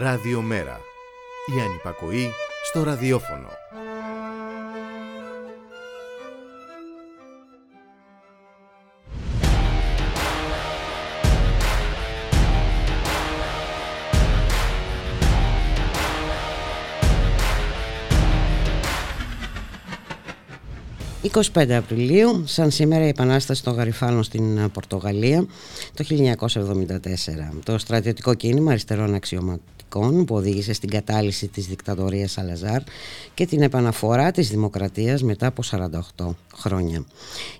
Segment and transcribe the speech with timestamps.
[0.00, 0.80] Ραδιομέρα.
[1.56, 2.30] Η ανυπακοή
[2.64, 3.48] στο ραδιόφωνο.
[21.54, 25.46] «25 Απριλίου, σαν σήμερα η Επανάσταση των Γαριφάλων στην Πορτογαλία
[25.94, 27.60] το 1974.
[27.64, 29.77] Το στρατιωτικό κίνημα αριστερών αξιωματών
[30.24, 32.82] που οδήγησε στην κατάλυση της δικτατορίας Σαλαζάρ
[33.34, 35.62] και την επαναφορά της δημοκρατίας μετά από
[36.16, 37.04] 48 χρόνια.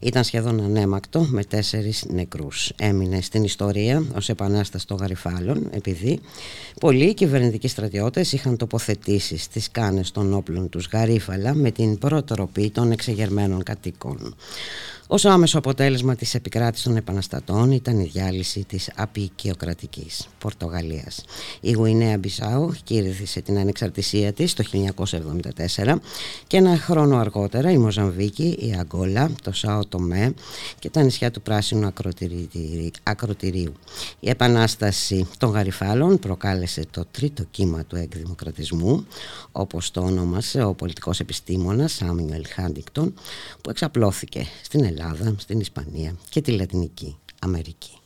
[0.01, 2.73] Ήταν σχεδόν ανέμακτο με τέσσερις νεκρούς.
[2.77, 6.21] Έμεινε στην ιστορία ως επανάσταση των Γαριφάλων επειδή
[6.81, 12.93] πολλοί κυβερνητικοί στρατιώτες είχαν τοποθετήσεις στις κάνες των όπλων τους Γαρίφαλα με την προτροπή των
[12.93, 14.35] εξεγερμένων κατοίκων.
[15.11, 21.25] Ως άμεσο αποτέλεσμα της επικράτησης των επαναστατών ήταν η διάλυση της απεικιοκρατικής Πορτογαλίας.
[21.61, 24.65] Η Γουινέα Μπισάου κήρυθησε την ανεξαρτησία της το
[25.77, 26.01] 1974
[26.47, 30.35] και ένα χρόνο αργότερα η Μοζαμβίκη, η Αγκόλα, το Σάο Τομέ
[30.79, 31.93] και τα νησιά του Πράσινου
[33.03, 33.73] Ακροτηρίου.
[34.21, 39.07] Η επανάσταση των Γαριφάλων προκάλεσε το τρίτο κύμα του εκδημοκρατισμού,
[39.53, 43.15] όπως το όνομασε ο πολιτικός επιστήμονας Σάμιουελ Χάντικτον,
[43.61, 47.98] που εξαπλώθηκε στην Ελλάδα Ελλάδα, στην Ισπανία και τη Λατινική Αμερική.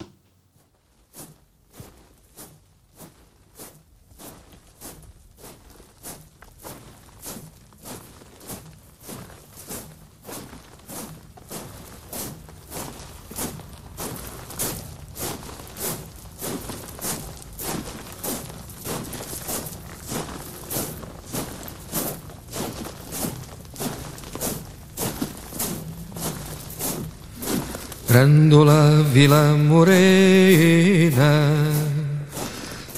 [28.12, 31.48] Grândola Vila Morena,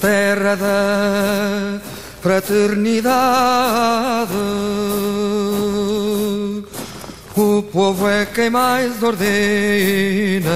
[0.01, 1.79] terra da
[2.21, 4.33] fraternidade.
[7.33, 10.51] O povo é quem mais ordena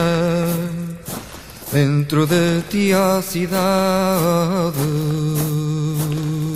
[1.72, 4.78] dentro de ti a cidade.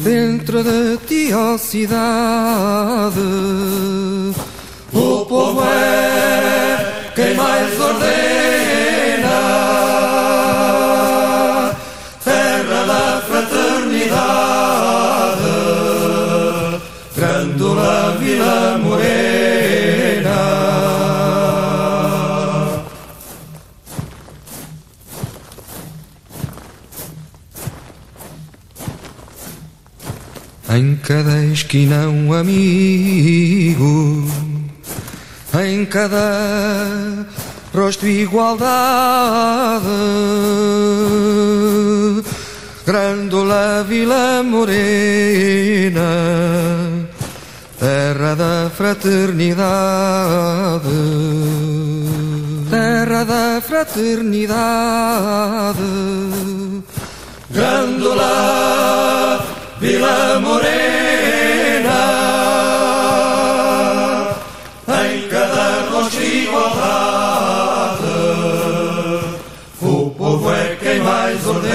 [0.04, 3.22] Dentro de ti a cidade,
[4.92, 6.73] o povo é
[7.16, 9.30] quem mais ordena,
[12.24, 14.12] terra da fraternidade,
[17.16, 19.14] Grândola Vila Morena.
[30.76, 34.28] Em cada esquina um amigo
[35.62, 37.26] em cada
[37.74, 39.86] rosto igualdade.
[42.86, 46.02] Grândola Vila Morena,
[47.80, 50.90] terra da fraternidade,
[52.70, 54.54] terra da fraternidade.
[57.52, 59.46] Grândola
[59.80, 61.33] Vila Morena.
[69.82, 71.74] O povo é quem mais ordena.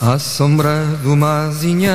[0.00, 1.92] À sombra de uma azinheira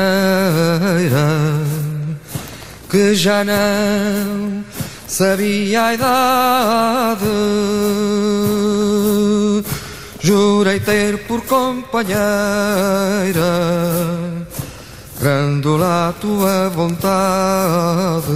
[2.89, 4.63] que já não
[5.07, 7.25] sabia a idade
[10.29, 12.19] Jurei ter por companheira
[15.19, 18.27] Grandola tua vontade.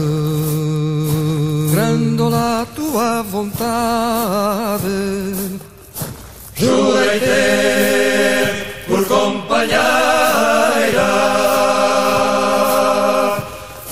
[1.71, 4.81] Grandola tua vontade.
[6.55, 9.83] Jurei ter por companheira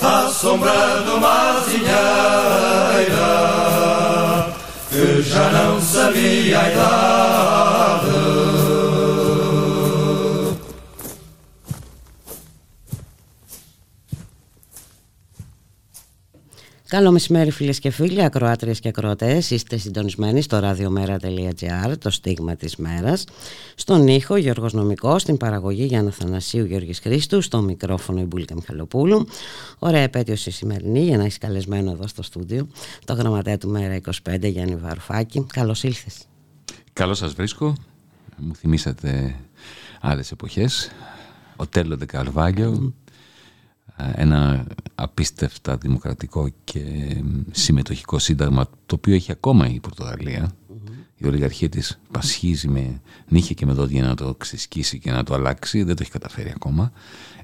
[0.02, 2.02] A sombra de uma azinheira
[4.90, 8.21] Que já não I love
[16.92, 22.76] Καλό μεσημέρι φίλες και φίλοι, ακροάτριες και ακροατές, είστε συντονισμένοι στο radiomera.gr, το στίγμα της
[22.76, 23.24] μέρας,
[23.74, 29.26] στον ήχο Γιώργος Νομικός, στην παραγωγή Γιάννα Θανασίου Γιώργης Χρήστους, στο μικρόφωνο η Μπουλίκα Μιχαλοπούλου.
[29.78, 32.68] Ωραία επέτειος η σημερινή για να έχεις καλεσμένο εδώ στο στούντιο
[33.04, 35.46] το γραμματέα του Μέρα 25 Γιάννη Βαρουφάκη.
[35.52, 36.26] Καλώς ήλθες.
[36.92, 37.74] Καλώς σας βρίσκω,
[38.36, 39.36] μου θυμήσατε
[40.00, 40.90] άλλες εποχές,
[41.56, 42.94] ο Τέλο Δεκαρβάγιο,
[43.96, 46.82] ένα απίστευτα δημοκρατικό και
[47.50, 50.52] συμμετοχικό σύνταγμα το οποίο έχει ακόμα η Πορτογαλία
[51.16, 55.34] η ολιγαρχία της πασχίζει με νύχια και με δόντια να το ξεσκίσει και να το
[55.34, 56.92] αλλάξει δεν το έχει καταφέρει ακόμα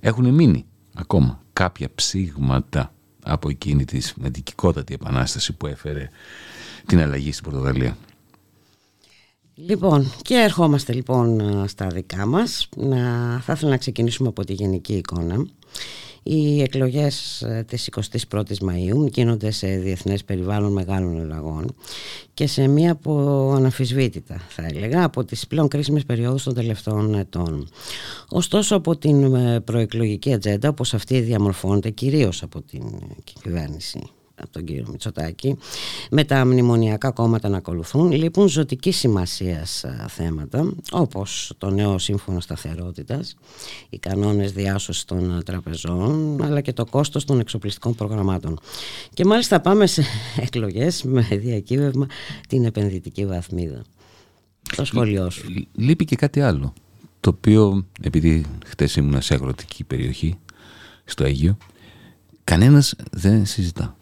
[0.00, 0.64] έχουν μείνει
[0.94, 2.92] ακόμα κάποια ψήγματα
[3.22, 6.10] από εκείνη της μετικικότατη επανάσταση που έφερε
[6.86, 7.96] την αλλαγή στην Πορτογαλία
[9.54, 12.68] Λοιπόν, και ερχόμαστε λοιπόν στα δικά μας.
[12.76, 12.98] Να,
[13.40, 15.46] θα ήθελα να ξεκινήσουμε από τη γενική εικόνα.
[16.30, 17.90] Οι εκλογές ε, της
[18.30, 21.74] 21ης Μαΐου γίνονται σε διεθνές περιβάλλον μεγάλων ελλαγών
[22.34, 23.12] και σε μία που
[23.56, 27.68] αναφυσβήτητα θα έλεγα από τις πλέον κρίσιμες περιόδους των τελευταίων ετών.
[28.28, 32.82] Ωστόσο από την ε, προεκλογική ατζέντα όπως αυτή διαμορφώνεται κυρίως από την
[33.42, 34.00] κυβέρνηση
[34.40, 35.56] από τον κύριο Μητσοτάκη
[36.10, 39.66] με τα μνημονιακά κόμματα να ακολουθούν λείπουν ζωτική σημασία
[40.08, 43.34] θέματα όπως το νέο σύμφωνο σταθερότητας
[43.88, 48.58] οι κανόνες διάσωσης των τραπεζών αλλά και το κόστος των εξοπλιστικών προγραμμάτων.
[49.14, 50.04] Και μάλιστα πάμε σε
[50.46, 52.06] εκλογές με διακύβευμα
[52.48, 53.82] την επενδυτική βαθμίδα.
[54.76, 55.66] Το σχολείο σου.
[55.74, 56.72] Λείπει και κάτι άλλο
[57.20, 60.38] το οποίο επειδή χτες ήμουν σε αγροτική περιοχή
[61.04, 61.56] στο Αίγιο
[62.44, 63.97] κανένας δεν συζητά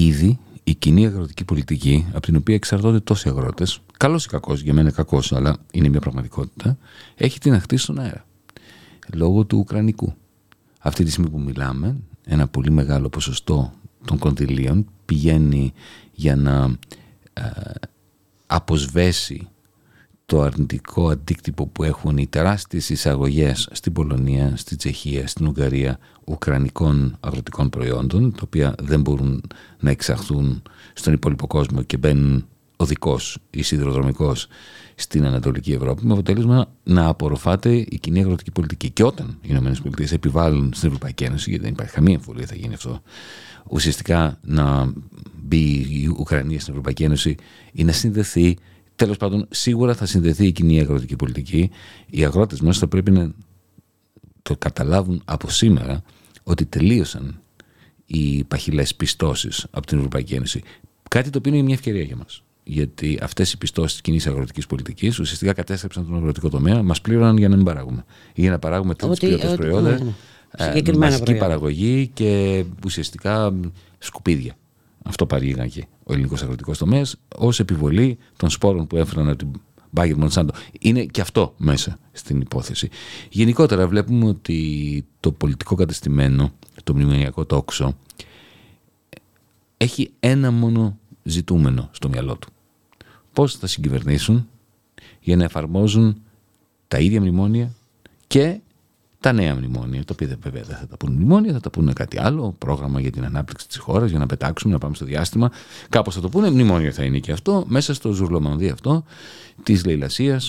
[0.00, 4.74] ήδη η κοινή αγροτική πολιτική, από την οποία εξαρτώνται τόσοι αγρότες, καλός ή κακός, για
[4.74, 6.78] μένα κακός, αλλά είναι μια πραγματικότητα,
[7.14, 8.26] έχει την αχτή στον αέρα.
[9.14, 10.14] Λόγω του Ουκρανικού.
[10.78, 13.72] Αυτή τη στιγμή που μιλάμε, ένα πολύ μεγάλο ποσοστό
[14.04, 15.72] των κονδυλίων πηγαίνει
[16.12, 16.76] για να
[17.32, 17.42] ε,
[18.46, 19.48] αποσβέσει
[20.26, 27.16] το αρνητικό αντίκτυπο που έχουν οι τεράστιες εισαγωγές στην Πολωνία, στη Τσεχία, στην Ουγγαρία ουκρανικών
[27.20, 29.42] αγροτικών προϊόντων τα οποία δεν μπορούν
[29.80, 30.62] να εξαχθούν
[30.92, 32.46] στον υπόλοιπο κόσμο και μπαίνουν
[32.76, 34.48] οδικός ή σιδηροδρομικός
[34.94, 38.90] στην Ανατολική Ευρώπη με αποτέλεσμα να απορροφάται η κοινή αγροτική πολιτική.
[38.90, 42.74] Και όταν οι ΗΠΑ επιβάλλουν στην Ευρωπαϊκή Ένωση, γιατί δεν υπάρχει καμία εμφολία θα γίνει
[42.74, 43.02] αυτό,
[43.68, 44.92] ουσιαστικά να
[45.42, 47.34] μπει η Ουκρανία στην Ευρωπαϊκή Ένωση
[47.72, 48.56] ή να συνδεθεί
[48.96, 51.70] Τέλος πάντων, σίγουρα θα συνδεθεί η κοινή αγροτική πολιτική.
[52.10, 53.32] Οι αγρότες μας θα πρέπει να
[54.42, 56.02] το καταλάβουν από σήμερα
[56.42, 57.40] ότι τελείωσαν
[58.06, 60.62] οι παχυλές πιστώσεις από την Ευρωπαϊκή Ένωση.
[61.10, 62.42] Κάτι το οποίο είναι μια ευκαιρία για μας.
[62.64, 67.36] Γιατί αυτές οι πιστώσεις της κοινής αγροτικής πολιτικής ουσιαστικά κατέστρεψαν τον αγροτικό τομέα, μας πλήρωναν
[67.36, 68.04] για να μην παράγουμε.
[68.34, 71.32] Ή για να παράγουμε τέτοιες ποιότητες προϊόντα, ναι, ναι.
[71.32, 73.54] Ε, παραγωγή και ουσιαστικά
[73.98, 74.56] σκουπίδια.
[75.06, 79.48] Αυτό παρήγαγε ο ελληνικός αγροτικός τομέας ως επιβολή των σπόρων που έφεραν από την
[79.90, 80.52] Μπάγκερ Μονσάντο.
[80.80, 82.88] Είναι και αυτό μέσα στην υπόθεση.
[83.30, 86.52] Γενικότερα βλέπουμε ότι το πολιτικό κατεστημένο,
[86.84, 87.96] το μνημονιακό τόξο,
[89.76, 92.48] έχει ένα μόνο ζητούμενο στο μυαλό του.
[93.32, 94.48] Πώς θα συγκυβερνήσουν
[95.20, 96.22] για να εφαρμόζουν
[96.88, 97.74] τα ίδια μνημόνια
[98.26, 98.60] και
[99.26, 102.18] τα νέα μνημόνια, τα οποία βέβαια δεν θα τα πούνε μνημόνια, θα τα πούνε κάτι
[102.20, 105.50] άλλο, πρόγραμμα για την ανάπτυξη της χώρας, για να πετάξουμε, να πάμε στο διάστημα.
[105.88, 109.04] Κάπως θα το πούνε, μνημόνιο θα είναι και αυτό, μέσα στο ζουρλομανδί αυτό
[109.62, 110.40] της λαιλασία,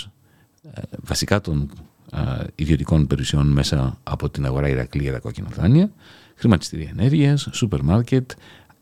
[0.73, 1.69] ε, βασικά των
[2.11, 5.91] ε, ιδιωτικών περιουσιών μέσα από την αγορά Ηρακλή για τα κόκκινα δάνεια,
[6.35, 8.31] χρηματιστήρια ενέργειας, σούπερ μάρκετ.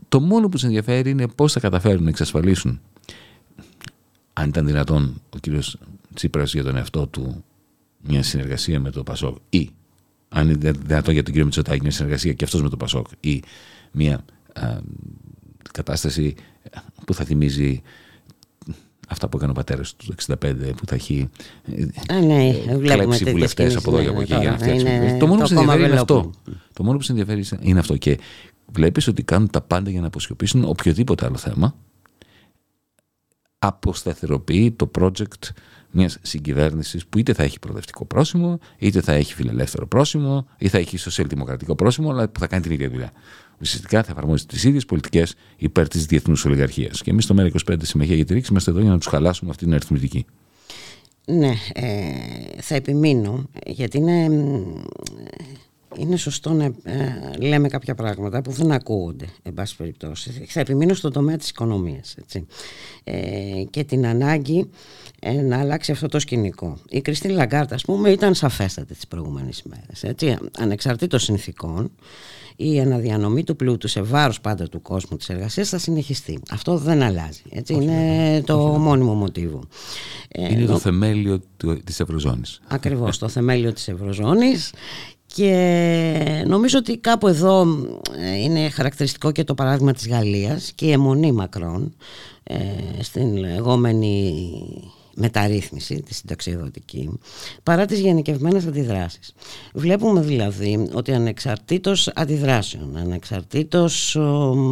[0.10, 2.80] Το μόνο που σε ενδιαφέρει είναι πώς θα καταφέρουν να εξασφαλίσουν,
[4.34, 5.78] αν ήταν δυνατόν ο κύριος
[6.14, 7.44] Τσίπρας για τον εαυτό του
[8.02, 9.70] μια συνεργασία με το Πασόκ ή
[10.36, 13.44] αν είναι δυνατό για τον κύριο Μητσοτάκη μια συνεργασία και αυτός με το Πασόκ ή
[13.92, 14.78] μια α,
[15.72, 16.36] κατάσταση
[17.06, 17.82] που θα θυμίζει
[19.08, 20.36] αυτά που έκανε ο πατέρας του 65
[20.78, 21.30] που θα έχει
[22.12, 25.18] Α, ναι, ε, κλέψει βουλευτές από εδώ και από εκεί για να φτιάξει.
[25.20, 26.32] Το μόνο που σε ενδιαφέρει είναι αυτό.
[26.74, 27.98] Το μόνο που σε ενδιαφέρει είναι αυτό.
[27.98, 28.20] Και
[28.66, 31.76] βλέπεις ότι κάνουν τα πάντα για να αποσιωπήσουν οποιοδήποτε άλλο θέμα.
[33.60, 35.50] Αποσταθεροποιεί το project
[35.96, 40.78] μιας συγκυβέρνησης που είτε θα έχει προοδευτικό πρόσημο, είτε θα έχει φιλελεύθερο πρόσημο, ή θα
[40.78, 43.12] έχει σοσιαλδημοκρατικό πρόσημο, αλλά που θα κάνει την ίδια δουλειά.
[43.62, 47.02] Ουσιαστικά θα εφαρμόζει τις ίδιες πολιτικές υπέρ της διεθνούς ολιγαρχίας.
[47.02, 49.64] Και εμείς στο ΜΕΡΑ25 Συμμαχία για τη Ρήξη είμαστε εδώ για να τους χαλάσουμε αυτή
[49.64, 50.26] την αριθμητική.
[51.26, 51.82] Ναι, ε,
[52.62, 54.30] θα επιμείνω γιατί είναι
[55.98, 56.74] είναι σωστό να ε,
[57.40, 60.46] λέμε κάποια πράγματα που δεν ακούγονται, εν πάση περιπτώσει.
[60.48, 62.46] Θα επιμείνω στον τομέα της οικονομίας έτσι.
[63.04, 64.66] Ε, και την ανάγκη ε,
[65.34, 66.78] να αλλάξει αυτό το σκηνικό.
[66.90, 70.04] Η Κριστίν Λαγκάρτα, ας πούμε, ήταν σαφέστατη τις προηγούμενες ημέρες.
[70.04, 70.38] Έτσι.
[70.58, 71.92] Ανεξαρτήτως συνθήκων,
[72.56, 76.40] η αναδιανομή του πλούτου σε βάρος πάντα του κόσμου της εργασίας θα συνεχιστεί.
[76.52, 77.42] Αυτό δεν αλλάζει.
[77.50, 77.74] Έτσι.
[77.74, 79.64] είναι το μόνιμο μοτίβο.
[80.36, 81.42] Είναι το θεμέλιο
[81.84, 82.62] της Ευρωζώνης.
[82.68, 84.72] Ακριβώς, το θεμέλιο της Ευρωζώνης
[85.36, 87.62] και νομίζω ότι κάπου εδώ
[88.20, 91.96] ε, είναι χαρακτηριστικό και το παράδειγμα της Γαλλίας και η αιμονή Μακρόν
[92.44, 92.56] ε,
[93.00, 94.44] στην λεγόμενη
[95.16, 97.20] μεταρρύθμιση, τη συνταξιοδοτική,
[97.64, 99.34] παρά τις γενικευμένες αντιδράσεις.
[99.74, 104.18] Βλέπουμε δηλαδή ότι ανεξαρτήτως αντιδράσεων, ανεξαρτήτως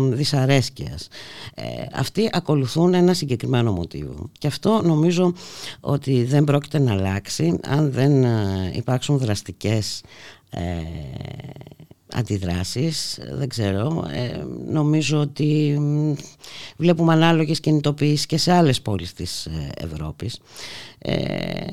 [0.09, 1.07] δυσαρέσκειας,
[1.55, 4.29] ε, αυτοί ακολουθούν ένα συγκεκριμένο μοτίβο.
[4.37, 5.33] Και αυτό νομίζω
[5.79, 10.03] ότι δεν πρόκειται να αλλάξει αν δεν ε, υπάρξουν δραστικές
[10.49, 10.61] ε,
[12.13, 14.07] αντιδράσεις, δεν ξέρω.
[14.11, 15.79] Ε, νομίζω ότι
[16.77, 20.39] βλέπουμε ανάλογες κινητοποιήσεις και σε άλλες πόλεις της ε, Ευρώπης.
[20.97, 21.67] Ε,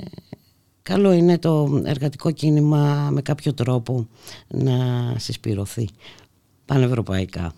[0.83, 4.09] καλό είναι το εργατικό κίνημα με κάποιο τρόπο
[4.49, 4.75] να
[5.19, 5.89] συσπηρωθεί
[6.65, 7.53] πανευρωπαϊκά.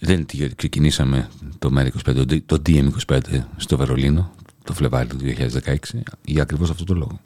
[0.00, 3.20] Δεν είναι ότι ξεκινήσαμε το MER25, το DM25
[3.56, 4.30] στο Βερολίνο
[4.64, 5.16] το Φλεβάρι του
[5.64, 5.76] 2016
[6.24, 7.20] για ακριβώς αυτό το λόγο.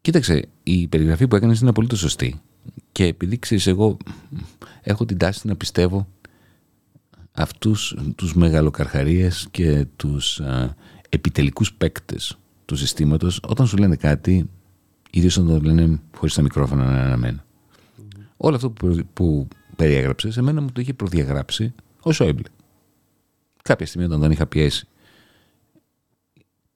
[0.00, 2.40] Κοίταξε, η περιγραφή που έκανες είναι απολύτως σωστή.
[2.92, 3.96] Και επειδή ξέρεις, εγώ
[4.82, 6.06] έχω την τάση να πιστεύω
[7.32, 10.74] αυτούς τους μεγαλοκαρχαρίες και τους α,
[11.08, 14.50] επιτελικούς παίκτες του συστήματος όταν σου λένε κάτι
[15.10, 17.44] ιδίως όταν το λένε χωρίς τα μικρόφωνα να αναμένα.
[17.44, 18.20] Mm-hmm.
[18.36, 22.48] Όλο αυτό που, που περιέγραψε σε μένα μου το είχε προδιαγράψει ο Σόιμπλε.
[23.62, 24.86] Κάποια στιγμή όταν τον είχα πιέσει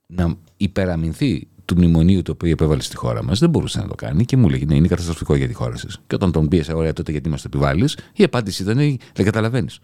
[0.06, 4.24] να υπεραμεινθεί του μνημονίου το οποίο επέβαλε στη χώρα μας, δεν μπορούσε να το κάνει
[4.24, 6.00] και μου έλεγε ναι, είναι καταστροφικό για τη χώρα σας.
[6.06, 8.76] Και όταν τον πίεσε, ωραία, τότε γιατί μας το επιβάλλεις, η απάντηση ήταν
[9.14, 9.80] δεν καταλαβαίνεις.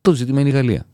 [0.00, 0.86] Το ζήτημα είναι η Γαλλία.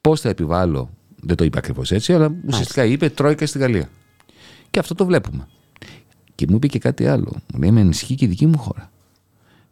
[0.00, 0.90] Πώς θα επιβάλλω,
[1.20, 3.88] δεν το είπα ακριβώς έτσι, αλλά ουσιαστικά είπε Τρόικα στη Γαλλία.
[4.70, 5.48] Και αυτό το βλέπουμε.
[6.34, 7.32] Και μου είπε και κάτι άλλο.
[7.52, 8.90] Μου λέει: Με ενισχύει και η δική μου χώρα.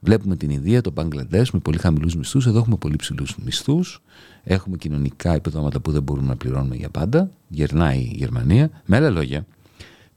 [0.00, 2.46] Βλέπουμε την Ινδία, το Μπαγκλαντές με πολύ χαμηλούς μισθούς.
[2.46, 4.02] Εδώ έχουμε πολύ ψηλούς μισθούς.
[4.44, 7.30] Έχουμε κοινωνικά επιδόματα που δεν μπορούμε να πληρώνουμε για πάντα.
[7.49, 8.70] Γερνάει η Γερμανία.
[8.85, 9.47] Με άλλα λόγια,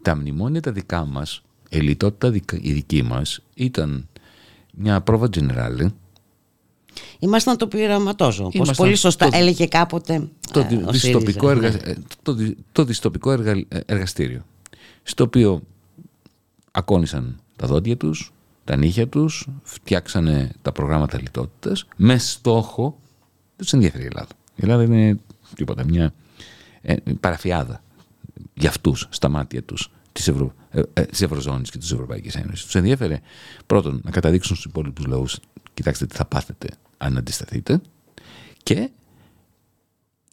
[0.01, 4.07] τα μνημόνια τα δικά μας, η λιτότητα η δική μας, ήταν
[4.73, 5.87] μια πρόβα generale.
[7.19, 11.77] Ήμασταν το πειραματόζω, όπως πολύ σωστά το, έλεγε κάποτε το, ε, δυστοπικό, εργα, ναι.
[11.83, 12.35] ε, το,
[12.71, 14.45] το δυστοπικό εργα, ε, εργαστήριο,
[15.03, 15.61] στο οποίο
[16.71, 22.99] ακόνησαν τα δόντια τους, τα νύχια τους, φτιάξανε τα προγράμματα λιτότητας με στόχο,
[23.63, 24.31] δεν τους ενδιαφέρει η Ελλάδα.
[24.55, 25.19] Η Ελλάδα είναι
[25.55, 26.13] τίποτα, μια
[26.81, 27.83] ε, παραφιάδα
[28.53, 30.53] για αυτούς, στα μάτια τους της, Ευρω...
[30.71, 32.65] ε, ε, της Ευρωζώνης και της Ευρωπαϊκής Ένωσης.
[32.65, 33.21] Τους ενδιαφέρει
[33.65, 35.39] πρώτον να καταδείξουν στους υπόλοιπους λαούς
[35.73, 37.81] κοιτάξτε τι θα πάθετε αν αντισταθείτε
[38.63, 38.89] και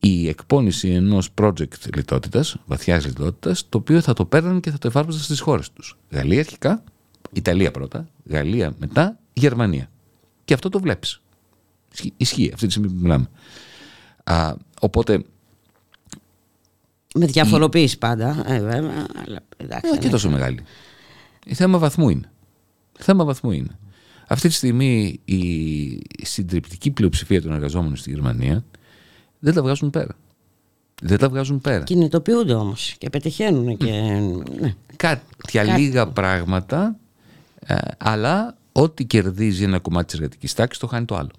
[0.01, 4.89] η εκπόνηση ενός project λιτότητας, βαθιάς λιτότητας, το οποίο θα το παίρνουν και θα το
[4.89, 5.97] εφάρμοζαν στις χώρες τους.
[6.11, 6.85] Γαλλία αρχικά,
[7.33, 9.91] Ιταλία πρώτα, Γαλλία μετά, Γερμανία.
[10.45, 11.21] Και αυτό το βλέπεις.
[12.17, 13.29] Ισχύει αυτή τη στιγμή που μιλάμε.
[14.25, 15.25] Α, οπότε...
[17.15, 17.99] Με διαφοροποίηση η...
[17.99, 19.07] πάντα, ε, βέβαια.
[19.27, 20.63] Αλλά, εντάξει, Όχι τόσο μεγάλη.
[21.47, 22.31] Η θέμα βαθμού είναι.
[22.99, 23.79] θέμα βαθμού είναι.
[24.27, 28.65] Αυτή τη στιγμή η συντριπτική πλειοψηφία των εργαζόμενων στη Γερμανία
[29.39, 30.17] δεν τα βγάζουν πέρα.
[31.03, 31.85] Δεν τα βγάζουν πέρα.
[31.85, 33.77] Κινητοποιούνται όμως και πετυχαίνουν.
[33.77, 33.91] Και...
[34.61, 34.75] Ναι.
[34.97, 36.97] Κάποια λίγα πράγματα
[37.67, 41.31] ε, αλλά ό,τι κερδίζει ένα κομμάτι της εργατικής τάξης το χάνει το άλλο.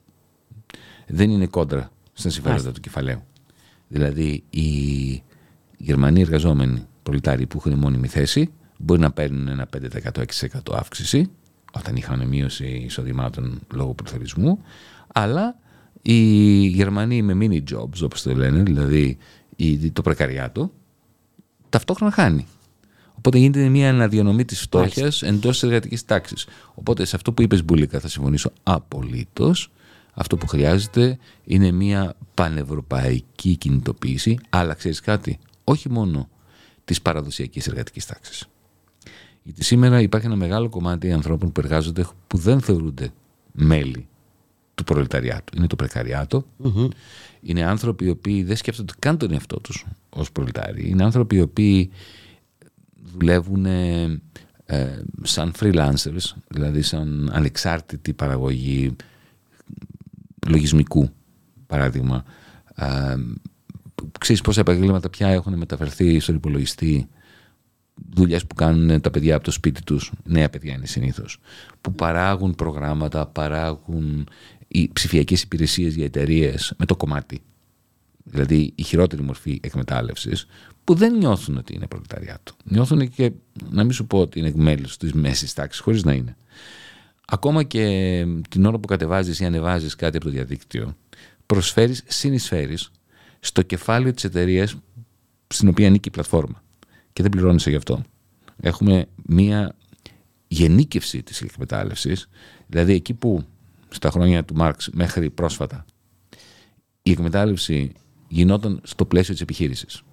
[1.13, 3.23] Δεν είναι κόντρα στα συμφέροντα του κεφαλαίου.
[3.87, 5.23] Δηλαδή, οι
[5.77, 10.23] Γερμανοί εργαζόμενοι προλητάροι που έχουν μόνιμη θέση μπορεί να παίρνουν ένα 5%-6%
[10.71, 11.29] αύξηση
[11.71, 14.59] όταν είχαν μείωση εισοδημάτων λόγω πληθωρισμού,
[15.13, 15.55] αλλά
[16.01, 16.21] οι
[16.67, 19.17] Γερμανοί με mini jobs, όπως το λένε, δηλαδή
[19.93, 20.71] το πρεκαριάτο,
[21.69, 22.45] ταυτόχρονα χάνει.
[23.13, 26.47] Οπότε γίνεται μια αναδιανομή της φτώχειας εντός της εργατικής τάξης.
[26.73, 29.71] Οπότε σε αυτό που είπες, Μπουλίκα, θα συμφωνήσω απολύτως.
[30.13, 36.29] Αυτό που χρειάζεται είναι μια πανευρωπαϊκή κινητοποίηση, αλλά ξέρεις κάτι, όχι μόνο
[36.85, 38.45] της παραδοσιακής εργατικής τάξης.
[39.43, 43.11] Γιατί σήμερα υπάρχει ένα μεγάλο κομμάτι ανθρώπων που εργάζονται που δεν θεωρούνται
[43.51, 44.07] μέλη
[44.75, 45.57] του προλεταριάτου.
[45.57, 46.45] Είναι το πρεκαριατο
[47.41, 50.85] Είναι άνθρωποι οι οποίοι δεν σκέφτονται καν τον εαυτό τους ως προλετάριοι.
[50.87, 51.91] Είναι άνθρωποι οι οποίοι
[53.13, 54.21] δουλεύουν ε,
[55.21, 58.95] σαν freelancers, δηλαδή σαν ανεξάρτητη παραγωγή
[60.51, 61.09] λογισμικού,
[61.67, 62.23] παράδειγμα.
[62.75, 63.15] Ε,
[64.19, 67.07] ξέρεις πόσα επαγγέλματα πια έχουν μεταφερθεί στον υπολογιστή
[68.09, 71.37] δουλειές που κάνουν τα παιδιά από το σπίτι τους, νέα παιδιά είναι συνήθως,
[71.81, 74.27] που παράγουν προγράμματα, παράγουν
[74.67, 77.41] οι ψηφιακές υπηρεσίες για εταιρείες με το κομμάτι.
[78.23, 80.47] Δηλαδή η χειρότερη μορφή εκμετάλλευσης
[80.83, 82.53] που δεν νιώθουν ότι είναι προλεταριάτο.
[82.63, 83.31] Νιώθουν και,
[83.69, 86.35] να μην σου πω ότι είναι μέλο της μέσης τάξης, χωρίς να είναι.
[87.33, 90.95] Ακόμα και την ώρα που κατεβάζεις ή ανεβάζεις κάτι από το διαδίκτυο,
[91.45, 92.91] προσφέρεις, συνεισφέρεις
[93.39, 94.75] στο κεφάλαιο της εταιρείας
[95.47, 96.63] στην οποία ανήκει η πλατφόρμα.
[97.13, 98.03] Και δεν πληρώνεσαι γι' αυτό.
[98.61, 99.75] Έχουμε μία
[100.47, 102.29] γενίκευση της εκμετάλλευσης,
[102.67, 103.43] δηλαδή εκεί που
[103.89, 105.85] στα χρόνια του Μάρξ μέχρι πρόσφατα
[107.03, 107.91] η εκμετάλλευση
[108.27, 110.03] γινόταν στο πλαίσιο της επιχείρησης.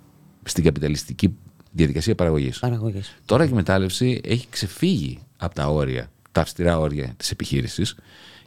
[0.44, 1.36] Στην καπιταλιστική
[1.72, 2.58] διαδικασία παραγωγής.
[2.58, 3.14] Παραγωγής.
[3.24, 7.94] Τώρα η εκμετάλλευση έχει ξεφύγει από τα όρια, τα αυστηρά όρια της επιχείρησης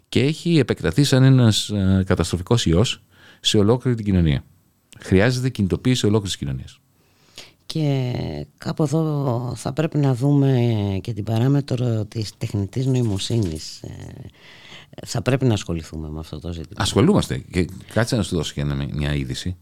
[0.10, 1.72] και έχει επεκταθεί σαν ένας
[2.06, 3.04] καταστροφικός ιός
[3.40, 4.44] σε ολόκληρη την κοινωνία.
[5.00, 6.80] Χρειάζεται κινητοποίηση ολόκληρης της κοινωνίας.
[7.66, 8.14] Και
[8.58, 10.70] κάπου εδώ θα πρέπει να δούμε
[11.02, 13.82] και την παράμετρο της τεχνητής νοημοσύνης.
[13.82, 13.88] Ε,
[15.06, 16.82] θα πρέπει να ασχοληθούμε με αυτό το ζήτημα.
[16.82, 17.38] Ασχολούμαστε.
[17.38, 19.56] Και κάτσε να σου δώσω και μια είδηση.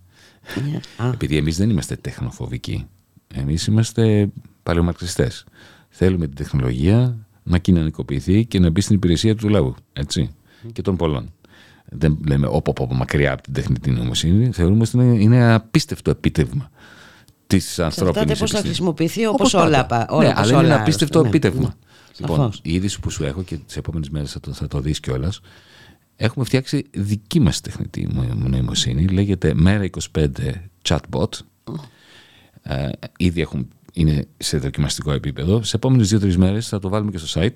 [0.55, 1.11] Yeah.
[1.13, 2.87] Επειδή εμείς δεν είμαστε τεχνοφοβικοί.
[3.33, 4.29] Εμείς είμαστε
[4.63, 5.43] παλαιομαρξιστές.
[5.89, 9.75] Θέλουμε την τεχνολογία να κοινωνικοποιηθεί και να μπει στην υπηρεσία του λαού.
[9.93, 10.29] Έτσι.
[10.71, 11.33] Και των πολλών.
[11.85, 14.51] Δεν λέμε όπου από μακριά από την τεχνητή νοημοσύνη.
[14.51, 16.71] Θεωρούμε ότι είναι απίστευτο επίτευγμα
[17.47, 18.49] της ανθρώπινης επιστήμη.
[18.49, 20.07] πώ θα χρησιμοποιηθεί όπως όλα.
[20.09, 21.27] όλα ναι, αλλά είναι ένα απίστευτο ναι.
[21.27, 21.67] επίτευγμα.
[21.67, 22.27] Ναι.
[22.27, 24.99] Λοιπόν, η είδηση που σου έχω και τις επόμενες μέρες θα το, θα το δεις
[24.99, 25.39] κιόλας.
[26.15, 29.07] Έχουμε φτιάξει δική μας τεχνητή νοημοσύνη.
[29.07, 30.27] Λέγεται Μέρα 25
[30.89, 31.29] Chatbot.
[32.61, 33.67] Ε, ήδη έχουν,
[33.99, 35.63] είναι σε δοκιμαστικό επίπεδο.
[35.63, 37.55] Σε επόμενες δύο-τρεις μέρες θα το βάλουμε και στο site,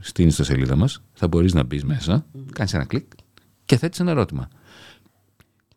[0.00, 1.02] στην ιστοσελίδα μας.
[1.12, 2.38] Θα μπορείς να μπεις μέσα, mm.
[2.52, 3.06] κάνεις ένα κλικ
[3.64, 4.48] και θέτεις ένα ερώτημα.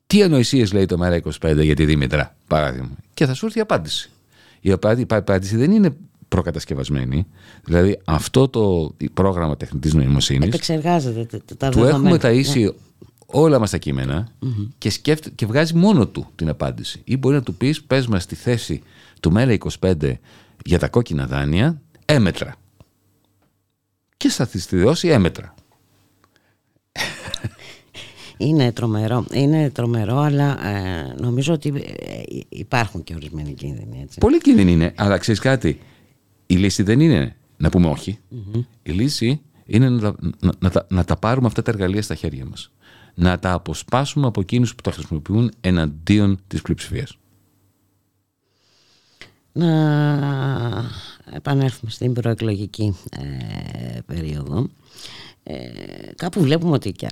[0.07, 3.61] Τι ανοησίες λέει το Μέρα 25 για τη Δήμητρα, παράδειγμα; Και θα σου έρθει η
[3.61, 4.09] απάντηση.
[4.61, 5.95] Η απάντηση δεν είναι
[6.27, 7.25] προκατασκευασμένη.
[7.63, 12.69] Δηλαδή αυτό το πρόγραμμα τεχνητής νοημοσύνης Επεξεργάζεται τα του έχουμε ταΐσει ναι.
[13.25, 14.27] όλα μας τα κειμενα
[14.77, 17.01] και, σκέφτε, και βγάζει μόνο του την απάντηση.
[17.03, 18.81] Ή μπορεί να του πεις πες μας στη θέση
[19.19, 20.13] του Μέρα 25
[20.65, 22.55] για τα κόκκινα δάνεια έμετρα.
[24.17, 25.53] Και θα τη δώσει έμετρα.
[28.37, 34.01] Είναι τρομερό, είναι τρομερό αλλά ε, νομίζω ότι ε, υπάρχουν και ορισμένοι κίνδυνοι.
[34.01, 34.17] Έτσι.
[34.19, 35.79] Πολύ κίνδυνοι είναι, αλλά ξέρεις κάτι.
[36.45, 37.95] Η λύση δεν είναι να πούμε
[38.83, 42.45] Η λύση είναι να, να, να, τα, να τα πάρουμε αυτά τα εργαλεία στα χέρια
[42.45, 42.71] μας.
[43.15, 47.17] Να τα αποσπάσουμε από εκείνους που τα χρησιμοποιούν εναντίον της πλειοψηφίας.
[49.57, 50.91] Να
[51.33, 54.69] επανέλθουμε στην προεκλογική ε, περίοδο.
[55.43, 55.55] Ε,
[56.15, 57.07] κάπου βλέπουμε ότι και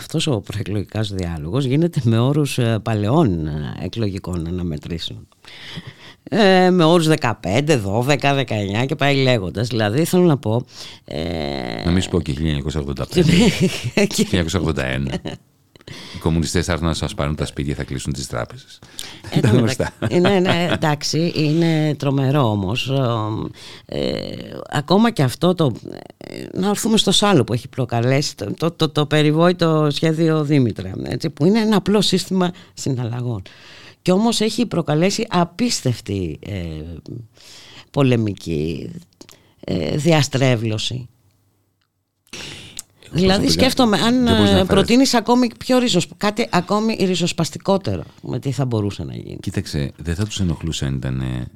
[0.00, 5.28] αυτός ο προεκλογικός διάλογος γίνεται με όρους ε, παλαιών ε, εκλογικών αναμετρήσεων.
[6.22, 9.68] Ε, με όρους 15, 12, 19 και πάει λέγοντας.
[9.68, 10.64] Δηλαδή θέλω να πω
[11.04, 11.84] ε...
[11.84, 12.34] να μην σου πω και
[12.72, 13.24] 1985
[13.94, 15.06] 1981
[16.14, 18.78] Οι κομμουνιστές θα έρθουν να σας πάρουν τα σπίτια θα κλείσουν τις τράπεζες.
[20.08, 22.92] Ε, ναι, ναι, εντάξει, είναι τρομερό όμως.
[23.86, 24.20] Ε,
[24.70, 25.72] ακόμα και αυτό το...
[26.54, 31.30] Να έρθουμε στο σάλο που έχει προκαλέσει το, το, το, το περιβόητο σχέδιο Δήμητρα, έτσι,
[31.30, 33.42] που είναι ένα απλό σύστημα συναλλαγών.
[34.02, 36.60] Και όμως έχει προκαλέσει απίστευτη ε,
[37.90, 38.90] πολεμική
[39.64, 41.08] ε, διαστρέβλωση.
[43.12, 46.08] Δηλαδή σκέφτομαι αν ε, προτείνεις ακόμη πιο ριζοσ...
[46.16, 49.38] κάτι ακόμη ριζοσπαστικότερο με τι θα μπορούσε να γίνει.
[49.40, 51.48] Κοίταξε, δεν θα τους ενοχλούσε αν ήταν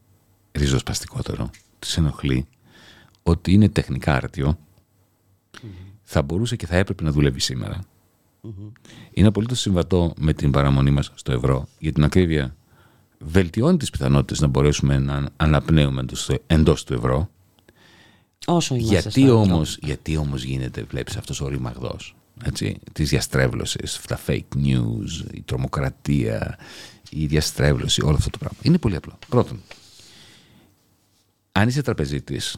[0.53, 1.51] ριζοσπαστικότερο.
[1.79, 2.47] Τους ενοχλεί
[3.23, 4.21] ότι είναι τεχνικά
[6.03, 7.81] Θα μπορούσε και θα έπρεπε να δουλεύει σήμερα.
[9.11, 11.69] Είναι απολύτως συμβατό με την παραμονή μας στο ευρώ.
[11.79, 12.57] Για την ακρίβεια
[13.19, 16.05] βελτιώνει τις πιθανότητες να μπορέσουμε να αναπνέουμε
[16.47, 17.31] εντός του ευρώ
[18.47, 24.57] Όσο γιατί, όμως, γιατί όμως γίνεται, βλέπεις, αυτός ο ρημαγδός έτσι, της διαστρέβλωσης, τα fake
[24.57, 26.59] news, η τρομοκρατία,
[27.11, 28.59] η διαστρέβλωση, όλο αυτό το πράγμα.
[28.63, 29.19] Είναι πολύ απλό.
[29.29, 29.61] Πρώτον,
[31.53, 32.57] αν είσαι τραπεζίτης,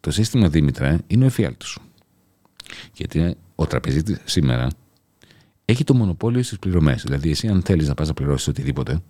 [0.00, 1.82] το σύστημα Δήμητρα είναι ο εφιάλτης σου.
[2.94, 4.68] Γιατί ο τραπεζίτης σήμερα
[5.64, 7.02] έχει το μονοπόλιο στις πληρωμές.
[7.02, 9.00] Δηλαδή, εσύ αν θέλεις να πας να πληρώσεις οτιδήποτε,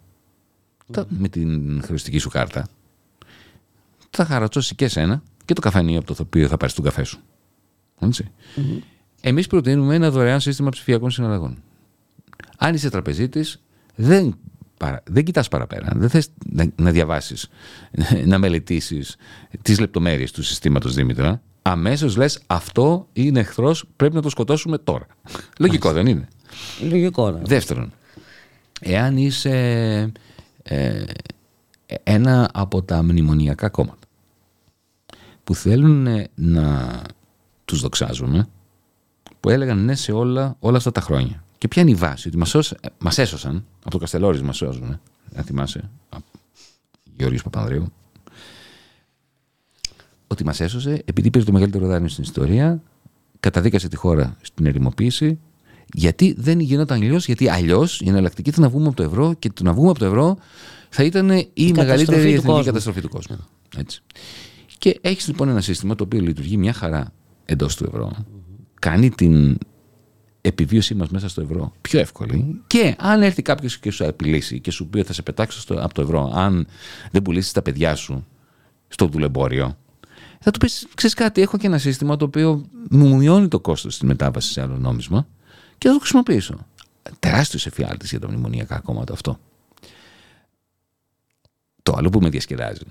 [1.08, 2.68] με την χρεωστική σου κάρτα,
[4.10, 7.20] θα χαρατσώσει και σένα και το καφενείο από το οποίο θα πάρεις τον καφέ σου.
[8.00, 8.30] Έτσι.
[8.56, 8.78] Mm-hmm.
[9.20, 11.62] Εμείς προτείνουμε ένα δωρεάν σύστημα ψηφιακών συναλλαγών.
[12.58, 13.62] Αν είσαι τραπεζίτης,
[13.94, 14.38] δεν,
[15.04, 15.92] δεν κοιτάς παραπέρα.
[15.94, 17.48] Δεν θες να, να διαβάσεις,
[18.30, 19.16] να μελετήσεις
[19.62, 21.42] τις λεπτομέρειες του συστήματος Δήμητρα.
[21.62, 25.06] Αμέσως λες αυτό είναι εχθρός, πρέπει να το σκοτώσουμε τώρα.
[25.58, 26.28] Λογικό δεν είναι;
[26.88, 27.30] Λογικό.
[27.30, 27.40] Ναι.
[27.44, 27.92] Δεύτερον,
[28.80, 30.12] εάν είσαι
[30.62, 31.04] ε,
[32.02, 34.03] ένα από τα μνημονιακά κόμματα
[35.44, 37.02] που θέλουν να
[37.64, 38.48] τους δοξάζουμε,
[39.40, 41.44] που έλεγαν ναι σε όλα, όλα αυτά τα χρόνια.
[41.58, 45.00] Και ποια είναι η βάση, ότι μας, μας έσωσαν, από το Καστελόρις μας σώζουν,
[45.34, 45.90] αν θυμάσαι,
[47.16, 47.92] Γεώργιος Παπανδρέου,
[50.26, 52.82] ότι μας έσωσε επειδή πήρε το μεγαλύτερο δάνειο στην ιστορία,
[53.40, 55.38] καταδίκασε τη χώρα στην ερημοποίηση,
[55.94, 59.50] γιατί δεν γινόταν αλλιώς, γιατί αλλιώς η εναλλακτική ήταν να βγούμε από το ευρώ και
[59.50, 60.36] το να βγούμε από το ευρώ
[60.88, 63.36] θα ήταν η, η μεγαλύτερη εθνική καταστροφή του κόσμου.
[63.76, 64.02] Έτσι.
[64.84, 67.12] Και έχεις λοιπόν ένα σύστημα το οποίο λειτουργεί μια χαρά
[67.44, 68.12] εντός του ευρώ.
[68.80, 69.58] Κάνει την
[70.40, 72.62] επιβίωσή μας μέσα στο ευρώ πιο εύκολη.
[72.66, 75.74] Και αν έρθει κάποιος και σου απειλήσει και σου πει ότι θα σε πετάξω στο,
[75.74, 76.66] από το ευρώ, αν
[77.10, 78.26] δεν πουλήσεις τα παιδιά σου
[78.88, 79.76] στο δουλεμπόριο,
[80.40, 83.98] θα του πεις: Ξέρεις κάτι, έχω και ένα σύστημα το οποίο μου μειώνει το κόστος
[83.98, 85.26] της μετάβασης σε άλλο νόμισμα
[85.78, 86.66] και θα το χρησιμοποιήσω.
[87.18, 89.38] Τεράστιος εφιάλτης για τα μνημονιακά κόμματα αυτό.
[91.82, 92.82] Το άλλο που με διασκεδάζει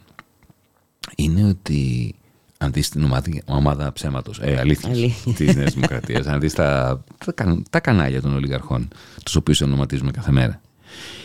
[1.15, 2.13] είναι ότι
[2.57, 4.97] αν δεις την ομάδα, ομάδα ψέματος, ε, αλήθειας
[5.35, 7.03] της Νέας Δημοκρατίας, αν δεις τα,
[7.35, 8.87] τα, τα, κανάλια των ολιγαρχών,
[9.23, 10.61] τους οποίους ονοματίζουμε κάθε μέρα,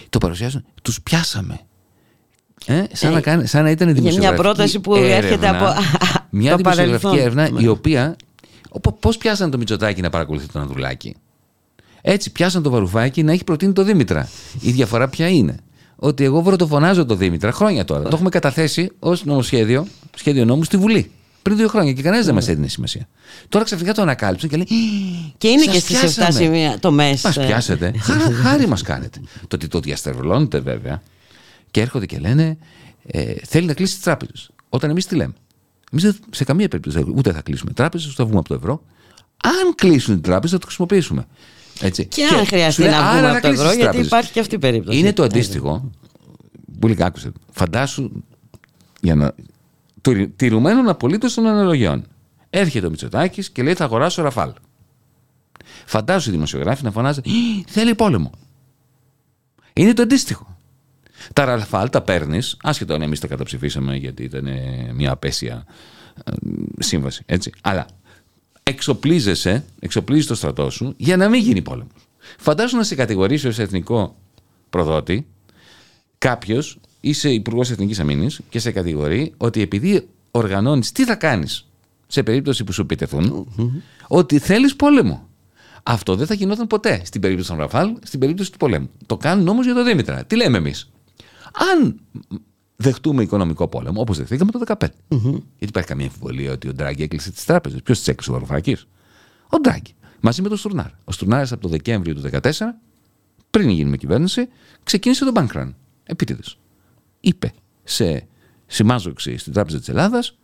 [0.09, 1.61] το παρουσιάζουν, τους πιάσαμε.
[2.67, 5.67] Ε, σαν, ε, να σαν να ήταν δημοσιογραφική μια πρόταση που έρευνα, έρχεται από
[6.31, 8.17] Μια δημοσιογραφική έρευνα η οποία.
[9.01, 11.17] Πώς πιάσανε το Μητσοτάκι να παρακολουθεί τον Ανδρουλάκη;
[12.01, 14.29] Έτσι πιάσαν το Βαρουφάκι να έχει προτείνει το Δήμητρα.
[14.61, 15.57] Η διαφορά ποια είναι;
[16.01, 18.03] Ότι εγώ βροτοφωνάζω το Δήμητρα χρόνια τώρα.
[18.03, 21.11] Το έχουμε καταθέσει ως νομοσχέδιο, σχέδιο νόμου στη Βουλή.
[21.43, 23.09] Πριν δύο χρόνια και κανένας δεν μας έδινε σημασία.
[23.49, 24.67] Τώρα ξαφνικά το ανακάλυψε και λέει.
[25.39, 27.29] Και είναι και στις 7 σημεία το μέσα.
[27.29, 27.93] Μας πιάσετε.
[28.43, 29.21] Χάρη μας κάνετε.
[29.41, 31.03] Το ότι το διαστερβλώνετε βέβαια
[31.71, 32.59] και έρχονται και λένε
[33.07, 34.51] ε, θέλει να κλείσει τις τράπεζες.
[34.69, 35.33] Όταν εμείς τι λέμε.
[35.93, 38.83] Εμείς σε καμία περίπτωση ούτε θα κλείσουμε τράπεζες, ούτε θα βγούμε από το ευρώ.
[39.45, 41.27] Αν κλείσουν την τράπεζα, θα το χρησιμοποιήσουμε.
[41.81, 42.07] Έτσι.
[42.07, 44.99] Και, και αν χρειαστεί να βγούμε από το ευρώ, γιατί υπάρχει και αυτή η περίπτωση.
[44.99, 45.91] Είναι το αντίστοιχο.
[46.79, 47.33] Πολύ άκουσε.
[47.51, 48.11] Φαντάσου
[49.01, 49.35] για να.
[50.37, 52.07] Τηρουμένων απολύτως των αναλογιών.
[52.51, 54.53] Έρχεται ο Μητσοτάκης και λέει: Θα αγοράσω ραφάλ.
[55.85, 57.21] Φαντάσου οι δημοσιογράφοι να φωνάζει:
[57.67, 58.31] Θέλει πόλεμο.
[59.73, 60.57] Είναι το αντίστοιχο.
[61.33, 64.49] Τα ραφάλ τα παίρνεις, άσχετο αν εμείς τα καταψηφίσαμε γιατί ήταν
[64.95, 65.65] μια απέσια
[66.25, 66.33] ε,
[66.79, 67.23] σύμβαση.
[67.27, 67.53] Έτσι.
[67.61, 67.87] Αλλά
[68.69, 72.09] εξοπλίζεσαι, εξοπλίζεις το στρατό σου για να μην γίνει πόλεμος.
[72.39, 74.17] Φαντάσου να σε κατηγορήσει ως εθνικό
[74.71, 75.27] προδότη
[76.19, 81.69] κάποιος, είσαι υπουργός Εθνικής Αμήνης και σε κατηγορεί ότι επειδή οργανώνεις, τι θα κάνεις
[82.07, 83.49] σε περίπτωση που σου επιτεθούν,
[84.09, 85.29] ότι θέλεις πόλεμο.
[85.83, 88.91] Αυτό δεν θα γινόταν ποτέ στην περίπτωση των Ραφάλ, στην περίπτωση του πολέμου.
[89.07, 90.25] Το κάνουν όμως για τον Δήμητρα.
[90.25, 90.91] Τι λέμε εμείς;
[91.73, 92.01] Αν
[92.83, 94.87] δεχτούμε οικονομικό πόλεμο, όπως δεχτήκαμε το 2015.
[95.09, 97.83] Γιατί υπάρχει καμία αμφιβολία ότι ο Ντράγκη έκλεισε τις τράπεζες.
[97.83, 98.87] Ποιος τις έκλεισε, ο Βαρουφάκης;
[99.49, 99.93] Ο Ντράγκη.
[100.21, 100.91] Μαζί με τον Στουρνάρ.
[101.05, 102.51] Ο Στουρνάρ από το Δεκέμβριο του 2014,
[103.51, 104.49] πριν γίνουμε κυβέρνηση,
[104.83, 105.75] ξεκίνησε τον bank run.
[106.05, 106.59] Επίτηδες.
[107.21, 107.53] Είπε
[107.85, 108.27] σε
[108.67, 110.39] συμμάζοξη στην Τράπεζα της Ελλάδας,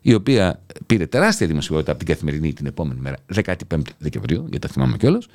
[0.00, 4.68] η οποία πήρε τεράστια δημοσιότητα από την καθημερινή την επόμενη μέρα, 15 Δεκεμβρίου, γιατί τα
[4.68, 5.26] θυμάμαι κιόλας,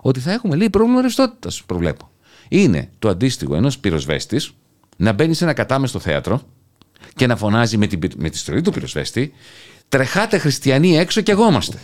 [0.00, 2.10] ότι θα έχουμε λέει πρόβλημα ρευστότητας, προβλέπω.
[2.48, 4.52] Είναι το αντίστοιχο ενός πυροσβέστης,
[4.98, 6.42] να μπαίνει σε ένα κατάμεστο θέατρο
[7.14, 9.32] και να φωνάζει με, την, με τη στολή του πυροσβέστη
[9.88, 11.78] «Τρεχάτε χριστιανοί έξω και εγώμαστε».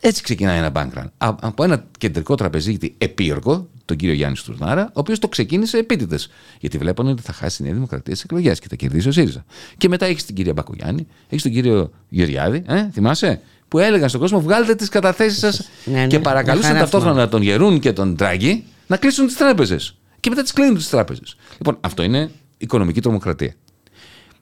[0.00, 1.04] Έτσι ξεκινάει ένα bankrun.
[1.18, 6.28] Από ένα κεντρικό τραπεζίτη επίργο, τον κύριο Γιάννη Στουρνάρα, ο οποίος το ξεκίνησε επίτηδες.
[6.60, 9.44] Γιατί βλέπανε ότι θα χάσει η Νέα Δημοκρατία στις εκλογές και θα κερδίσει ο ΣΥΡΙΖΑ.
[9.76, 14.20] Και μετά έχει την κυρία Μπακογιάννη, έχει τον κύριο Γεωργιάδη, ε, θυμάσαι, που έλεγαν στον
[14.20, 18.64] κόσμο: Βγάλετε τις καταθέσεις σας ναι, ναι, και παρακαλούσαν ταυτόχρονα τον Γερούν και τον Τράγκη
[18.86, 21.36] να κλείσουν τις τράπεζες και μετά τις κλείνουν τις τράπεζες.
[21.58, 23.54] Λοιπόν, αυτό είναι οικονομική τρομοκρατία.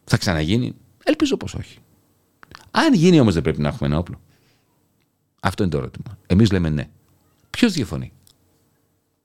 [0.04, 0.74] Θα ξαναγίνει.
[1.04, 1.78] Ελπίζω πως όχι.
[2.70, 4.20] Αν γίνει όμως δεν πρέπει να έχουμε ένα όπλο.
[5.40, 6.18] Αυτό είναι το ερώτημα.
[6.26, 6.88] Εμείς λέμε ναι.
[7.50, 8.12] Ποιος διαφωνεί;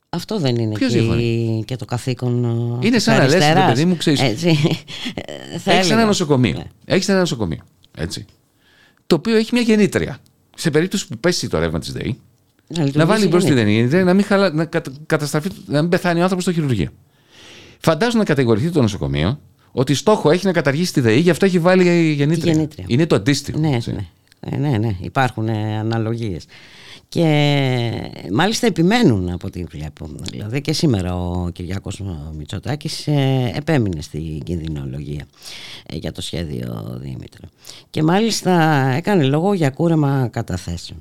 [0.09, 2.45] Αυτό δεν είναι και, και το καθήκον.
[2.81, 4.21] Ε, είναι σαν να λες, παιδί μου, ξέρεις.
[5.65, 6.57] Έχεις ένα νοσοκομείο.
[6.57, 6.67] Ναι.
[6.85, 7.63] Έχεις ένα νοσοκομείο.
[7.97, 8.25] Έτσι.
[9.07, 10.19] Το οποίο έχει μια γεννήτρια.
[10.55, 12.19] Σε περίπτωση που πέσει το ρεύμα της ΔΕΗ,
[12.67, 14.53] να, να βάλει μπρος την ταινία, να μην, χαλα...
[14.53, 14.69] να,
[15.05, 15.49] καταστραφεί...
[15.65, 16.89] να μην πεθάνει ο άνθρωπος στο χειρουργείο.
[17.79, 19.39] Φαντάζομαι να κατηγορηθεί το νοσοκομείο
[19.71, 22.51] ότι στόχο έχει να καταργήσει τη ΔΕΗ, γι' αυτό έχει βάλει γεννήτρια.
[22.51, 22.85] γεννήτρια.
[22.87, 23.59] Είναι το αντίστοιχο.
[23.59, 24.07] Ναι, ναι.
[24.39, 26.45] Ε, ναι, ναι, υπάρχουν ε, αναλογίες.
[27.09, 30.09] Και μάλιστα επιμένουν από ό,τι βλέπω.
[30.31, 32.01] Δηλαδή και σήμερα ο Κυριάκος
[32.37, 35.25] Μητσοτάκης ε, επέμεινε στην κινδυνολογία
[35.85, 37.49] ε, για το σχέδιο Δήμητρα.
[37.89, 40.99] Και μάλιστα έκανε λόγο για κούρεμα καταθέσεων.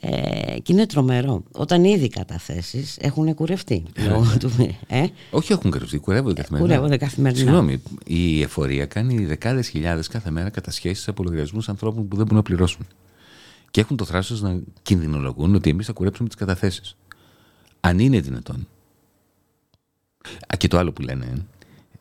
[0.00, 1.42] Ε, και είναι τρομερό.
[1.52, 3.82] Όταν ήδη οι καταθέσεις έχουν κουρευτεί.
[4.86, 6.68] ε; Όχι έχουν κουρευτεί, κουρεύονται καθημερινά.
[6.68, 7.40] Κουρεύονται καθημερινά.
[7.40, 12.36] Συγγνώμη, η εφορία κάνει δεκάδες χιλιάδες κάθε μέρα κατασχέσεις από λογαριασμούς ανθρώπων που δεν μπορούν
[12.36, 12.86] να πληρώσουν
[13.70, 16.96] και έχουν το θράσος να κινδυνολογούν ότι εμείς θα κουρέψουμε τις καταθέσεις.
[17.80, 18.68] Αν είναι δυνατόν.
[20.52, 21.46] Α, και το άλλο που λένε,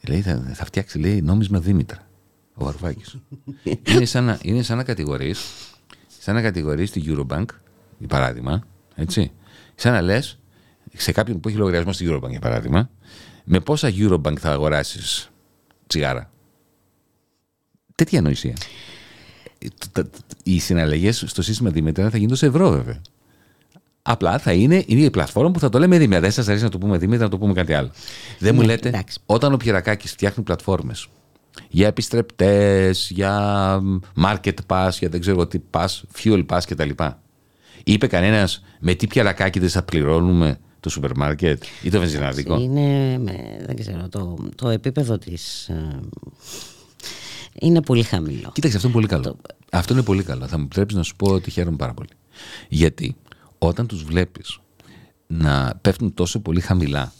[0.07, 2.07] λέει, θα, θα φτιάξει λέει, νόμισμα Δήμητρα.
[2.53, 3.17] Ο Βαρουφάκης.
[3.91, 5.39] είναι, σαν να, είναι σαν να κατηγορείς
[6.27, 7.45] σαν να κατηγορείς τη Eurobank,
[7.97, 8.63] για παράδειγμα,
[8.95, 9.31] έτσι,
[9.75, 10.39] σαν να λες
[10.93, 12.89] σε κάποιον που έχει λογαριασμό στη Eurobank, για παράδειγμα,
[13.43, 15.29] με πόσα Eurobank θα αγοράσεις
[15.87, 16.31] τσιγάρα.
[17.95, 18.55] Τέτοια ανοησία
[20.43, 23.01] οι συναλλαγές στο σύστημα Δήμητρα θα γίνονται σε ευρώ, βέβαια.
[24.01, 26.19] Απλά θα είναι, είναι η πλατφόρμα που θα το λέμε Δήμητρα.
[26.19, 27.91] Δεν σας αρέσει να το πούμε Δήμητρα, να το πούμε κάτι άλλο.
[28.39, 29.19] Δεν μου ναι, λέτε, εντάξει.
[29.25, 31.07] όταν ο Πιερακάκης φτιάχνει πλατφόρμες
[31.69, 33.79] για επιστρεπτές, για
[34.25, 35.87] market pass, για δεν ξέρω τι pass,
[36.23, 36.89] fuel pass κτλ.
[37.83, 43.19] Είπε κανένας με τι πιαλακάκιδε θα πληρώνουμε το σούπερ μάρκετ ή το βενζινάδικο; Είναι,
[43.65, 45.69] δεν ξέρω, το, το επίπεδο της...
[47.59, 48.51] Ε, είναι πολύ χαμηλό.
[48.53, 49.37] Κοίταξε, αυτό είναι πολύ καλό.
[49.71, 50.47] Αυτό είναι πολύ καλό.
[50.47, 52.09] Θα μου επιτρέψεις να σου πω ότι χαίρομαι πάρα πολύ.
[52.69, 53.15] Γιατί
[53.57, 54.59] όταν τους βλέπεις
[55.27, 57.13] να πέφτουν τόσο πολύ χαμηλά,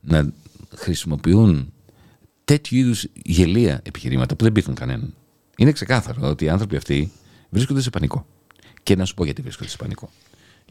[0.00, 0.32] να
[0.74, 1.72] χρησιμοποιούν
[2.44, 5.14] τέτοιου είδους γελία επιχειρήματα που δεν πείθουν κανέναν.
[5.56, 7.12] Είναι ξεκάθαρο ότι οι άνθρωποι αυτοί
[7.50, 8.26] βρίσκονται σε πανικό.
[8.82, 10.10] Και να σου πω γιατί βρίσκονται σε πανικό.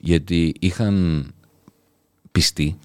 [0.02, 1.26] Γιατί είχαν
[2.32, 2.78] πιστεί,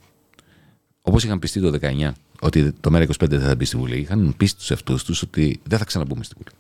[1.03, 2.11] όπως είχαν πιστεί το 19,
[2.41, 5.61] ότι το ΜΕΡΑ 25 δεν θα μπει στη Βουλή, είχαν πει στου εαυτούς τους ότι
[5.63, 6.51] δεν θα ξαναμπούμε στη Βουλή.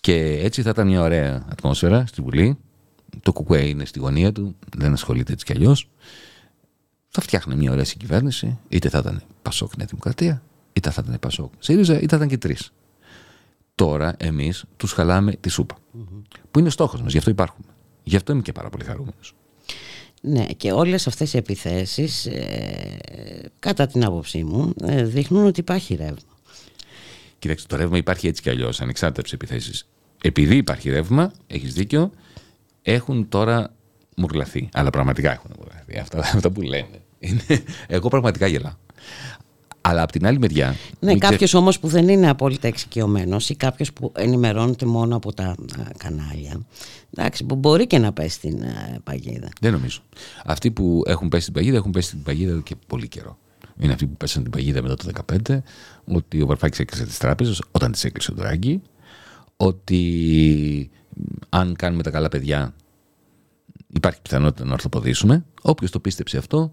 [0.00, 2.58] Και έτσι θα ήταν μια ωραία ατμόσφαιρα στη Βουλή.
[3.22, 5.88] Το κουκουέ είναι στη γωνία του, δεν ασχολείται έτσι κι αλλιώς.
[7.08, 11.52] Θα φτιάχνει μια ωραία συγκυβέρνηση, είτε θα ήταν Πασόκ Νέα Δημοκρατία, είτε θα ήταν Πασόκ
[11.58, 12.72] ΣΥΡΙΖΑ, είτε θα ήταν και τρεις.
[13.74, 15.76] Τώρα εμείς τους χαλάμε τη σούπα.
[15.76, 16.22] Mm-hmm.
[16.50, 17.66] Που είναι στόχος μας, γι' αυτό υπάρχουμε.
[18.04, 19.34] Γι' αυτό είμαι και πάρα πολύ χαρούμενος.
[20.20, 22.98] Ναι, και όλες αυτές οι επιθέσεις, ε,
[23.58, 26.36] κατά την άποψή μου, ε, δείχνουν ότι υπάρχει ρεύμα.
[27.38, 29.88] Κοιτάξτε, το ρεύμα υπάρχει έτσι κι αλλιώς, ανεξάρτητα από τι επιθέσεις.
[30.22, 32.10] Επειδή υπάρχει ρεύμα, έχεις δίκιο,
[32.82, 33.74] έχουν τώρα
[34.16, 34.68] μουρλαθεί.
[34.72, 35.98] Αλλά πραγματικά έχουν μουρλαθεί.
[35.98, 37.02] Αυτά, αυτά που λένε.
[37.18, 38.72] Είναι, εγώ πραγματικά γελάω.
[39.88, 40.74] Αλλά από την άλλη μεριά.
[41.00, 41.56] Ναι, κάποιος ξε...
[41.56, 45.54] όμως που δεν είναι απόλυτα εξοικειωμένος ή κάποιος που ενημερώνεται μόνο από τα
[45.96, 46.60] κανάλια.
[47.14, 48.62] Εντάξει, που μπορεί και να πέσει στην
[49.04, 49.48] παγίδα.
[49.60, 50.00] Δεν νομίζω.
[50.44, 53.38] Αυτοί που έχουν πέσει στην παγίδα έχουν πέσει στην παγίδα εδώ και πολύ καιρό.
[53.80, 55.10] Είναι αυτοί που πέσαν την παγίδα μετά το
[55.48, 55.58] 2015,
[56.04, 58.82] ότι ο Βαρφάκης έκλεισε τις τράπεζες όταν τις έκλεισε ο Ντράγκη,
[59.56, 60.90] ότι
[61.48, 62.74] αν κάνουμε τα καλά παιδιά
[63.94, 65.44] υπάρχει πιθανότητα να ορθοποδήσουμε.
[65.62, 66.72] Όποιος το πίστεψε αυτό,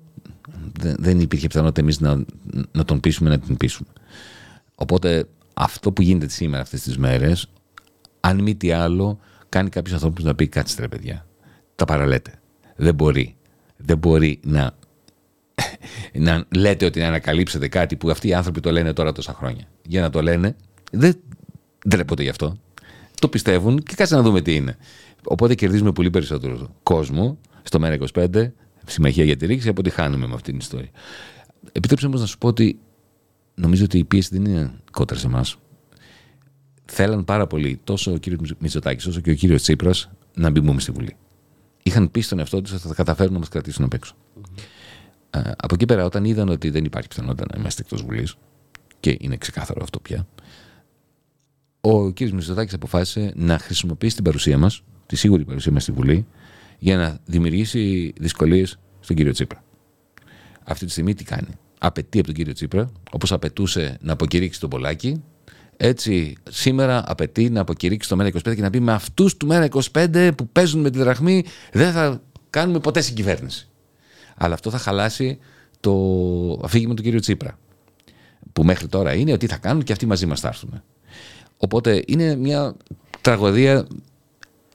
[0.80, 2.24] δεν υπήρχε πιθανότητα εμείς να,
[2.72, 3.90] να τον πείσουμε, να την πείσουμε.
[4.76, 7.50] Οπότε αυτό που γίνεται σήμερα αυτές τις μέρες,
[8.20, 11.26] αν μη τι άλλο, κάνει κάποιους ανθρώπους να πει κάτσε ρε παιδιά.
[11.76, 12.32] Τα παραλέτε.
[12.76, 13.36] Δεν μπορεί.
[13.78, 14.76] Δεν μπορεί να,
[16.14, 19.68] να λέτε ότι να ανακαλύψετε κάτι που αυτοί οι άνθρωποι το λένε τώρα τόσα χρόνια.
[19.86, 20.56] Για να το λένε,
[20.92, 21.16] δεν
[21.90, 22.58] ντρέπονται γι' αυτό.
[23.20, 24.78] Το πιστεύουν και κάτσε να δούμε τι είναι.
[25.24, 28.52] Οπότε κερδίζουμε πολύ περισσότερο κόσμο στο ΜΕΡΑ25,
[28.88, 30.90] συμμαχία για τη ρήξη, από ότι χάνουμε με αυτή την ιστορία.
[31.72, 32.80] Επιτρέψτε όμως να σου πω ότι
[33.56, 35.58] νομίζω ότι η πίεση δεν είναι κόντρα σε εμάς.
[36.86, 40.92] Θέλαν πάρα πολύ τόσο ο κύριος Μητσοτάκης όσο και ο κύριος Τσίπρας να μπούμε στη
[40.92, 41.16] Βουλή.
[41.84, 44.16] Είχαν πει στον εαυτό τους ότι θα καταφέρουν να μας κρατήσουν απ' έξω.
[44.16, 45.52] Mm-hmm.
[45.58, 48.36] από εκεί πέρα, όταν είδαν ότι δεν υπάρχει πιθανότητα να είμαστε εκτός Βουλής,
[49.00, 50.28] και είναι ξεκάθαρο αυτό πια,
[51.82, 52.20] ο κ.
[52.20, 56.26] Μητσοτάκης αποφάσισε να χρησιμοποιήσει την παρουσία μας τη σίγουρη παρουσία μας στη Βουλή
[56.78, 59.64] για να δημιουργήσει δυσκολίες στον κύριο Τσίπρα.
[60.64, 61.50] Αυτή τη στιγμή τι κάνει.
[61.80, 65.24] Απαιτεί από τον κύριο Τσίπρα, όπως απαιτούσε να αποκηρύξει τον Πολάκη,
[65.78, 70.48] έτσι σήμερα απαιτεί να αποκηρύξει το ΜΕΡΑ25 και να πει με αυτούς του ΜΕΡΑ25 που
[70.48, 73.70] παίζουν με τη δραχμή δεν θα κάνουμε ποτέ συγκυβέρνηση.
[74.36, 75.40] Αλλά αυτό θα χαλάσει
[75.80, 75.94] το
[76.64, 77.60] αφήγημα του κύριου Τσίπρα.
[78.54, 80.82] Που μέχρι τώρα είναι ότι θα κάνουν και αυτοί μαζί μας θα έρθουν.
[81.58, 82.76] Οπότε είναι μια
[83.22, 83.88] τραγωδία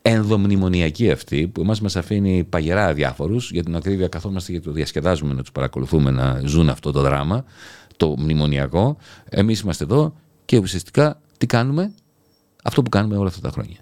[0.02, 5.34] ενδομνημονιακή αυτή που εμάς μας αφήνει παγερά αδιάφορους για την ακρίβεια καθόμαστε και το διασκεδάζουμε
[5.34, 7.44] να τους παρακολουθούμε να ζουν αυτό το δράμα
[7.96, 8.96] το μνημονιακό.
[9.28, 11.92] Εμείς είμαστε εδώ και ουσιαστικά τι κάνουμε;
[12.64, 13.76] Αυτό που κάνουμε όλα αυτά τα χρόνια.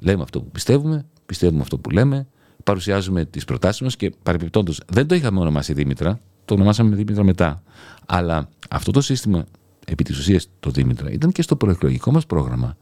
[0.00, 2.26] Λέμε αυτό που πιστεύουμε πιστεύουμε αυτό που λέμε
[2.64, 7.62] παρουσιάζουμε τις προτάσεις μας και παρεμπιπτόντως δεν το είχαμε ονομάσει Δήμητρα το ονομάσαμε Δήμητρα μετά
[8.06, 9.44] αλλά αυτό το σύστημα
[9.86, 12.76] επί της ουσίας το Δήμητρα ήταν και στο προεκλογικό μας πρόγραμμα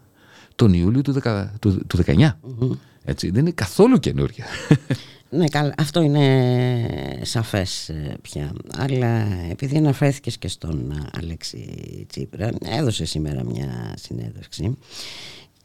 [0.54, 2.30] τον Ιούλιο του, 10, του, του 19.
[3.04, 4.46] Έτσι, δεν είναι καθόλου καινούργια.
[5.32, 8.52] Ναι, καλά, αυτό είναι σαφές ε, πια.
[8.76, 11.66] Αλλά επειδή αναφέρθηκες και στον ε, Αλέξη
[12.08, 14.76] Τσίπρα, έδωσε σήμερα μια συνέντευξη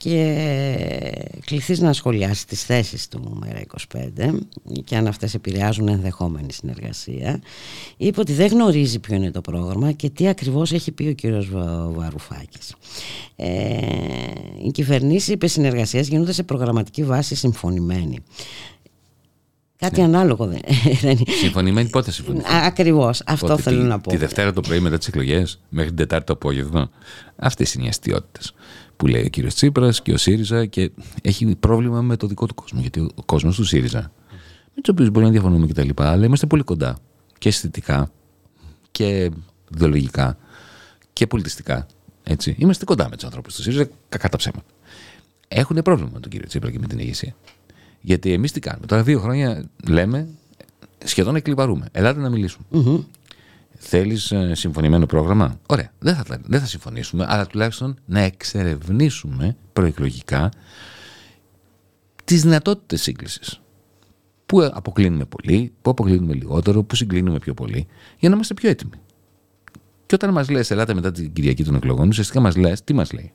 [0.05, 4.37] και κληθείς να σχολιάσεις τις θέσεις του ΜΕΡΑ25
[4.83, 7.41] και αν αυτές επηρεάζουν ενδεχόμενη συνεργασία
[7.97, 11.49] είπε ότι δεν γνωρίζει ποιο είναι το πρόγραμμα και τι ακριβώς έχει πει ο κύριος
[11.93, 12.75] Βαρουφάκης
[13.35, 13.47] ε,
[14.65, 18.19] οι κυβερνήσεις είπε συνεργασίας γίνονται σε προγραμματική βάση συμφωνημένη
[19.77, 20.05] Κάτι ναι.
[20.05, 20.45] ανάλογο
[21.01, 21.31] δεν είναι.
[21.41, 22.49] Συμφωνημένοι πότε συμφωνημένοι.
[22.65, 23.21] Ακριβώς.
[23.25, 24.09] Αυτό θέλω να πω.
[24.09, 26.89] Τη Δευτέρα το πρωί μετά τις εκλογές, μέχρι την Τετάρτη το απόγευμα.
[27.35, 28.53] Αυτές είναι οι αστείωτες
[28.97, 32.53] που λέει ο κύριος Τσίπρας και ο ΣΥΡΙΖΑ και έχει πρόβλημα με το δικό του
[32.53, 32.79] κόσμο.
[32.79, 34.11] Γιατί ο κόσμος του ΣΥΡΙΖΑ,
[34.75, 36.97] με τους οποίους μπορεί να διαφωνούμε κτλ., αλλά είμαστε πολύ κοντά
[37.37, 38.11] και αισθητικά
[38.91, 39.31] και
[39.75, 40.37] ιδεολογικά
[41.13, 41.87] και πολιτιστικά.
[42.23, 42.55] Έτσι.
[42.59, 44.65] Είμαστε κοντά με τους ανθρώπους του ΣΥΡΙΖΑ, κακά τα ψέματα.
[45.47, 47.35] Έχουν πρόβλημα με τον κύριο Τσίπρα και με την ηγεσία.
[48.01, 48.85] Γιατί εμείς τι κάνουμε.
[48.85, 50.27] Τώρα δύο χρόνια λέμε,
[51.03, 51.87] σχεδόν εκλυπαρούμε.
[51.91, 52.65] Ελάτε να μιλήσουμε.
[52.71, 53.03] Mm-hmm.
[53.77, 55.91] Θέλεις ε, συμφωνημένο πρόγραμμα; Ωραία.
[55.99, 60.51] Δεν θα, δεν θα συμφωνήσουμε, αλλά τουλάχιστον να εξερευνήσουμε προεκλογικά
[62.23, 63.61] τις δυνατότητες σύγκλησης.
[64.45, 67.87] Πού αποκλίνουμε πολύ, πού αποκλίνουμε λιγότερο, πού συγκλίνουμε πιο πολύ,
[68.19, 68.99] για να είμαστε πιο έτοιμοι.
[70.05, 73.11] Και όταν μας λες, ελάτε μετά την Κυριακή των εκλογών, ουσιαστικά μας λες, τι μας
[73.11, 73.31] λέει;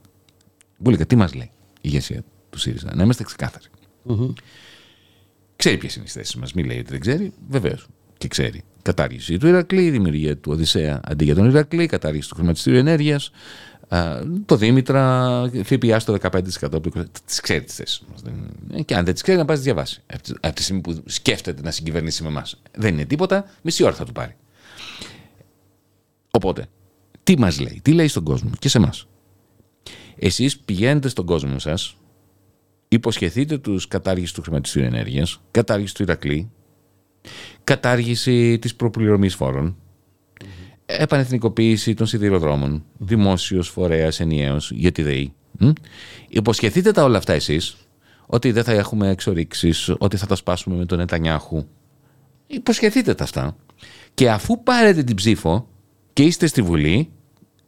[0.79, 3.65] Μπουλίκα, τι μας λέει η ηγεσία του ΣΥΡΙΖΑ; Να είμαστε ξεκάθαροι.
[4.09, 4.33] Mm-hmm.
[5.57, 6.53] Ξέρει ποιες είναι οι θέσεις μας.
[6.53, 7.33] Μην λέει ότι δεν ξέρει.
[7.49, 7.87] Βεβαίως
[8.19, 8.63] και ξέρει.
[8.83, 13.31] Κατάργηση του Ηρακλή, δημιουργία του Οδυσσέα αντί για τον Ηρακλή, κατάργηση του χρηματιστήριου ενέργειας,
[14.47, 16.41] το Δήμητρα, ΦΠΑ στο 15%.
[17.25, 18.23] Τις ξέρει τις θέσεις μας.
[18.85, 20.03] Και αν δεν τις ξέρει, να πάει να διαβάσεις.
[20.41, 22.63] Από τη στιγμή που σκέφτεται να συγκυβερνήσει με εμάς.
[22.79, 24.37] Δεν είναι τίποτα, μισή ώρα θα του πάρει.
[26.31, 26.67] Οπότε,
[27.23, 29.07] τι μας λέει, τι λέει στον κόσμο και σε εμάς;
[30.17, 31.97] Εσείς πηγαίνετε στον κόσμο σας,
[32.89, 36.51] υποσχεθείτε τους κατάργηση του χρηματιστήριου ενέργειας, κατάργηση του Ηρακλή,
[37.71, 39.77] κατάργηση της προπληρωμής φόρων,
[40.87, 45.33] επανεθνικοποίηση των σιδηροδρόμων, δημόσιος φορέας ενιαίος για τη ΔΕΗ.
[46.29, 47.77] Υποσχεθείτε τα όλα αυτά εσείς,
[48.27, 51.65] ότι δεν θα έχουμε εξορίξεις, ότι θα τα σπάσουμε με τον Νετανιάχου.
[52.47, 53.57] Υποσχεθείτε τα αυτά.
[54.15, 55.69] Και αφού πάρετε την ψήφο
[56.13, 57.11] και είστε στη Βουλή,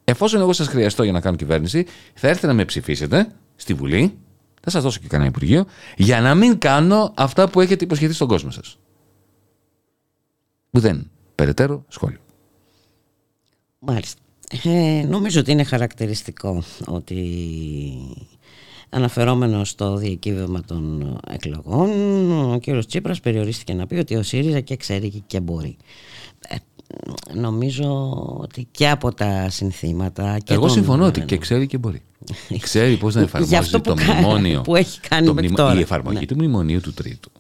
[0.05, 4.19] εφόσον εγώ σας χρειαστώ για να κάνω κυβέρνηση, θα έρθετε να με ψηφίσετε στη Βουλή,
[4.63, 5.65] θα σας δώσω και κανένα Υπουργείο,
[5.97, 8.77] για να μην κάνω αυτά που έχετε υποσχεθεί στον κόσμο σας.
[10.73, 11.11] Ουδέν.
[11.35, 12.19] Περαιτέρω σχόλιο.
[13.79, 14.21] Μάλιστα.
[14.65, 17.39] Ε, νομίζω ότι είναι χαρακτηριστικό ότι
[18.89, 21.91] αναφερόμενο στο διακύβευμα των εκλογών
[22.53, 25.77] ο κύριος Τσίπρας περιορίστηκε να πει ότι ο ΣΥΡΙΖΑ και ξέρει και μπορεί.
[26.49, 26.57] Ε,
[27.35, 32.03] νομίζω ότι και από τα συνθήματα και Εγώ συμφωνώ ότι και ξέρει και μπορεί.
[32.61, 34.61] ξέρει πώς να εφαρμόζει το μνημόνιο.
[34.61, 35.55] Που έχει κάνει το μνημ...
[35.55, 35.79] τώρα.
[35.79, 36.27] Η εφαρμογή ναι.
[36.27, 37.31] του μνημονίου του Τρίτου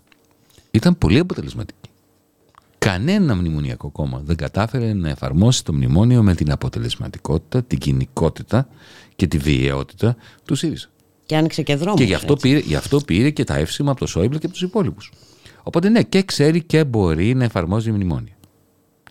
[0.70, 1.81] ήταν πολύ αποτελεσματική.
[2.82, 8.68] Κανένα μνημονιακό κόμμα δεν κατάφερε να εφαρμόσει το μνημόνιο με την αποτελεσματικότητα, την κοινικότητα
[9.16, 10.88] και τη βιαιότητα του ΣΥΡΙΖΑ.
[11.26, 11.96] Και άνοιξε και δρόμο.
[11.96, 14.54] Και γι αυτό, πήρε, γι' αυτό πήρε και τα εύσημα από το Σόιμπλε και από
[14.54, 15.12] τους υπόλοιπους.
[15.62, 18.36] Οπότε ναι, και ξέρει και μπορεί να εφαρμόζει μνημόνια.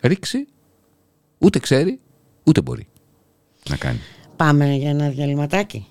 [0.02, 0.48] Ρίξει,
[1.38, 2.00] ούτε ξέρει,
[2.44, 2.88] ούτε μπορεί
[3.70, 4.00] να κάνει.
[4.36, 5.88] Πάμε για ένα διαλυματάκι.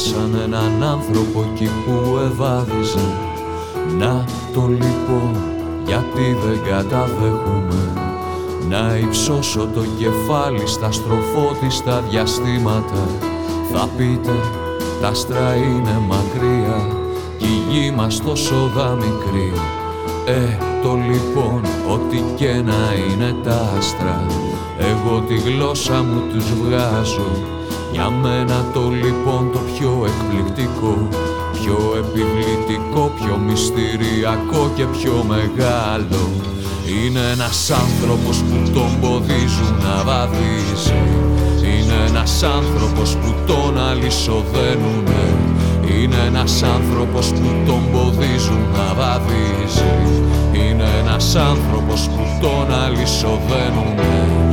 [0.00, 3.06] Αλυσοδέσαν έναν άνθρωπο εκεί που ευάδιζε
[3.98, 5.36] Να το λοιπόν
[5.86, 7.92] γιατί δεν καταδέχουμε
[8.68, 13.06] Να υψώσω το κεφάλι στα στροφότιστα διαστήματα.
[13.72, 14.32] Θα πείτε
[15.00, 16.86] τα άστρα είναι μακριά
[17.38, 19.52] Κι η γη μας τόσο δα μικρή.
[20.26, 24.26] Ε, το λοιπόν, ό,τι και να είναι τα άστρα
[24.78, 27.59] Εγώ τη γλώσσα μου τους βγάζω
[28.00, 31.08] Για μένα το λοιπόν το πιο εκπληκτικό
[31.52, 36.22] Πιο επιβλητικό, πιο μυστηριακό και πιο μεγάλο
[36.92, 41.02] Είναι ένας άνθρωπος που τον ποδίζουν να βαδίζει.
[41.64, 45.24] Είναι ένας άνθρωπος που τον αλυσοδένουνε.
[45.92, 49.92] Είναι ένας άνθρωπος που τον ποδίζουν να βαδίζει.
[50.52, 54.49] Είναι ένας άνθρωπος που τον αλυσοδένουνε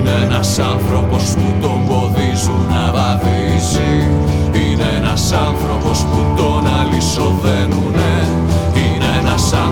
[0.00, 3.94] Είναι ένας άνθρωπος που τον ποδίζουν να βαδίζει.
[4.52, 8.14] Είναι ένας άνθρωπος που τον αλυσοδένουνε.
[8.74, 9.69] Είναι ένας άνθρωπος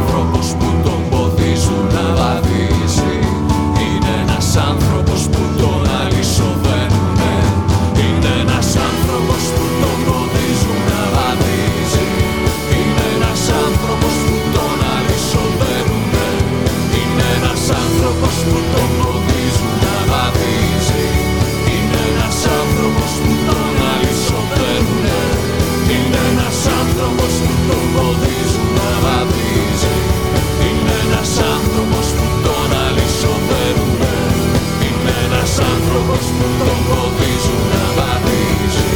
[35.74, 38.90] άνθρωπος που τον ποδίζουν να βαδίζει.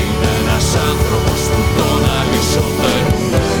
[0.00, 3.59] Είναι ένας άνθρωπος που τον αλυσοδένουνε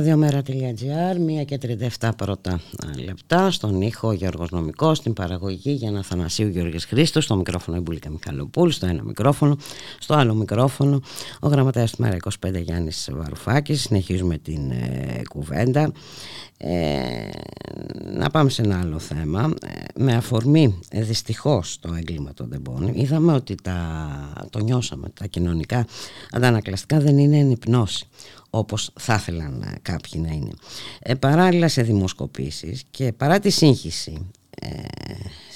[0.00, 1.58] Ραδιομέρα.gr, 1 και
[2.00, 2.60] 37 πρώτα
[3.04, 7.80] λεπτά, στον ήχο Γιώργος Νομικός, στην παραγωγή για να Θανασίου Γιώργης Χρήστος, στο μικρόφωνο η
[7.80, 9.56] Μπουλίκα Μιχαλοπούλου, στο ένα μικρόφωνο,
[9.98, 11.00] στο άλλο μικρόφωνο,
[11.40, 15.92] ο γραμματέας του Μέρα 25 Γιάννης Βαρουφάκης, συνεχίζουμε την ε, κουβέντα.
[16.56, 17.28] Ε,
[18.14, 19.54] να πάμε σε ένα άλλο θέμα.
[19.66, 25.26] Ε, με αφορμή ε, δυστυχώς το έγκλημα των τεμπών, είδαμε ότι τα, το νιώσαμε, τα
[25.26, 25.86] κοινωνικά
[26.30, 28.06] αντανακλαστικά δεν είναι ενυπνώση
[28.50, 30.52] όπως θα ήθελαν ε, κάποιοι να είναι.
[31.00, 34.26] Ε, παράλληλα σε δημοσκοπήσεις και παρά τη σύγχυση
[34.60, 34.68] ε,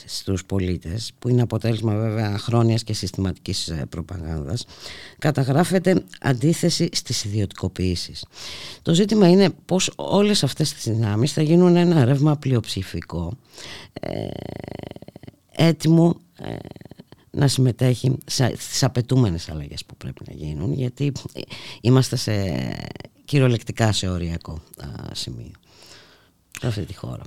[0.06, 4.66] στους πολίτες που είναι αποτέλεσμα βέβαια χρόνιας και συστηματικής ε, προπαγάνδας
[5.18, 8.24] καταγράφεται αντίθεση στις ιδιωτικοποιήσεις.
[8.82, 13.32] Το ζήτημα είναι πως όλες αυτές τις δυνάμεις θα γίνουν ένα ρεύμα πλειοψηφικό
[13.92, 14.26] ε,
[15.50, 16.56] έτοιμο ε,
[17.34, 18.18] να συμμετέχει
[18.56, 21.12] στις απαιτούμενες αλλαγές που πρέπει να γίνουν γιατί
[21.80, 22.32] είμαστε σε,
[23.24, 24.62] κυριολεκτικά σε οριακό
[25.12, 25.52] σημείο
[26.60, 27.22] σε αυτή τη χώρα.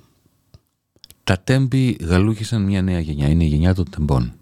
[1.23, 4.33] Τα τέμπη γαλούχησαν μια νέα γενιά, είναι η γενιά των τεμπών.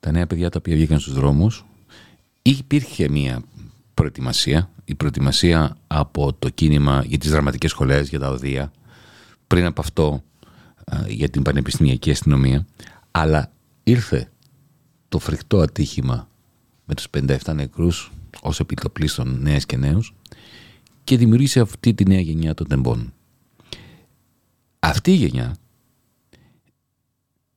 [0.00, 1.64] Τα νέα παιδιά τα οποία βγήκαν στους δρόμους
[2.42, 3.42] υπήρχε μια
[3.94, 8.72] προετοιμασία, η προετοιμασία από το κίνημα για τις δραματικές σχολές, για τα οδεία,
[9.46, 10.22] πριν από αυτό
[11.06, 12.66] για την πανεπιστημιακή αστυνομία,
[13.10, 13.50] αλλά
[13.88, 14.30] ήρθε
[15.08, 16.28] το φρικτό ατύχημα
[16.84, 18.12] με τους 57 νεκρούς
[18.42, 20.14] ως επιτοπλίστων νέες και νέους
[21.04, 23.12] και δημιούργησε αυτή τη νέα γενιά των τεμπών.
[24.78, 25.56] Αυτή η γενιά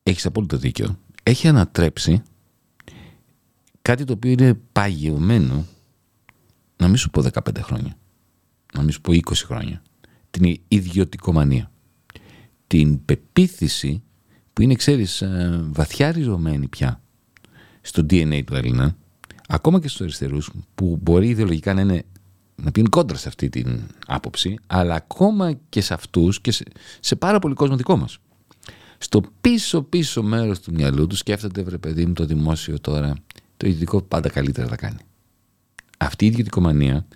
[0.03, 0.99] έχεις απόλυτο δίκιο.
[1.23, 2.21] Έχει ανατρέψει
[3.81, 5.65] κάτι το οποίο είναι παγιωμένο
[6.77, 7.97] να μην σου πω 15 χρόνια,
[8.73, 9.81] να μην σου πω 20 χρόνια.
[10.31, 11.71] Την ιδιωτικομανία.
[12.67, 14.03] Την πεποίθηση
[14.53, 17.01] που είναι, ξέρεις, ε, βαθιά ριζωμένη πια
[17.81, 18.95] στο DNA του Έλληνα,
[19.47, 22.03] ακόμα και στους αριστερούς, που μπορεί ιδεολογικά να, είναι,
[22.55, 26.51] να πίνουν κόντρα σε αυτή την άποψη, αλλά ακόμα και σε αυτούς και
[26.99, 28.17] σε, πάρα πολύ κόσμο δικό μας.
[28.97, 33.13] Στο πίσω πίσω μέρος του μυαλού τους σκέφτεται, βρε παιδί μου, το δημόσιο τώρα,
[33.57, 34.99] το ιδιωτικό πάντα καλύτερα θα κάνει.
[35.97, 37.07] Αυτή η ιδιωτικομανία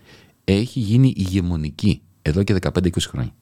[0.44, 3.36] έχει γίνει ηγεμονική εδώ και 15-20 χρόνια.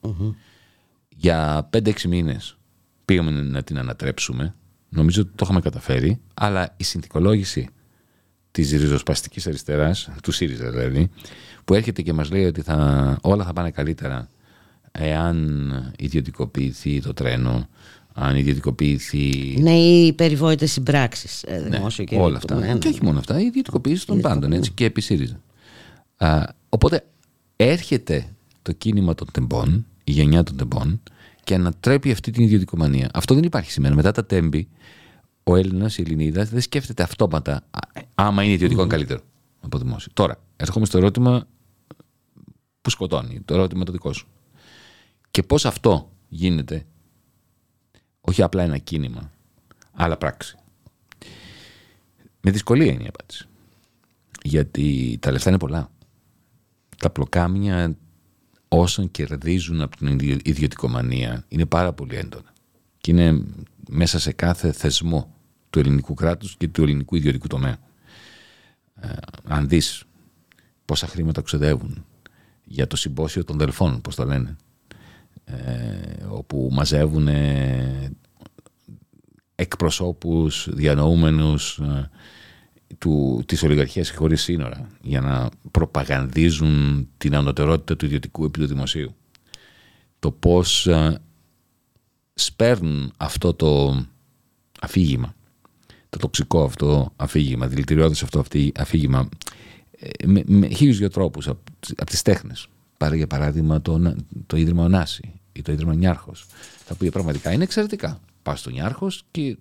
[1.08, 2.56] Για 5-6 μήνες
[3.04, 4.54] πήγαμε να την ανατρέψουμε.
[4.88, 7.68] Νομίζω ότι το είχαμε καταφέρει, αλλά η συνθηκολόγηση
[8.50, 11.10] της ριζοσπαστικής αριστεράς, του ΣΥΡΙΖΑ δηλαδή,
[11.64, 14.28] που έρχεται και μας λέει ότι θα, όλα θα πάνε καλύτερα
[14.92, 17.68] εάν ιδιωτικοποιηθεί το τρένο,
[18.12, 19.56] αν ιδιωτικοποιηθεί.
[19.60, 21.42] Ναι, οι περιβόητες συμπράξεις.
[21.42, 22.54] Ε, ναι, και όλα αυτά.
[22.54, 25.40] Ναι, και όχι μόνο αυτά, η ιδιωτικοποίηση των πάντων έτσι, και επί ΣΥΡΙΖΑ.
[26.16, 27.04] Α, οπότε
[27.56, 28.26] έρχεται
[28.62, 31.00] το κίνημα των τεμπών, η γενιά των τεμπών,
[31.44, 33.10] και ανατρέπει αυτή την ιδιωτικομανία.
[33.14, 33.94] Αυτό δεν υπάρχει σήμερα.
[33.94, 34.68] Μετά τα τέμπη,
[35.42, 37.66] ο Έλληνας, η Ελληνίδα δεν σκέφτεται αυτόματα
[38.14, 39.20] άμα είναι ιδιωτικό καλύτερο
[39.60, 40.12] από δημόσιο.
[40.14, 41.46] Τώρα, έρχομαι στο ερώτημα
[42.82, 44.28] που σκοτώνει, το ερώτημα το δικό σου.
[45.30, 46.86] Και πώς αυτό γίνεται,
[48.20, 49.30] όχι απλά ένα κίνημα,
[49.92, 50.56] αλλά πράξη.
[52.40, 53.46] Με δυσκολία είναι η απάντηση.
[54.42, 55.90] Γιατί τα λεφτά είναι πολλά.
[56.98, 57.96] Τα πλοκάμια
[58.78, 62.52] όσων κερδίζουν από την ιδιωτικομανία είναι πάρα πολύ έντονα.
[62.98, 63.44] Και είναι
[63.88, 65.34] μέσα σε κάθε θεσμό
[65.70, 67.78] του ελληνικού κράτους και του ελληνικού ιδιωτικού τομέα.
[69.00, 69.08] Ε,
[69.44, 70.04] αν δεις
[70.84, 72.04] πόσα χρήματα ξεδεύουν
[72.64, 74.56] για το συμπόσιο των Δελφών, πώς το λένε,
[75.44, 77.28] ε, όπου μαζεύουν
[79.54, 82.10] εκπροσώπους, διανοούμενους ε,
[82.98, 89.14] του, της ολιγαρχίας χωρίς σύνορα για να προπαγανδίζουν την ανωτερότητα του ιδιωτικού επί του δημοσίου.
[90.18, 91.20] Το πώς α,
[92.34, 94.02] σπέρνουν αυτό το
[94.80, 95.34] αφήγημα,
[96.10, 99.28] το τοξικό αυτό αφήγημα, δηλητηριώδες αυτό αφήγημα
[99.98, 101.62] ε, με, με χίλιους δυο τρόπους από,
[101.96, 102.66] από τις τέχνες.
[102.96, 104.16] Πάρε για παράδειγμα το,
[104.46, 106.46] το Ίδρυμα Ωνάση ή το Ίδρυμα Νιάρχος,
[106.86, 108.20] τα οποία πραγματικά είναι εξαιρετικά.
[108.42, 109.56] Πας στο Νιάρχος και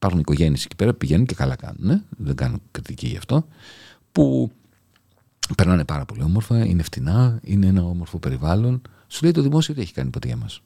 [0.00, 3.46] υπάρχουν οικογένειες εκεί πέρα, πηγαίνουν και καλά κάνουν, ε; δεν κάνουν κριτική γι' αυτό,
[4.12, 4.50] που
[5.56, 8.82] περνάνε πάρα πολύ όμορφα, είναι φτηνά, είναι ένα όμορφο περιβάλλον.
[9.08, 10.62] Σου λέει το δημόσιο τι έχει κάνει ποτέ για μας.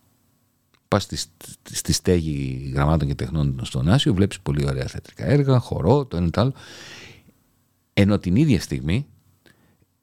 [0.89, 1.16] Πας στη,
[1.62, 6.30] στη στέγη γραμμάτων και τεχνών στον Άσιο, βλέπεις πολύ ωραία θεατρικά έργα, χορό, το ένα
[6.30, 6.53] το άλλο.
[7.93, 9.07] Ενώ την ίδια στιγμή